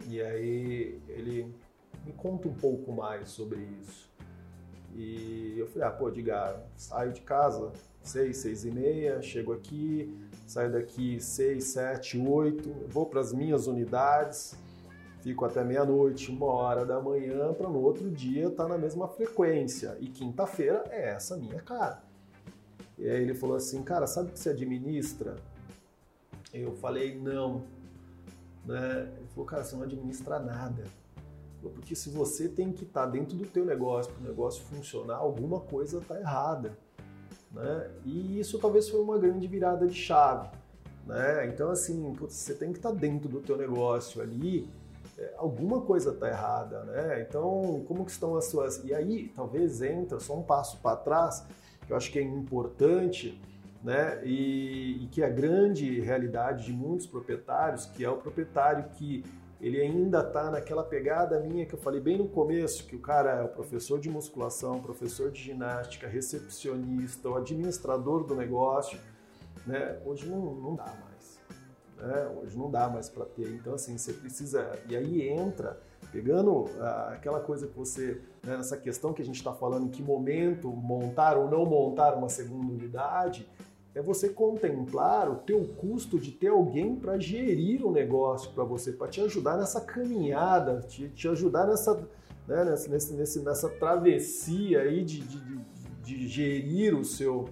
E 0.09 0.23
aí 0.23 1.01
ele 1.09 1.55
me 2.05 2.13
conta 2.13 2.49
um 2.49 2.55
pouco 2.55 2.93
mais 2.93 3.29
sobre 3.29 3.61
isso. 3.83 4.09
E 4.95 5.55
eu 5.59 5.67
falei, 5.69 5.87
ah, 5.87 5.91
pô, 5.91 6.09
Edgar, 6.09 6.61
saio 6.77 7.13
de 7.13 7.21
casa 7.21 7.71
seis, 8.03 8.39
seis 8.39 8.65
e 8.65 8.71
meia, 8.71 9.21
chego 9.21 9.53
aqui, 9.53 10.17
saio 10.47 10.73
daqui 10.73 11.21
seis, 11.21 11.65
sete, 11.65 12.19
oito, 12.19 12.71
vou 12.89 13.05
para 13.05 13.21
as 13.21 13.33
minhas 13.33 13.67
unidades, 13.67 14.57
fico 15.21 15.45
até 15.45 15.63
meia-noite, 15.63 16.31
uma 16.31 16.47
hora 16.47 16.87
da 16.87 17.01
manhã, 17.01 17.53
para 17.53 17.69
no 17.69 17.81
outro 17.81 18.11
dia 18.11 18.49
estar 18.49 18.65
tá 18.65 18.69
na 18.69 18.79
mesma 18.79 19.07
frequência. 19.09 19.97
E 20.01 20.07
quinta-feira 20.07 20.85
é 20.91 21.11
essa 21.11 21.37
minha 21.37 21.61
cara. 21.61 22.03
E 22.97 23.09
aí 23.09 23.23
ele 23.23 23.35
falou 23.35 23.57
assim, 23.57 23.83
cara, 23.83 24.07
sabe 24.07 24.33
que 24.33 24.39
você 24.39 24.51
administra? 24.51 25.37
Eu 26.53 26.75
falei, 26.77 27.17
não. 27.17 27.63
Né? 28.65 29.09
Falou, 29.39 29.47
cara, 29.47 29.63
você 29.63 29.77
não 29.77 29.85
administra 29.85 30.41
nada. 30.41 30.83
Porque 31.63 31.95
se 31.95 32.11
você 32.11 32.49
tem 32.49 32.73
que 32.73 32.83
estar 32.83 33.05
tá 33.05 33.07
dentro 33.07 33.37
do 33.37 33.47
teu 33.47 33.65
negócio 33.65 34.13
para 34.13 34.25
o 34.25 34.29
negócio 34.29 34.65
funcionar, 34.65 35.15
alguma 35.15 35.61
coisa 35.61 35.99
está 35.99 36.19
errada. 36.19 36.77
Né? 37.53 37.89
E 38.05 38.41
isso 38.41 38.59
talvez 38.59 38.89
foi 38.89 39.01
uma 39.01 39.17
grande 39.17 39.47
virada 39.47 39.87
de 39.87 39.95
chave. 39.95 40.49
Né? 41.07 41.47
Então, 41.47 41.71
assim, 41.71 42.13
putz, 42.15 42.35
você 42.35 42.53
tem 42.53 42.73
que 42.73 42.79
estar 42.79 42.91
tá 42.91 42.97
dentro 42.97 43.29
do 43.29 43.41
teu 43.41 43.57
negócio 43.57 44.21
ali, 44.21 44.69
é, 45.17 45.35
alguma 45.37 45.83
coisa 45.83 46.11
está 46.11 46.29
errada, 46.29 46.83
né? 46.85 47.25
Então, 47.29 47.85
como 47.87 48.05
que 48.05 48.11
estão 48.11 48.37
as 48.37 48.47
suas... 48.47 48.83
E 48.83 48.93
aí, 48.93 49.33
talvez 49.37 49.83
entra 49.83 50.19
só 50.19 50.37
um 50.37 50.43
passo 50.43 50.79
para 50.79 50.97
trás, 50.97 51.47
que 51.87 51.93
eu 51.93 51.97
acho 51.97 52.11
que 52.11 52.19
é 52.19 52.23
importante, 52.23 53.41
né? 53.83 54.21
E, 54.25 55.05
e 55.05 55.09
que 55.09 55.23
é 55.23 55.27
a 55.27 55.31
grande 55.31 56.01
realidade 56.01 56.67
de 56.67 56.73
muitos 56.73 57.07
proprietários, 57.07 57.87
que 57.87 58.05
é 58.05 58.11
o 58.11 58.17
proprietário 58.17 58.85
que 58.91 59.25
ele 59.61 59.81
ainda 59.81 60.21
está 60.21 60.51
naquela 60.51 60.85
pegada 60.85 61.41
minha 61.41 61.67
que 61.67 61.75
eu 61.75 61.79
falei 61.79 62.01
bem 62.01 62.17
no 62.17 62.29
começo, 62.29 62.87
que 62.87 62.95
o 62.95 63.01
cara 63.01 63.31
é 63.31 63.43
o 63.43 63.49
professor 63.49 63.99
de 63.99 64.09
musculação, 64.09 64.81
professor 64.81 65.33
de 65.33 65.43
ginástica, 65.43 66.07
recepcionista, 66.07 67.29
o 67.29 67.37
administrador 67.37 68.25
do 68.25 68.37
negócio, 68.37 68.99
né? 69.67 69.99
Hoje 70.05 70.29
não, 70.29 70.55
não 70.55 70.75
dá 70.77 70.85
mais. 70.85 71.41
Né? 71.97 72.29
Hoje 72.41 72.57
não 72.57 72.71
dá 72.71 72.89
mais 72.89 73.09
para 73.09 73.25
ter. 73.25 73.49
Então, 73.55 73.75
assim, 73.75 73.99
você 73.99 74.13
precisa... 74.13 74.79
E 74.89 74.97
aí 74.97 75.29
entra, 75.29 75.81
pegando 76.13 76.67
ah, 76.79 77.13
aquela 77.15 77.41
coisa 77.41 77.67
que 77.67 77.77
você... 77.77 78.21
Né, 78.45 78.57
nessa 78.57 78.77
questão 78.77 79.13
que 79.13 79.21
a 79.21 79.25
gente 79.25 79.37
está 79.37 79.53
falando, 79.53 79.87
em 79.87 79.91
que 79.91 80.03
momento 80.03 80.71
montar 80.71 81.37
ou 81.37 81.51
não 81.51 81.67
montar 81.67 82.15
uma 82.15 82.29
segunda 82.29 82.73
unidade 82.73 83.49
é 83.99 84.03
você 84.03 84.29
contemplar 84.29 85.29
o 85.29 85.35
teu 85.35 85.65
custo 85.77 86.21
de 86.21 86.31
ter 86.31 86.47
alguém 86.47 86.95
para 86.95 87.19
gerir 87.19 87.85
o 87.85 87.91
negócio 87.91 88.53
para 88.53 88.63
você, 88.63 88.93
para 88.93 89.09
te 89.09 89.21
ajudar 89.21 89.57
nessa 89.57 89.81
caminhada, 89.81 90.83
te, 90.83 91.09
te 91.09 91.27
ajudar 91.27 91.67
nessa, 91.67 91.95
né, 92.47 92.65
nessa, 92.65 92.89
nesse, 92.89 93.41
nessa 93.41 93.69
travessia 93.69 94.83
aí 94.83 95.03
de, 95.03 95.19
de, 95.19 95.41
de, 95.41 95.59
de 96.05 96.29
gerir 96.29 96.97
o 96.97 97.05
seu, 97.05 97.47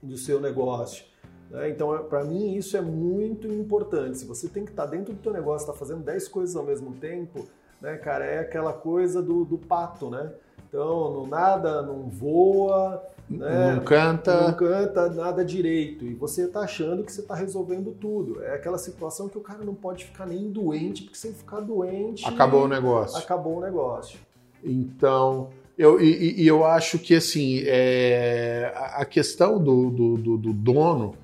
do 0.00 0.16
seu 0.16 0.40
negócio. 0.40 1.04
Né? 1.50 1.70
Então, 1.70 1.92
é, 1.96 1.98
para 1.98 2.22
mim, 2.22 2.54
isso 2.54 2.76
é 2.76 2.80
muito 2.80 3.48
importante. 3.48 4.18
Se 4.18 4.24
você 4.24 4.48
tem 4.48 4.64
que 4.64 4.70
estar 4.70 4.84
tá 4.84 4.90
dentro 4.90 5.12
do 5.12 5.20
teu 5.20 5.32
negócio, 5.32 5.66
está 5.66 5.76
fazendo 5.76 6.04
10 6.04 6.28
coisas 6.28 6.54
ao 6.54 6.62
mesmo 6.62 6.92
tempo, 6.92 7.44
né, 7.80 7.96
cara, 7.96 8.24
é 8.24 8.38
aquela 8.38 8.72
coisa 8.72 9.20
do, 9.20 9.44
do 9.44 9.58
pato, 9.58 10.08
né? 10.08 10.32
Então, 10.68 11.12
não 11.12 11.26
nada, 11.26 11.82
não 11.82 12.08
voa, 12.08 13.04
né? 13.28 13.74
Não 13.74 13.84
canta. 13.84 14.48
Não 14.48 14.54
canta 14.54 15.08
nada 15.10 15.44
direito. 15.44 16.04
E 16.04 16.14
você 16.14 16.44
está 16.44 16.60
achando 16.60 17.02
que 17.02 17.12
você 17.12 17.20
está 17.20 17.34
resolvendo 17.34 17.92
tudo. 17.92 18.42
É 18.42 18.54
aquela 18.54 18.78
situação 18.78 19.28
que 19.28 19.38
o 19.38 19.40
cara 19.40 19.64
não 19.64 19.74
pode 19.74 20.04
ficar 20.04 20.26
nem 20.26 20.50
doente, 20.50 21.02
porque 21.02 21.16
se 21.16 21.28
ele 21.28 21.36
ficar 21.36 21.60
doente. 21.60 22.26
Acabou 22.26 22.64
o 22.64 22.68
negócio. 22.68 23.18
Acabou 23.18 23.58
o 23.58 23.60
negócio. 23.60 24.18
Então. 24.62 25.48
Eu, 25.78 26.00
e, 26.00 26.42
e 26.42 26.46
eu 26.46 26.66
acho 26.66 26.98
que 26.98 27.14
assim 27.14 27.62
é, 27.64 28.72
a 28.76 29.06
questão 29.06 29.58
do, 29.58 29.90
do, 29.90 30.16
do, 30.18 30.36
do 30.36 30.52
dono 30.52 31.16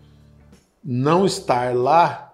não 0.82 1.26
estar 1.26 1.76
lá, 1.76 2.27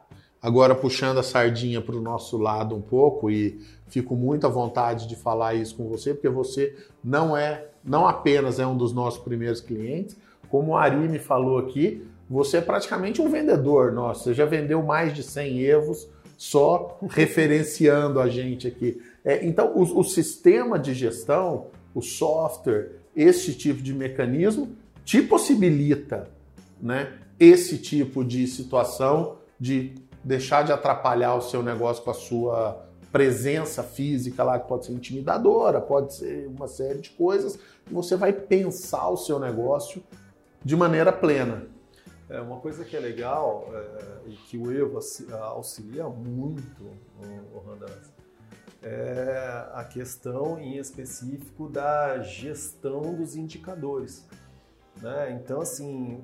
agora 0.44 0.74
puxando 0.74 1.16
a 1.16 1.22
sardinha 1.22 1.80
para 1.80 1.96
o 1.96 2.02
nosso 2.02 2.36
lado 2.36 2.76
um 2.76 2.80
pouco, 2.82 3.30
e 3.30 3.58
fico 3.88 4.14
muito 4.14 4.46
à 4.46 4.50
vontade 4.50 5.08
de 5.08 5.16
falar 5.16 5.54
isso 5.54 5.74
com 5.74 5.88
você, 5.88 6.12
porque 6.12 6.28
você 6.28 6.76
não 7.02 7.34
é 7.34 7.68
não 7.82 8.06
apenas 8.06 8.58
é 8.58 8.66
um 8.66 8.76
dos 8.76 8.92
nossos 8.92 9.22
primeiros 9.22 9.62
clientes, 9.62 10.18
como 10.50 10.72
o 10.72 10.76
Ari 10.76 11.08
me 11.08 11.18
falou 11.18 11.56
aqui, 11.56 12.06
você 12.28 12.58
é 12.58 12.60
praticamente 12.60 13.22
um 13.22 13.30
vendedor 13.30 13.90
nosso. 13.92 14.24
Você 14.24 14.34
já 14.34 14.44
vendeu 14.44 14.82
mais 14.82 15.14
de 15.14 15.22
100 15.22 15.60
EVOs 15.60 16.08
só 16.36 16.98
referenciando 17.08 18.20
a 18.20 18.28
gente 18.28 18.68
aqui. 18.68 19.00
É, 19.24 19.46
então, 19.46 19.72
o, 19.74 20.00
o 20.00 20.04
sistema 20.04 20.78
de 20.78 20.92
gestão, 20.92 21.68
o 21.94 22.02
software, 22.02 22.96
esse 23.16 23.54
tipo 23.54 23.82
de 23.82 23.94
mecanismo 23.94 24.76
te 25.06 25.22
possibilita 25.22 26.28
né, 26.82 27.14
esse 27.40 27.78
tipo 27.78 28.22
de 28.22 28.46
situação 28.46 29.38
de 29.58 29.94
deixar 30.24 30.64
de 30.64 30.72
atrapalhar 30.72 31.34
o 31.34 31.40
seu 31.40 31.62
negócio 31.62 32.02
com 32.02 32.10
a 32.10 32.14
sua 32.14 32.84
presença 33.12 33.82
física 33.82 34.42
lá, 34.42 34.58
que 34.58 34.66
pode 34.66 34.86
ser 34.86 34.92
intimidadora, 34.92 35.80
pode 35.80 36.14
ser 36.14 36.48
uma 36.48 36.66
série 36.66 36.98
de 36.98 37.10
coisas, 37.10 37.58
você 37.86 38.16
vai 38.16 38.32
pensar 38.32 39.08
o 39.08 39.16
seu 39.16 39.38
negócio 39.38 40.02
de 40.64 40.74
maneira 40.74 41.12
plena. 41.12 41.66
É, 42.28 42.40
uma 42.40 42.58
coisa 42.58 42.84
que 42.84 42.96
é 42.96 42.98
legal 42.98 43.70
é, 43.72 44.30
e 44.30 44.32
que 44.32 44.56
o 44.56 44.72
Evo 44.72 44.98
auxilia 45.32 46.08
muito, 46.08 46.90
o 47.54 47.58
Randaz, 47.60 48.12
é 48.82 49.68
a 49.72 49.84
questão 49.84 50.58
em 50.58 50.76
específico 50.78 51.68
da 51.68 52.18
gestão 52.18 53.14
dos 53.14 53.36
indicadores. 53.36 54.26
Né? 55.00 55.38
Então, 55.40 55.60
assim, 55.60 56.22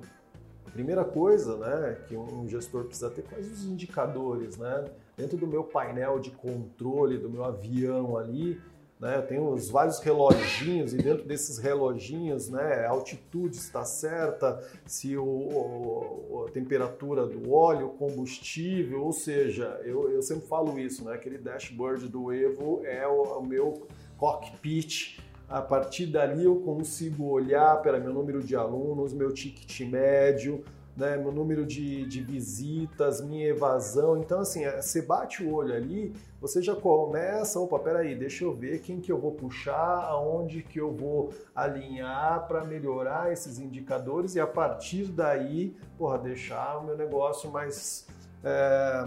primeira 0.71 1.03
coisa 1.03 1.57
né, 1.57 1.97
que 2.07 2.15
um 2.15 2.47
gestor 2.47 2.85
precisa 2.85 3.09
ter, 3.09 3.23
quais 3.23 3.51
os 3.51 3.65
indicadores, 3.65 4.57
né? 4.57 4.85
Dentro 5.17 5.37
do 5.37 5.45
meu 5.45 5.63
painel 5.63 6.19
de 6.19 6.31
controle 6.31 7.17
do 7.17 7.29
meu 7.29 7.43
avião 7.43 8.17
ali, 8.17 8.59
né, 9.01 9.17
eu 9.17 9.25
tenho 9.25 9.49
os 9.49 9.67
vários 9.67 9.99
reloginhos 9.99 10.93
e 10.93 10.97
dentro 10.97 11.25
desses 11.25 11.57
reloginhos, 11.57 12.49
né, 12.49 12.85
a 12.85 12.91
altitude 12.91 13.57
está 13.57 13.83
certa, 13.83 14.63
se 14.85 15.17
o, 15.17 15.25
o, 15.25 16.45
a 16.47 16.51
temperatura 16.51 17.25
do 17.25 17.51
óleo, 17.51 17.89
combustível, 17.97 19.03
ou 19.03 19.11
seja, 19.11 19.81
eu, 19.83 20.11
eu 20.11 20.21
sempre 20.21 20.47
falo 20.47 20.79
isso, 20.79 21.03
né, 21.03 21.15
aquele 21.15 21.39
dashboard 21.39 22.07
do 22.07 22.31
Evo 22.31 22.81
é 22.85 23.07
o, 23.07 23.39
o 23.39 23.45
meu 23.45 23.87
cockpit 24.19 25.19
a 25.51 25.61
partir 25.61 26.05
dali 26.05 26.45
eu 26.45 26.55
consigo 26.61 27.25
olhar 27.25 27.81
para 27.81 27.99
meu 27.99 28.13
número 28.13 28.41
de 28.41 28.55
alunos, 28.55 29.13
meu 29.13 29.33
ticket 29.33 29.81
médio, 29.81 30.63
né, 30.95 31.17
meu 31.17 31.31
número 31.31 31.65
de, 31.65 32.05
de 32.05 32.21
visitas, 32.21 33.21
minha 33.21 33.47
evasão. 33.47 34.17
Então, 34.17 34.39
assim, 34.39 34.63
é, 34.63 34.81
você 34.81 35.01
bate 35.01 35.43
o 35.43 35.53
olho 35.53 35.75
ali, 35.75 36.13
você 36.39 36.61
já 36.61 36.73
começa, 36.73 37.59
opa, 37.59 37.77
peraí, 37.79 38.15
deixa 38.15 38.45
eu 38.45 38.53
ver 38.53 38.79
quem 38.79 39.01
que 39.01 39.11
eu 39.11 39.19
vou 39.19 39.33
puxar, 39.33 40.05
aonde 40.05 40.63
que 40.63 40.79
eu 40.79 40.91
vou 40.91 41.33
alinhar 41.53 42.47
para 42.47 42.63
melhorar 42.63 43.31
esses 43.33 43.59
indicadores 43.59 44.35
e 44.35 44.39
a 44.39 44.47
partir 44.47 45.05
daí, 45.05 45.75
porra, 45.97 46.17
deixar 46.17 46.77
o 46.77 46.85
meu 46.85 46.97
negócio 46.97 47.51
mais, 47.51 48.07
é, 48.43 49.05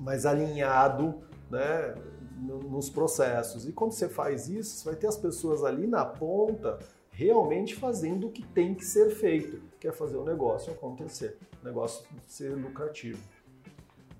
mais 0.00 0.24
alinhado, 0.24 1.14
né? 1.50 1.94
Nos 2.42 2.90
processos. 2.90 3.66
E 3.68 3.72
quando 3.72 3.92
você 3.92 4.08
faz 4.08 4.48
isso, 4.48 4.76
você 4.76 4.84
vai 4.84 4.96
ter 4.96 5.06
as 5.06 5.16
pessoas 5.16 5.64
ali 5.64 5.86
na 5.86 6.04
ponta 6.04 6.78
realmente 7.10 7.74
fazendo 7.74 8.28
o 8.28 8.30
que 8.30 8.42
tem 8.42 8.74
que 8.74 8.84
ser 8.84 9.10
feito, 9.10 9.60
que 9.78 9.86
é 9.86 9.92
fazer 9.92 10.16
o 10.16 10.24
negócio 10.24 10.72
acontecer, 10.72 11.38
o 11.62 11.64
negócio 11.64 12.04
ser 12.26 12.50
lucrativo. 12.54 13.22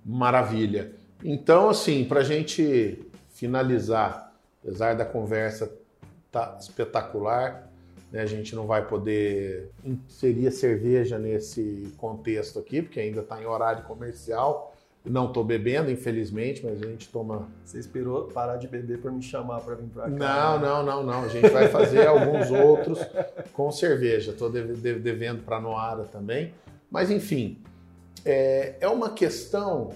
Maravilha. 0.04 0.92
Então, 1.24 1.70
assim, 1.70 2.04
para 2.04 2.20
a 2.20 2.24
gente 2.24 3.06
finalizar, 3.30 4.34
apesar 4.62 4.94
da 4.94 5.04
conversa 5.04 5.72
tá 6.30 6.56
espetacular, 6.58 7.70
né, 8.10 8.20
a 8.20 8.26
gente 8.26 8.54
não 8.54 8.66
vai 8.66 8.86
poder 8.86 9.70
inserir 9.84 10.50
cerveja 10.50 11.18
nesse 11.18 11.92
contexto 11.96 12.58
aqui, 12.58 12.82
porque 12.82 13.00
ainda 13.00 13.20
está 13.20 13.40
em 13.40 13.46
horário 13.46 13.84
comercial. 13.84 14.71
Não 15.04 15.26
estou 15.26 15.42
bebendo, 15.42 15.90
infelizmente, 15.90 16.64
mas 16.64 16.80
a 16.80 16.86
gente 16.86 17.08
toma. 17.08 17.48
Você 17.64 17.78
esperou 17.78 18.28
parar 18.28 18.56
de 18.56 18.68
beber 18.68 19.00
para 19.00 19.10
me 19.10 19.20
chamar 19.20 19.60
para 19.60 19.74
vir 19.74 19.88
para 19.88 20.04
cá? 20.04 20.08
Não, 20.10 20.58
né? 20.58 20.66
não, 20.66 20.82
não, 20.84 21.02
não. 21.02 21.24
A 21.24 21.28
gente 21.28 21.48
vai 21.48 21.66
fazer 21.68 22.06
alguns 22.06 22.50
outros 22.50 23.00
com 23.52 23.72
cerveja. 23.72 24.30
Estou 24.30 24.48
devendo 24.48 25.42
para 25.42 25.60
Noara 25.60 26.04
também. 26.04 26.54
Mas, 26.88 27.10
enfim, 27.10 27.58
é, 28.24 28.76
é 28.80 28.88
uma 28.88 29.10
questão 29.10 29.90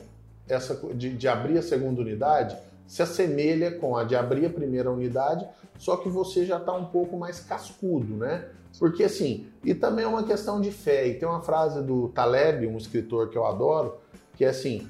essa 0.48 0.74
de, 0.94 1.11
de 1.14 1.28
abrir 1.28 1.59
a 1.59 1.62
segunda 1.62 2.00
unidade 2.00 2.57
se 2.86 3.02
assemelha 3.02 3.72
com 3.72 3.96
a 3.96 4.04
de 4.04 4.14
abrir 4.14 4.46
a 4.46 4.50
primeira 4.50 4.90
unidade, 4.90 5.46
só 5.78 5.96
que 5.96 6.09
você 6.09 6.44
já 6.44 6.57
está 6.57 6.72
um 6.72 6.86
pouco 6.86 7.16
mais 7.16 7.40
cascudo, 7.40 8.16
né? 8.16 8.44
Porque 8.78 9.04
assim, 9.04 9.46
e 9.64 9.74
também 9.74 10.04
é 10.04 10.09
uma 10.09 10.22
questão 10.22 10.61
de 10.61 10.70
fé. 10.70 11.09
E 11.09 11.14
tem 11.14 11.28
uma 11.28 11.40
frase 11.40 11.82
do 11.82 12.09
Taleb, 12.09 12.66
um 12.66 12.76
escritor 12.76 13.30
que 13.30 13.36
eu 13.36 13.46
adoro, 13.46 13.96
que 14.36 14.44
é 14.44 14.48
assim: 14.48 14.86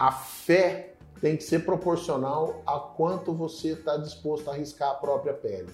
a 0.00 0.10
fé 0.10 0.94
tem 1.20 1.36
que 1.36 1.44
ser 1.44 1.66
proporcional 1.66 2.62
a 2.66 2.78
quanto 2.78 3.34
você 3.34 3.72
está 3.72 3.98
disposto 3.98 4.48
a 4.48 4.54
arriscar 4.54 4.92
a 4.92 4.94
própria 4.94 5.34
pele. 5.34 5.68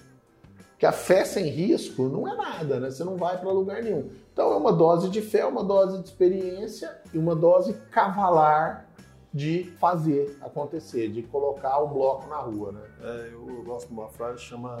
Que 0.77 0.85
a 0.85 0.91
fé 0.91 1.23
sem 1.23 1.45
risco 1.45 2.09
não 2.09 2.27
é 2.27 2.35
nada, 2.35 2.77
né? 2.77 2.91
Você 2.91 3.05
não 3.05 3.15
vai 3.15 3.39
para 3.39 3.49
lugar 3.49 3.81
nenhum. 3.81 4.11
Então 4.33 4.51
é 4.51 4.57
uma 4.57 4.73
dose 4.73 5.09
de 5.09 5.21
fé, 5.21 5.45
uma 5.45 5.63
dose 5.63 5.99
de 5.99 6.09
experiência 6.09 6.99
e 7.13 7.17
uma 7.17 7.33
dose 7.33 7.73
cavalar 7.89 8.89
de 9.33 9.63
fazer 9.79 10.37
acontecer, 10.41 11.07
de 11.07 11.23
colocar 11.23 11.79
o 11.79 11.87
bloco 11.87 12.27
na 12.27 12.37
rua, 12.37 12.73
né? 12.73 12.81
É, 13.01 13.29
eu 13.31 13.63
gosto 13.63 13.87
de 13.87 13.93
uma 13.93 14.09
frase 14.09 14.41
chama, 14.41 14.77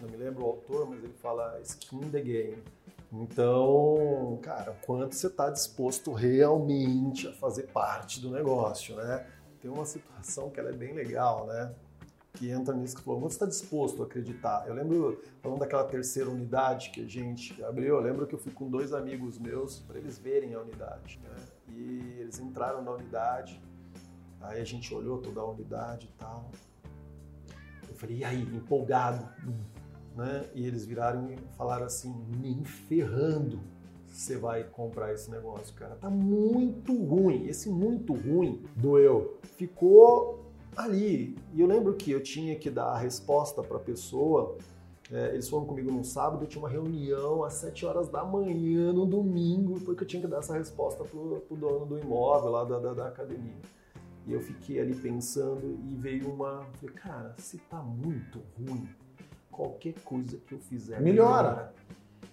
não 0.00 0.08
me 0.10 0.18
lembro 0.18 0.44
o 0.44 0.48
autor, 0.48 0.86
mas 0.90 1.02
ele 1.02 1.14
fala 1.14 1.58
skin 1.62 2.10
the 2.10 2.20
game. 2.20 2.62
Então, 3.12 4.38
cara, 4.42 4.74
quanto 4.86 5.14
você 5.14 5.26
está 5.26 5.50
disposto 5.50 6.12
realmente 6.12 7.28
a 7.28 7.32
fazer 7.34 7.64
parte 7.64 8.18
do 8.20 8.30
negócio, 8.30 8.96
né? 8.96 9.26
Tem 9.60 9.70
uma 9.70 9.84
situação 9.84 10.48
que 10.48 10.58
ela 10.58 10.70
é 10.70 10.72
bem 10.72 10.94
legal, 10.94 11.46
né? 11.46 11.74
Que 12.32 12.50
entra 12.50 12.74
nisso 12.74 12.96
que 12.96 13.02
falou, 13.02 13.20
quanto 13.20 13.32
você 13.32 13.36
está 13.36 13.46
disposto 13.46 14.02
a 14.02 14.06
acreditar? 14.06 14.64
Eu 14.66 14.72
lembro, 14.72 15.22
falando 15.42 15.58
daquela 15.58 15.84
terceira 15.84 16.30
unidade 16.30 16.88
que 16.90 17.04
a 17.04 17.06
gente 17.06 17.62
abriu, 17.62 17.96
eu 17.96 18.00
lembro 18.00 18.26
que 18.26 18.34
eu 18.34 18.38
fui 18.38 18.52
com 18.52 18.70
dois 18.70 18.94
amigos 18.94 19.38
meus 19.38 19.80
para 19.80 19.98
eles 19.98 20.18
verem 20.18 20.54
a 20.54 20.60
unidade, 20.60 21.20
né? 21.22 21.36
E 21.68 22.16
eles 22.18 22.40
entraram 22.40 22.82
na 22.82 22.92
unidade, 22.92 23.60
aí 24.40 24.58
a 24.58 24.64
gente 24.64 24.92
olhou 24.94 25.18
toda 25.18 25.42
a 25.42 25.44
unidade 25.44 26.06
e 26.06 26.18
tal. 26.18 26.50
Eu 27.86 27.94
falei, 27.94 28.16
e 28.16 28.24
aí, 28.24 28.40
empolgado? 28.40 29.28
Né? 30.16 30.44
E 30.54 30.66
eles 30.66 30.84
viraram 30.84 31.30
e 31.30 31.36
falaram 31.56 31.86
assim: 31.86 32.14
nem 32.40 32.64
ferrando 32.64 33.60
você 34.12 34.36
vai 34.36 34.64
comprar 34.64 35.12
esse 35.12 35.30
negócio, 35.30 35.74
cara. 35.74 35.96
Tá 35.96 36.10
muito 36.10 36.94
ruim. 36.94 37.46
Esse 37.46 37.68
muito 37.68 38.12
ruim 38.12 38.62
doeu. 38.76 39.38
Ficou 39.42 40.44
ali. 40.76 41.36
E 41.54 41.60
eu 41.60 41.66
lembro 41.66 41.94
que 41.94 42.10
eu 42.10 42.22
tinha 42.22 42.54
que 42.56 42.70
dar 42.70 42.92
a 42.92 42.98
resposta 42.98 43.62
para 43.62 43.78
a 43.78 43.80
pessoa. 43.80 44.56
É, 45.10 45.32
eles 45.32 45.48
foram 45.48 45.66
comigo 45.66 45.90
num 45.90 46.04
sábado, 46.04 46.44
eu 46.44 46.48
tinha 46.48 46.62
uma 46.62 46.70
reunião 46.70 47.44
às 47.44 47.54
7 47.54 47.84
horas 47.84 48.08
da 48.08 48.24
manhã, 48.24 48.94
no 48.94 49.04
domingo, 49.04 49.78
porque 49.80 50.04
eu 50.04 50.06
tinha 50.06 50.22
que 50.22 50.28
dar 50.28 50.38
essa 50.38 50.56
resposta 50.56 51.04
pro, 51.04 51.42
pro 51.46 51.54
dono 51.54 51.84
do 51.84 51.98
imóvel 51.98 52.50
lá 52.50 52.64
da, 52.64 52.78
da, 52.78 52.94
da 52.94 53.08
academia. 53.08 53.60
E 54.26 54.32
eu 54.32 54.40
fiquei 54.40 54.80
ali 54.80 54.94
pensando 54.94 55.78
e 55.86 55.94
veio 55.96 56.32
uma. 56.32 56.64
Falei, 56.80 56.94
cara, 56.94 57.34
se 57.38 57.58
tá 57.58 57.82
muito 57.82 58.40
ruim, 58.56 58.88
qualquer 59.52 59.94
coisa 60.02 60.38
que 60.38 60.54
eu 60.54 60.58
fizer 60.58 61.00
melhora. 61.00 61.50
melhora. 61.50 61.72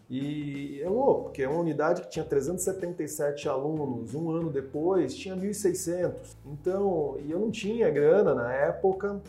E 0.09 0.81
é 0.81 0.89
louco, 0.89 1.25
porque 1.25 1.43
é 1.43 1.47
uma 1.47 1.59
unidade 1.59 2.01
que 2.01 2.09
tinha 2.09 2.25
377 2.25 3.47
alunos, 3.47 4.15
um 4.15 4.31
ano 4.31 4.49
depois 4.49 5.13
tinha 5.13 5.35
1.600. 5.35 6.35
Então, 6.47 7.17
e 7.23 7.29
eu 7.29 7.37
não 7.37 7.51
tinha 7.51 7.91
grana 7.91 8.33
na 8.33 8.51
época, 8.51 9.21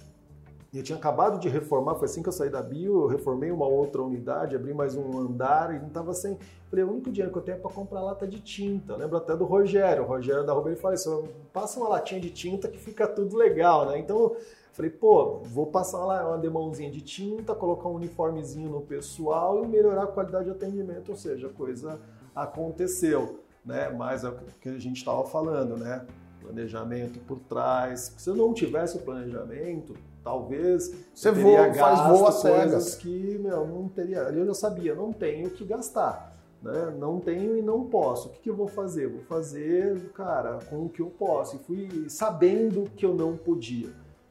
eu 0.72 0.82
tinha 0.82 0.96
acabado 0.96 1.38
de 1.38 1.50
reformar, 1.50 1.96
foi 1.96 2.06
assim 2.06 2.22
que 2.22 2.28
eu 2.28 2.32
saí 2.32 2.48
da 2.48 2.62
bio, 2.62 3.02
eu 3.02 3.06
reformei 3.08 3.50
uma 3.50 3.66
outra 3.66 4.00
unidade, 4.00 4.56
abri 4.56 4.72
mais 4.72 4.94
um 4.94 5.18
andar 5.18 5.74
e 5.74 5.78
não 5.78 5.88
estava 5.88 6.14
sem. 6.14 6.38
Falei, 6.70 6.84
o 6.84 6.92
único 6.92 7.10
dinheiro 7.10 7.32
que 7.32 7.38
eu 7.38 7.42
tenho 7.42 7.58
é 7.58 7.60
para 7.60 7.72
comprar 7.72 8.00
lata 8.00 8.26
de 8.26 8.40
tinta. 8.40 8.92
Eu 8.92 8.98
lembro 8.98 9.16
até 9.18 9.36
do 9.36 9.44
Rogério, 9.44 10.04
o 10.04 10.06
Rogério 10.06 10.46
da 10.46 10.52
Rubem 10.52 10.76
falou 10.76 10.94
assim: 10.94 11.24
passa 11.52 11.78
uma 11.78 11.88
latinha 11.88 12.20
de 12.20 12.30
tinta 12.30 12.68
que 12.68 12.78
fica 12.78 13.06
tudo 13.06 13.36
legal, 13.36 13.86
né? 13.86 13.98
Então 13.98 14.34
Falei, 14.72 14.90
pô, 14.90 15.40
vou 15.44 15.66
passar 15.66 16.04
lá 16.04 16.28
uma 16.28 16.38
demãozinha 16.38 16.90
de 16.90 17.00
tinta, 17.00 17.54
colocar 17.54 17.88
um 17.88 17.94
uniformezinho 17.94 18.70
no 18.70 18.80
pessoal 18.80 19.64
e 19.64 19.66
melhorar 19.66 20.04
a 20.04 20.06
qualidade 20.06 20.44
de 20.44 20.50
atendimento, 20.50 21.10
ou 21.10 21.16
seja, 21.16 21.48
a 21.48 21.50
coisa 21.50 22.00
aconteceu, 22.34 23.40
né? 23.64 23.90
Mas 23.90 24.24
é 24.24 24.28
o 24.28 24.36
que 24.60 24.68
a 24.68 24.78
gente 24.78 24.98
estava 24.98 25.24
falando, 25.24 25.76
né? 25.76 26.06
Planejamento 26.40 27.18
por 27.20 27.38
trás. 27.40 28.14
Se 28.16 28.30
eu 28.30 28.34
não 28.34 28.54
tivesse 28.54 28.96
o 28.96 29.00
planejamento, 29.00 29.94
talvez 30.22 30.94
você 31.14 31.30
voa, 31.30 31.74
faz 31.74 32.00
voa 32.08 32.32
coisas 32.32 32.94
que 32.94 33.38
meu, 33.38 33.66
não 33.66 33.88
teria. 33.88 34.26
Ali 34.26 34.38
eu 34.38 34.46
já 34.46 34.54
sabia, 34.54 34.94
não 34.94 35.12
tenho 35.12 35.50
que 35.50 35.64
gastar. 35.64 36.30
Né? 36.62 36.94
Não 36.98 37.18
tenho 37.18 37.56
e 37.56 37.62
não 37.62 37.84
posso. 37.84 38.28
O 38.28 38.30
que, 38.32 38.40
que, 38.40 38.50
eu 38.50 38.54
vou 38.54 38.68
fazer? 38.68 39.08
Vou 39.08 39.22
fazer, 39.22 40.10
cara, 40.12 40.58
com 40.68 40.84
o 40.84 40.88
que 40.88 41.00
eu 41.00 41.06
posso. 41.06 41.56
E 41.56 41.58
fui 41.58 42.10
sabendo 42.10 42.84
que 42.96 43.04
eu 43.04 43.14
não 43.14 43.36
podia. 43.36 43.88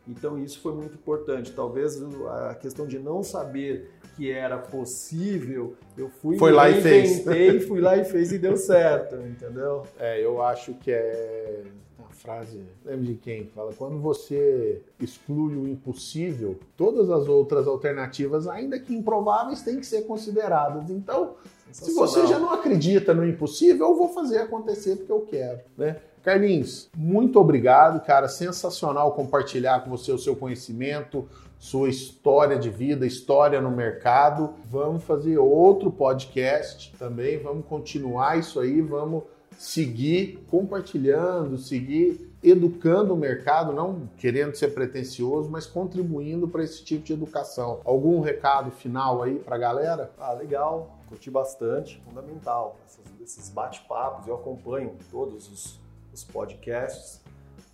Então 0.09 0.37
isso 0.43 0.59
foi 0.59 0.73
muito 0.73 0.95
importante. 0.95 1.51
Talvez 1.51 2.01
a 2.27 2.55
questão 2.55 2.87
de 2.87 2.97
não 2.97 3.21
saber 3.21 3.91
que 4.15 4.31
era 4.31 4.57
possível, 4.57 5.75
eu 5.97 6.09
fui 6.09 6.37
foi 6.37 6.51
lá 6.51 6.69
e 6.69 6.81
fez. 6.81 7.23
fui 7.67 7.79
lá 7.79 7.95
e 7.95 8.03
fez 8.03 8.31
e 8.31 8.39
deu 8.39 8.57
certo, 8.57 9.15
entendeu? 9.15 9.83
É, 9.97 10.23
eu 10.23 10.41
acho 10.41 10.73
que 10.73 10.91
é 10.91 11.63
a 11.99 12.13
frase, 12.13 12.61
lembro 12.83 13.05
de 13.05 13.15
quem 13.15 13.45
fala, 13.45 13.71
quando 13.73 13.99
você 13.99 14.81
exclui 14.99 15.55
o 15.55 15.67
impossível, 15.67 16.59
todas 16.75 17.09
as 17.09 17.27
outras 17.27 17.67
alternativas, 17.67 18.47
ainda 18.47 18.79
que 18.79 18.95
improváveis, 18.95 19.61
têm 19.61 19.79
que 19.79 19.85
ser 19.85 20.01
consideradas. 20.01 20.89
Então, 20.89 21.35
se 21.71 21.93
você 21.93 22.25
já 22.25 22.39
não 22.39 22.51
acredita 22.51 23.13
no 23.13 23.25
impossível, 23.25 23.89
eu 23.89 23.95
vou 23.95 24.09
fazer 24.09 24.39
acontecer 24.39 24.95
porque 24.95 25.11
eu 25.11 25.21
quero, 25.21 25.59
né? 25.77 25.97
Carlinhos, 26.29 26.91
muito 26.95 27.39
obrigado, 27.39 28.05
cara. 28.05 28.27
Sensacional 28.27 29.13
compartilhar 29.13 29.83
com 29.83 29.89
você 29.89 30.11
o 30.11 30.17
seu 30.19 30.35
conhecimento, 30.35 31.27
sua 31.57 31.89
história 31.89 32.55
de 32.55 32.69
vida, 32.69 33.03
história 33.03 33.59
no 33.59 33.71
mercado. 33.71 34.53
Vamos 34.65 35.03
fazer 35.03 35.39
outro 35.39 35.91
podcast 35.91 36.93
também, 36.99 37.39
vamos 37.39 37.65
continuar 37.65 38.37
isso 38.37 38.59
aí, 38.59 38.79
vamos 38.79 39.23
seguir 39.57 40.45
compartilhando, 40.51 41.57
seguir 41.57 42.31
educando 42.43 43.15
o 43.15 43.17
mercado, 43.17 43.73
não 43.73 44.07
querendo 44.15 44.53
ser 44.53 44.67
pretencioso, 44.67 45.49
mas 45.49 45.65
contribuindo 45.65 46.47
para 46.47 46.63
esse 46.63 46.83
tipo 46.83 47.05
de 47.05 47.13
educação. 47.13 47.81
Algum 47.83 48.21
recado 48.21 48.69
final 48.69 49.23
aí 49.23 49.39
para 49.39 49.55
a 49.55 49.59
galera? 49.59 50.11
Ah, 50.19 50.33
legal, 50.33 50.95
curti 51.07 51.31
bastante, 51.31 51.99
fundamental. 52.05 52.77
esses 53.19 53.49
bate-papos, 53.49 54.27
eu 54.27 54.35
acompanho 54.35 54.95
todos 55.09 55.51
os 55.51 55.88
os 56.13 56.23
podcasts. 56.23 57.21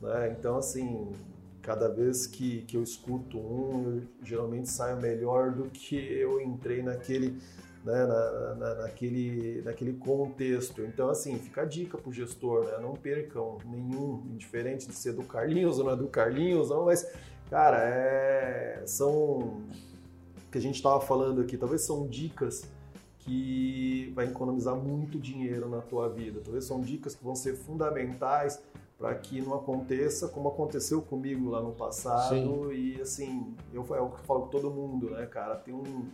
Né? 0.01 0.35
Então, 0.37 0.57
assim, 0.57 1.11
cada 1.61 1.87
vez 1.87 2.27
que, 2.27 2.61
que 2.61 2.77
eu 2.77 2.83
escuto 2.83 3.37
um, 3.37 3.97
eu 3.97 4.03
geralmente 4.23 4.69
saio 4.69 4.97
melhor 4.97 5.51
do 5.51 5.65
que 5.69 5.95
eu 5.95 6.39
entrei 6.39 6.83
naquele, 6.83 7.39
né, 7.83 8.05
na, 8.05 8.55
na, 8.55 8.75
naquele, 8.75 9.61
naquele 9.63 9.93
contexto. 9.93 10.81
Então, 10.81 11.09
assim, 11.09 11.37
fica 11.39 11.63
a 11.63 11.65
dica 11.65 11.97
para 11.97 12.09
o 12.09 12.13
gestor, 12.13 12.65
né? 12.65 12.77
não 12.79 12.93
percam 12.93 13.57
nenhum, 13.65 14.23
indiferente 14.31 14.87
de 14.87 14.93
ser 14.93 15.13
do 15.13 15.23
Carlinhos 15.23 15.79
ou 15.79 15.85
não 15.85 15.93
é 15.93 15.95
do 15.95 16.07
Carlinhos, 16.07 16.69
não, 16.69 16.85
mas, 16.85 17.11
cara, 17.49 17.79
é, 17.83 18.83
são 18.85 19.63
que 20.51 20.59
a 20.59 20.61
gente 20.61 20.75
estava 20.75 21.01
falando 21.01 21.41
aqui, 21.41 21.57
talvez 21.57 21.81
são 21.81 22.07
dicas 22.07 22.63
que 23.25 24.11
vai 24.15 24.25
economizar 24.25 24.75
muito 24.75 25.19
dinheiro 25.19 25.67
na 25.67 25.81
tua 25.81 26.07
vida. 26.07 26.39
Talvez 26.43 26.65
são 26.65 26.79
dicas 26.79 27.15
que 27.15 27.23
vão 27.23 27.35
ser 27.35 27.55
fundamentais 27.55 28.61
para 28.97 29.13
que 29.15 29.41
não 29.41 29.55
aconteça 29.55 30.27
como 30.27 30.47
aconteceu 30.47 31.01
comigo 31.01 31.49
lá 31.49 31.61
no 31.61 31.71
passado. 31.71 32.35
Sim. 32.35 32.71
E 32.71 33.01
assim, 33.01 33.53
eu, 33.73 33.85
é 33.95 33.99
o 33.99 34.09
que 34.09 34.19
eu 34.19 34.25
falo 34.25 34.41
com 34.41 34.47
todo 34.47 34.69
mundo, 34.69 35.09
né, 35.09 35.25
cara? 35.25 35.55
Tem 35.55 35.73
um. 35.73 36.05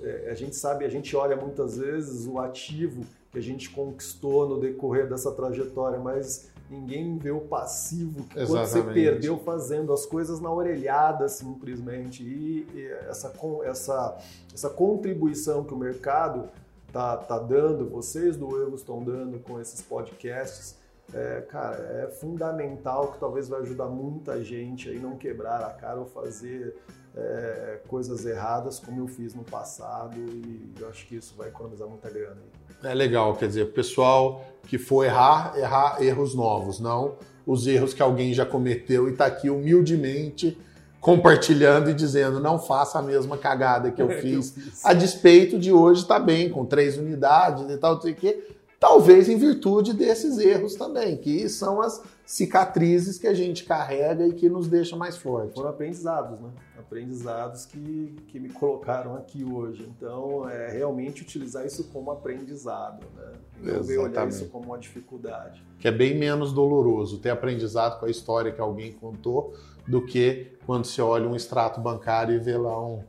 É, 0.00 0.30
a 0.30 0.34
gente 0.34 0.56
sabe, 0.56 0.84
a 0.84 0.88
gente 0.88 1.14
olha 1.16 1.36
muitas 1.36 1.76
vezes 1.76 2.26
o 2.26 2.38
ativo 2.38 3.04
que 3.30 3.38
a 3.38 3.42
gente 3.42 3.70
conquistou 3.70 4.48
no 4.48 4.60
decorrer 4.60 5.08
dessa 5.08 5.32
trajetória, 5.32 5.98
mas 5.98 6.52
ninguém 6.68 7.18
vê 7.18 7.30
o 7.30 7.40
passivo 7.40 8.24
que 8.24 8.44
você 8.44 8.82
perdeu 8.82 9.38
fazendo 9.38 9.92
as 9.92 10.06
coisas 10.06 10.40
na 10.40 10.50
orelhada 10.50 11.28
simplesmente. 11.28 12.22
E, 12.22 12.66
e 12.74 12.86
essa, 13.08 13.32
essa, 13.64 14.18
essa 14.52 14.70
contribuição 14.70 15.64
que 15.64 15.74
o 15.74 15.76
mercado 15.76 16.48
tá, 16.92 17.16
tá 17.16 17.38
dando, 17.38 17.88
vocês 17.88 18.36
do 18.36 18.62
Evo 18.62 18.76
estão 18.76 19.02
dando 19.02 19.38
com 19.40 19.60
esses 19.60 19.82
podcasts, 19.82 20.76
é, 21.12 21.42
cara, 21.48 21.76
é 21.76 22.10
fundamental 22.10 23.12
que 23.12 23.20
talvez 23.20 23.48
vai 23.48 23.60
ajudar 23.60 23.86
muita 23.86 24.42
gente 24.42 24.88
aí 24.88 24.98
não 24.98 25.16
quebrar 25.16 25.62
a 25.62 25.70
cara 25.70 26.00
ou 26.00 26.06
fazer 26.06 26.76
é, 27.16 27.80
coisas 27.86 28.24
erradas 28.24 28.80
como 28.80 29.00
eu 29.00 29.06
fiz 29.06 29.34
no 29.34 29.44
passado 29.44 30.16
e 30.18 30.72
eu 30.80 30.88
acho 30.88 31.06
que 31.06 31.16
isso 31.16 31.34
vai 31.36 31.48
economizar 31.48 31.88
muita 31.88 32.10
grana. 32.10 32.40
É 32.82 32.94
legal, 32.94 33.36
quer 33.36 33.48
dizer, 33.48 33.62
o 33.62 33.72
pessoal 33.72 34.44
que 34.64 34.78
for 34.78 35.04
errar, 35.04 35.56
errar 35.56 36.02
erros 36.02 36.34
novos, 36.34 36.80
não 36.80 37.16
os 37.46 37.66
erros 37.66 37.92
que 37.92 38.02
alguém 38.02 38.32
já 38.32 38.46
cometeu 38.46 39.08
e 39.08 39.12
está 39.12 39.26
aqui 39.26 39.50
humildemente 39.50 40.58
compartilhando 41.00 41.90
e 41.90 41.94
dizendo 41.94 42.40
não 42.40 42.58
faça 42.58 42.98
a 42.98 43.02
mesma 43.02 43.36
cagada 43.36 43.90
que 43.90 44.00
eu 44.00 44.08
fiz, 44.20 44.82
a 44.82 44.94
despeito 44.94 45.58
de 45.58 45.70
hoje 45.70 46.02
estar 46.02 46.18
tá 46.18 46.24
bem, 46.24 46.48
com 46.48 46.64
três 46.64 46.96
unidades 46.96 47.70
e 47.70 47.76
tal, 47.76 47.96
não 47.96 48.00
sei 48.00 48.12
o 48.12 48.16
quê, 48.16 48.48
talvez 48.84 49.30
em 49.30 49.38
virtude 49.38 49.94
desses 49.94 50.36
erros 50.36 50.74
também, 50.74 51.16
que 51.16 51.48
são 51.48 51.80
as 51.80 52.02
cicatrizes 52.26 53.18
que 53.18 53.26
a 53.26 53.32
gente 53.32 53.64
carrega 53.64 54.26
e 54.26 54.34
que 54.34 54.46
nos 54.46 54.68
deixam 54.68 54.98
mais 54.98 55.16
fortes. 55.16 55.54
Foram 55.54 55.70
aprendizados, 55.70 56.38
né? 56.38 56.50
Aprendizados 56.78 57.64
que, 57.64 58.14
que 58.28 58.38
me 58.38 58.50
colocaram 58.50 59.16
aqui 59.16 59.42
hoje. 59.42 59.90
Então, 59.96 60.46
é 60.46 60.70
realmente 60.70 61.22
utilizar 61.22 61.64
isso 61.64 61.84
como 61.84 62.10
aprendizado, 62.10 63.06
né? 63.16 63.32
Não 63.62 63.82
ver 63.82 63.96
olhar 63.96 64.28
isso 64.28 64.48
como 64.48 64.66
uma 64.66 64.78
dificuldade. 64.78 65.64
Que 65.78 65.88
é 65.88 65.92
bem 65.92 66.14
menos 66.14 66.52
doloroso 66.52 67.16
ter 67.16 67.30
aprendizado 67.30 67.98
com 67.98 68.04
a 68.04 68.10
história 68.10 68.52
que 68.52 68.60
alguém 68.60 68.92
contou 68.92 69.54
do 69.88 70.04
que 70.04 70.58
quando 70.66 70.84
você 70.84 71.00
olha 71.00 71.26
um 71.26 71.34
extrato 71.34 71.80
bancário 71.80 72.34
e 72.34 72.38
vê 72.38 72.58
lá 72.58 72.78
um, 72.78 73.02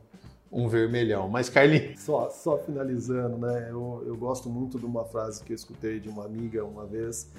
um 0.50 0.68
vermelhão. 0.68 1.28
Mas, 1.28 1.48
Carlinhos... 1.48 2.00
Só, 2.00 2.30
só 2.30 2.58
finalizando, 2.58 3.36
né? 3.38 3.68
Eu, 3.70 4.02
eu 4.06 4.16
gosto 4.16 4.48
muito 4.48 4.78
de 4.78 4.86
uma 4.86 5.04
frase 5.04 5.42
que 5.42 5.52
eu 5.52 5.56
escutei 5.56 6.00
de 6.00 6.08
uma 6.08 6.24
amiga 6.24 6.64
uma 6.64 6.86
vez, 6.86 7.30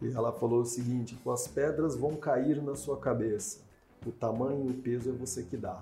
e 0.00 0.12
ela 0.12 0.32
falou 0.32 0.60
o 0.60 0.66
seguinte: 0.66 1.18
as 1.26 1.46
pedras 1.46 1.96
vão 1.96 2.16
cair 2.16 2.62
na 2.62 2.74
sua 2.74 2.96
cabeça. 2.96 3.60
O 4.06 4.10
tamanho 4.10 4.66
e 4.66 4.70
o 4.70 4.74
peso 4.74 5.10
é 5.10 5.12
você 5.12 5.42
que 5.42 5.56
dá. 5.56 5.80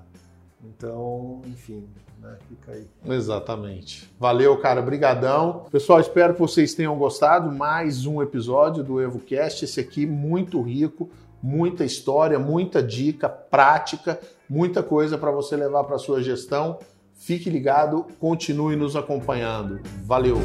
Então, 0.62 1.40
enfim, 1.46 1.88
né, 2.20 2.36
fica 2.46 2.72
aí. 2.72 2.86
Exatamente. 3.06 4.12
Valeu, 4.18 4.58
cara, 4.58 4.82
brigadão. 4.82 5.64
Pessoal, 5.70 6.00
espero 6.00 6.34
que 6.34 6.40
vocês 6.40 6.74
tenham 6.74 6.98
gostado. 6.98 7.50
Mais 7.50 8.04
um 8.04 8.20
episódio 8.20 8.84
do 8.84 9.00
EvoCast, 9.00 9.64
esse 9.64 9.80
aqui 9.80 10.04
muito 10.04 10.60
rico, 10.60 11.08
muita 11.42 11.84
história, 11.84 12.38
muita 12.38 12.82
dica 12.82 13.28
prática, 13.28 14.20
muita 14.48 14.82
coisa 14.82 15.16
para 15.16 15.30
você 15.30 15.56
levar 15.56 15.84
para 15.84 15.98
sua 15.98 16.22
gestão. 16.22 16.78
Fique 17.14 17.50
ligado, 17.50 18.06
continue 18.18 18.76
nos 18.76 18.96
acompanhando. 18.96 19.80
Valeu. 20.04 20.38